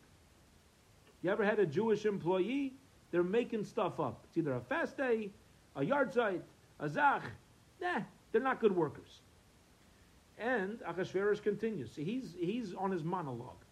You 1.22 1.32
ever 1.32 1.44
had 1.44 1.60
a 1.60 1.66
Jewish 1.66 2.06
employee? 2.06 2.74
They're 3.12 3.24
making 3.24 3.66
stuff 3.66 4.00
up. 4.00 4.22
It's 4.26 4.38
either 4.38 4.54
a 4.54 4.62
fast 4.62 4.98
day, 4.98 5.30
a 5.76 5.84
yard 5.84 6.14
site, 6.14 6.44
a 6.80 6.88
zach. 6.88 7.24
Nah, 7.82 8.02
they're 8.32 8.42
not 8.42 8.60
good 8.62 8.76
workers. 8.76 9.20
And 10.38 10.80
Achashverosh 10.80 11.42
continues. 11.42 11.92
See, 11.92 12.04
he's, 12.04 12.36
he's 12.38 12.74
on 12.74 12.92
his 12.92 13.04
monologue. 13.04 13.64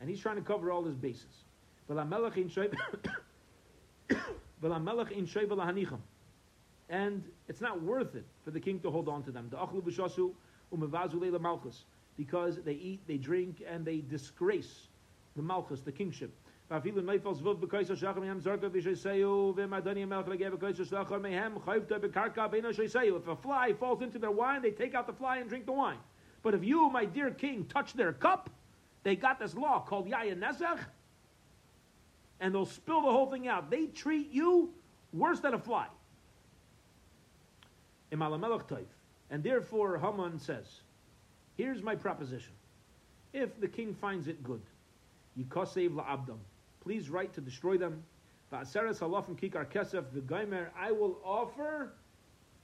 And 0.00 0.08
he's 0.08 0.20
trying 0.20 0.36
to 0.36 0.42
cover 0.42 0.70
all 0.70 0.84
his 0.84 0.94
bases. 0.94 1.44
and 6.88 7.22
it's 7.48 7.60
not 7.60 7.82
worth 7.82 8.14
it 8.14 8.24
for 8.44 8.50
the 8.50 8.60
king 8.60 8.80
to 8.80 8.90
hold 8.90 9.08
on 9.08 9.22
to 9.24 9.30
them. 9.30 9.50
Umm 10.72 11.72
because 12.16 12.56
they 12.64 12.72
eat, 12.72 13.00
they 13.06 13.18
drink, 13.18 13.62
and 13.68 13.84
they 13.84 13.98
disgrace 13.98 14.88
the 15.36 15.42
malchus, 15.42 15.82
the 15.82 15.92
kingship. 15.92 16.32
If 16.68 16.84
a 16.84 16.90
fly 23.36 23.72
falls 23.74 24.02
into 24.02 24.18
their 24.18 24.30
wine, 24.30 24.62
they 24.62 24.70
take 24.70 24.94
out 24.94 25.06
the 25.06 25.12
fly 25.12 25.38
and 25.38 25.48
drink 25.48 25.66
the 25.66 25.72
wine. 25.72 25.98
But 26.42 26.54
if 26.54 26.64
you, 26.64 26.88
my 26.90 27.04
dear 27.04 27.30
king, 27.30 27.66
touch 27.66 27.92
their 27.92 28.12
cup, 28.12 28.50
they 29.02 29.14
got 29.14 29.38
this 29.38 29.54
law 29.54 29.80
called 29.80 30.08
Yaya 30.08 30.34
Nezach, 30.34 30.80
and 32.40 32.54
they'll 32.54 32.66
spill 32.66 33.02
the 33.02 33.12
whole 33.12 33.30
thing 33.30 33.46
out. 33.46 33.70
They 33.70 33.86
treat 33.86 34.32
you 34.32 34.70
worse 35.12 35.40
than 35.40 35.54
a 35.54 35.58
fly. 35.58 35.86
And 38.10 39.42
therefore 39.42 39.98
Haman 39.98 40.38
says, 40.38 40.80
here's 41.56 41.82
my 41.82 41.94
proposition. 41.94 42.52
If 43.32 43.60
the 43.60 43.68
king 43.68 43.94
finds 43.94 44.28
it 44.28 44.42
good, 44.42 44.62
Yikosev 45.38 45.90
la'abdam. 45.90 46.38
Please 46.80 47.10
write 47.10 47.32
to 47.34 47.40
destroy 47.40 47.76
them. 47.76 48.02
Va'aseres 48.52 49.00
halafim 49.00 49.38
kikar 49.38 49.66
kesef 49.66 50.04
v'gaimer. 50.14 50.68
I 50.78 50.92
will 50.92 51.18
offer 51.24 51.92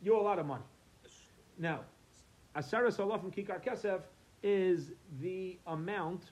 you 0.01 0.18
a 0.18 0.22
lot 0.22 0.38
of 0.38 0.47
money. 0.47 0.62
Now, 1.59 1.80
aseres 2.57 2.97
halafim 2.97 3.34
kikar 3.34 3.62
kesef 3.62 4.03
is 4.43 4.93
the 5.20 5.59
amount 5.66 6.30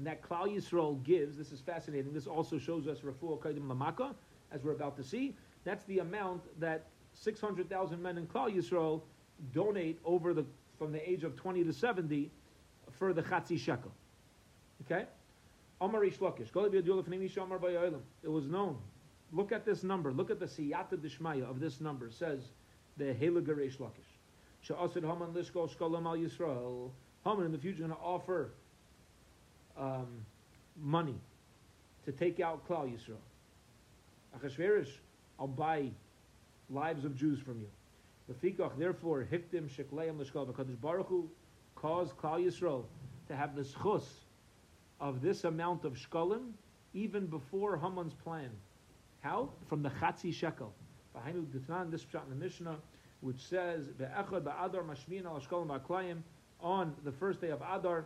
that 0.00 0.22
Klal 0.22 0.54
Yisrael 0.54 1.02
gives. 1.02 1.36
This 1.36 1.52
is 1.52 1.60
fascinating. 1.60 2.12
This 2.12 2.26
also 2.26 2.58
shows 2.58 2.86
us 2.86 3.00
refuah 3.00 3.40
kaidim 3.40 3.66
lamaka, 3.66 4.14
as 4.52 4.62
we're 4.62 4.72
about 4.72 4.96
to 4.96 5.04
see. 5.04 5.34
That's 5.64 5.84
the 5.84 5.98
amount 6.00 6.42
that 6.60 6.86
600,000 7.20 8.02
men 8.02 8.18
in 8.18 8.26
Klal 8.26 8.54
Yisrael 8.54 9.02
donate 9.52 9.98
over 10.04 10.34
the 10.34 10.44
from 10.78 10.92
the 10.92 11.10
age 11.10 11.24
of 11.24 11.34
20 11.34 11.64
to 11.64 11.72
70 11.72 12.30
for 12.92 13.12
the 13.12 13.22
chatzi 13.22 13.58
shekel. 13.58 13.92
Okay. 14.84 15.06
Omar 15.80 16.04
Ish 16.04 16.18
Lakish. 16.18 16.48
It 18.22 18.28
was 18.28 18.46
known. 18.46 18.78
Look 19.32 19.52
at 19.52 19.64
this 19.64 19.82
number. 19.82 20.12
Look 20.12 20.30
at 20.30 20.38
the 20.38 20.46
siyata 20.46 20.96
dishmaya 20.96 21.48
of 21.48 21.60
this 21.60 21.80
number. 21.80 22.06
It 22.06 22.14
says 22.14 22.40
the 22.96 23.06
Heligar 23.06 23.60
Ish 23.64 23.78
Lakish. 23.78 24.16
She'asid 24.60 25.04
Haman 25.04 25.32
Lishko 25.34 25.68
Shkolam 25.68 26.06
Al 26.06 26.16
Yisrael. 26.16 26.90
Haman 27.24 27.46
in 27.46 27.52
the 27.52 27.58
future 27.58 27.80
going 27.80 27.90
to 27.90 27.96
offer 27.96 28.52
um, 29.76 30.24
money 30.80 31.20
to 32.04 32.12
take 32.12 32.40
out 32.40 32.66
Klal 32.68 32.90
Yisrael. 32.90 33.16
Achashverish, 34.36 34.90
I'll 35.38 35.46
buy 35.46 35.90
lives 36.70 37.04
of 37.04 37.16
Jews 37.16 37.38
from 37.40 37.60
you. 37.60 37.68
Lefikach, 38.30 38.78
therefore, 38.78 39.26
hiktim 39.30 39.68
shekleim 39.68 40.18
l'shkol 40.18 40.46
v'kadosh 40.46 40.80
baruch 40.80 41.06
Hu 41.08 41.30
caused 41.74 42.16
Klal 42.16 42.44
Yisrael 42.44 42.84
to 43.28 43.36
have 43.36 43.54
the 43.56 43.62
schus 43.62 44.04
of 45.00 45.22
this 45.22 45.44
amount 45.44 45.84
of 45.84 45.94
shkolim 45.94 46.50
even 46.94 47.26
before 47.26 47.76
Haman's 47.78 48.14
plan. 48.14 48.50
How? 49.20 49.50
From 49.68 49.82
the 49.82 49.90
chatzi 49.90 50.32
shekel. 50.32 50.72
Behind 51.12 51.46
this 51.90 52.04
shot 52.10 52.24
in 52.24 52.38
the 52.38 52.44
Mishnah, 52.44 52.76
which 53.20 53.38
says 53.38 53.88
be'echad 53.98 54.42
ba'adar 54.42 54.84
mashmin 54.84 55.24
al 55.24 55.40
shkolim 55.40 55.68
ba'klayim 55.68 56.18
on 56.60 56.94
the 57.04 57.12
first 57.12 57.40
day 57.40 57.50
of 57.50 57.60
Adar 57.62 58.04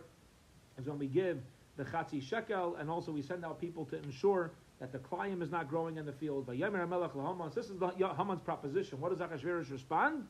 is 0.77 0.87
when 0.87 0.99
we 0.99 1.07
give 1.07 1.41
the 1.77 1.83
chatzi 1.83 2.21
shekel, 2.21 2.75
and 2.75 2.89
also 2.89 3.11
we 3.11 3.21
send 3.21 3.43
out 3.43 3.59
people 3.59 3.85
to 3.85 3.97
ensure 3.97 4.51
that 4.83 4.91
the 4.91 4.99
klayim 4.99 5.41
is 5.41 5.49
not 5.49 5.69
growing 5.69 5.95
in 5.95 6.05
the 6.05 6.11
field. 6.11 6.45
This 6.45 7.69
is 7.69 7.79
the, 7.79 7.87
Haman's 8.17 8.41
proposition. 8.41 8.99
What 8.99 9.17
does 9.17 9.25
Achashverosh 9.25 9.71
respond? 9.71 10.27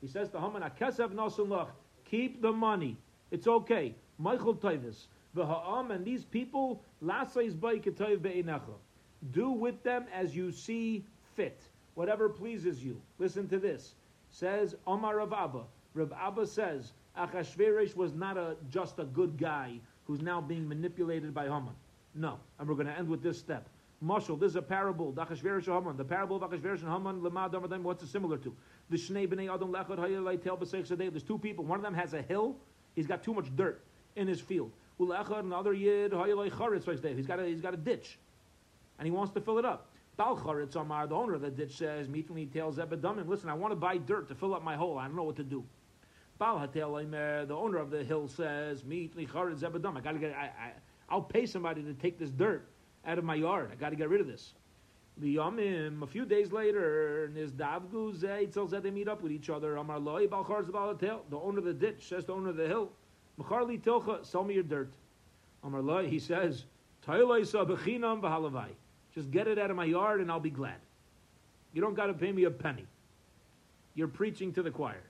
He 0.00 0.08
says 0.08 0.28
to 0.30 0.40
Haman, 0.40 0.62
"Akesav 0.62 1.12
nosun 1.12 1.68
keep 2.04 2.42
the 2.42 2.50
money. 2.50 2.98
It's 3.30 3.46
okay. 3.46 3.94
Michael 4.18 4.56
Toivis, 4.56 5.06
v'ha'am, 5.36 5.92
and 5.94 6.04
these 6.04 6.24
people. 6.24 6.82
Do 9.30 9.50
with 9.50 9.80
them 9.84 10.06
as 10.12 10.34
you 10.34 10.50
see 10.50 11.04
fit, 11.36 11.60
whatever 11.94 12.28
pleases 12.28 12.84
you. 12.84 13.00
Listen 13.20 13.48
to 13.50 13.60
this. 13.60 13.94
Says 14.30 14.74
Omar 14.84 15.18
Rav 15.18 15.32
Abba. 15.32 15.62
Rav 15.94 16.12
Abba 16.12 16.48
says 16.48 16.92
Achashverosh 17.16 17.94
was 17.94 18.12
not 18.14 18.36
a 18.36 18.56
just 18.68 18.98
a 18.98 19.04
good 19.04 19.38
guy 19.38 19.78
who's 20.08 20.22
now 20.22 20.40
being 20.40 20.68
manipulated 20.68 21.32
by 21.32 21.44
Haman. 21.44 21.76
No, 22.16 22.40
and 22.58 22.68
we're 22.68 22.74
going 22.74 22.88
to 22.88 22.98
end 22.98 23.08
with 23.08 23.22
this 23.22 23.38
step. 23.38 23.68
Mashal, 24.04 24.38
this 24.38 24.50
is 24.50 24.56
a 24.56 24.62
parable. 24.62 25.12
Achashverosh 25.12 25.66
Haman. 25.66 25.96
The 25.96 26.04
parable 26.04 26.42
of 26.42 26.50
Achashverosh 26.50 26.82
and 26.82 26.90
Haman. 26.90 27.20
Amadim. 27.20 27.82
What's 27.82 28.02
it 28.02 28.08
similar 28.08 28.36
to? 28.38 28.54
The 28.90 28.96
Shnei 28.96 29.28
Bnei 29.28 29.52
Adam 29.52 29.72
Lechad 29.72 29.98
Hayelay 29.98 30.42
Tel 30.42 30.56
B'Seich. 30.56 30.88
There's 30.88 31.22
two 31.22 31.38
people. 31.38 31.64
One 31.64 31.78
of 31.78 31.84
them 31.84 31.94
has 31.94 32.12
a 32.14 32.22
hill. 32.22 32.56
He's 32.96 33.06
got 33.06 33.22
too 33.22 33.32
much 33.32 33.54
dirt 33.54 33.80
in 34.16 34.26
his 34.26 34.40
field. 34.40 34.72
Ulechad 34.98 35.40
another 35.40 35.72
Yid 35.72 36.12
Hayelay 36.12 36.50
Charetz 36.50 36.84
Sadeh. 36.84 37.16
He's 37.16 37.26
got 37.26 37.38
a 37.38 37.46
he's 37.46 37.60
got 37.60 37.74
a 37.74 37.78
ditch, 37.78 38.18
and 38.98 39.06
he 39.06 39.12
wants 39.12 39.32
to 39.34 39.40
fill 39.40 39.58
it 39.58 39.64
up. 39.64 39.88
Bal 40.16 40.36
Charetz 40.36 40.76
Amar, 40.76 41.06
the 41.06 41.14
owner 41.14 41.34
of 41.34 41.40
the 41.40 41.50
ditch 41.50 41.76
says, 41.78 42.08
Meetly 42.08 42.46
tells 42.46 42.76
Zebedamim, 42.76 43.26
listen, 43.26 43.48
I 43.48 43.54
want 43.54 43.72
to 43.72 43.76
buy 43.76 43.96
dirt 43.96 44.28
to 44.28 44.34
fill 44.34 44.54
up 44.54 44.62
my 44.62 44.76
hole. 44.76 44.98
I 44.98 45.06
don't 45.06 45.16
know 45.16 45.22
what 45.22 45.36
to 45.36 45.44
do. 45.44 45.64
Bal 46.38 46.58
Hatel 46.58 46.94
the 47.46 47.54
owner 47.54 47.78
of 47.78 47.90
the 47.90 48.04
hill 48.04 48.28
says, 48.28 48.84
Meetly 48.84 49.26
Charetz 49.26 49.60
Zebedam. 49.60 49.96
I 49.96 50.00
got 50.00 50.12
to 50.12 50.18
get. 50.18 50.34
I, 50.34 50.44
I 50.44 50.72
I'll 51.08 51.22
pay 51.22 51.46
somebody 51.46 51.82
to 51.82 51.94
take 51.94 52.18
this 52.18 52.30
dirt 52.30 52.66
out 53.06 53.18
of 53.18 53.24
my 53.24 53.34
yard. 53.34 53.70
I 53.72 53.74
got 53.76 53.90
to 53.90 53.96
get 53.96 54.08
rid 54.08 54.20
of 54.20 54.26
this. 54.26 54.54
Liyamim, 55.20 56.02
a 56.02 56.06
few 56.06 56.24
days 56.24 56.52
later, 56.52 57.30
Nizdavgu 57.34 58.14
Zeitzel 58.16 58.82
they 58.82 58.90
meet 58.90 59.08
up 59.08 59.22
with 59.22 59.32
each 59.32 59.50
other. 59.50 59.76
Amar 59.76 59.98
Loi 59.98 60.26
Balchar 60.26 60.62
Zabalatel, 60.62 61.20
the 61.30 61.36
owner 61.36 61.58
of 61.58 61.64
the 61.64 61.74
ditch, 61.74 62.08
says 62.08 62.24
the 62.24 62.32
owner 62.32 62.50
of 62.50 62.56
the 62.56 62.66
hill, 62.66 62.90
Macharli 63.38 63.80
Tilcha, 63.80 64.24
sell 64.24 64.44
me 64.44 64.54
your 64.54 64.62
dirt. 64.62 64.90
Amar 65.64 65.82
Loi, 65.82 66.08
he 66.08 66.18
says, 66.18 66.64
Tailoisa 67.04 67.64
Bechinam. 67.64 68.68
Just 69.14 69.30
get 69.30 69.46
it 69.46 69.58
out 69.58 69.70
of 69.70 69.76
my 69.76 69.84
yard 69.84 70.20
and 70.20 70.30
I'll 70.30 70.40
be 70.40 70.50
glad. 70.50 70.76
You 71.74 71.82
don't 71.82 71.94
got 71.94 72.06
to 72.06 72.14
pay 72.14 72.32
me 72.32 72.44
a 72.44 72.50
penny. 72.50 72.86
You're 73.94 74.08
preaching 74.08 74.52
to 74.54 74.62
the 74.62 74.70
choir. 74.70 75.02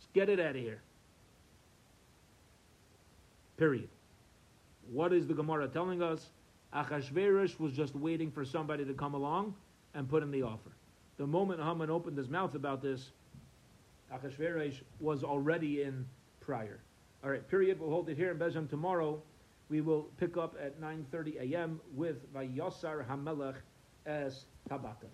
Just 0.00 0.12
get 0.12 0.28
it 0.28 0.40
out 0.40 0.56
of 0.56 0.62
here. 0.62 0.80
Period. 3.56 3.88
What 4.92 5.12
is 5.12 5.26
the 5.26 5.34
Gemara 5.34 5.68
telling 5.68 6.02
us? 6.02 6.26
Achashverosh 6.74 7.58
was 7.58 7.72
just 7.72 7.94
waiting 7.94 8.30
for 8.30 8.44
somebody 8.44 8.84
to 8.84 8.94
come 8.94 9.14
along 9.14 9.54
and 9.94 10.08
put 10.08 10.22
in 10.22 10.30
the 10.30 10.42
offer. 10.42 10.70
The 11.16 11.26
moment 11.26 11.60
Haman 11.60 11.90
opened 11.90 12.16
his 12.16 12.28
mouth 12.28 12.54
about 12.54 12.82
this, 12.82 13.10
Achashverosh 14.12 14.82
was 15.00 15.24
already 15.24 15.82
in 15.82 16.06
prior. 16.40 16.80
All 17.24 17.30
right, 17.30 17.46
period. 17.48 17.80
We'll 17.80 17.90
hold 17.90 18.08
it 18.08 18.16
here 18.16 18.30
in 18.30 18.38
Bezim 18.38 18.68
tomorrow. 18.68 19.20
We 19.68 19.80
will 19.80 20.08
pick 20.18 20.36
up 20.36 20.56
at 20.62 20.80
9.30 20.80 21.52
a.m. 21.52 21.80
with 21.94 22.32
Vayosar 22.32 23.06
Hamelech 23.06 23.56
as 24.06 24.44
Tabaka. 24.70 25.08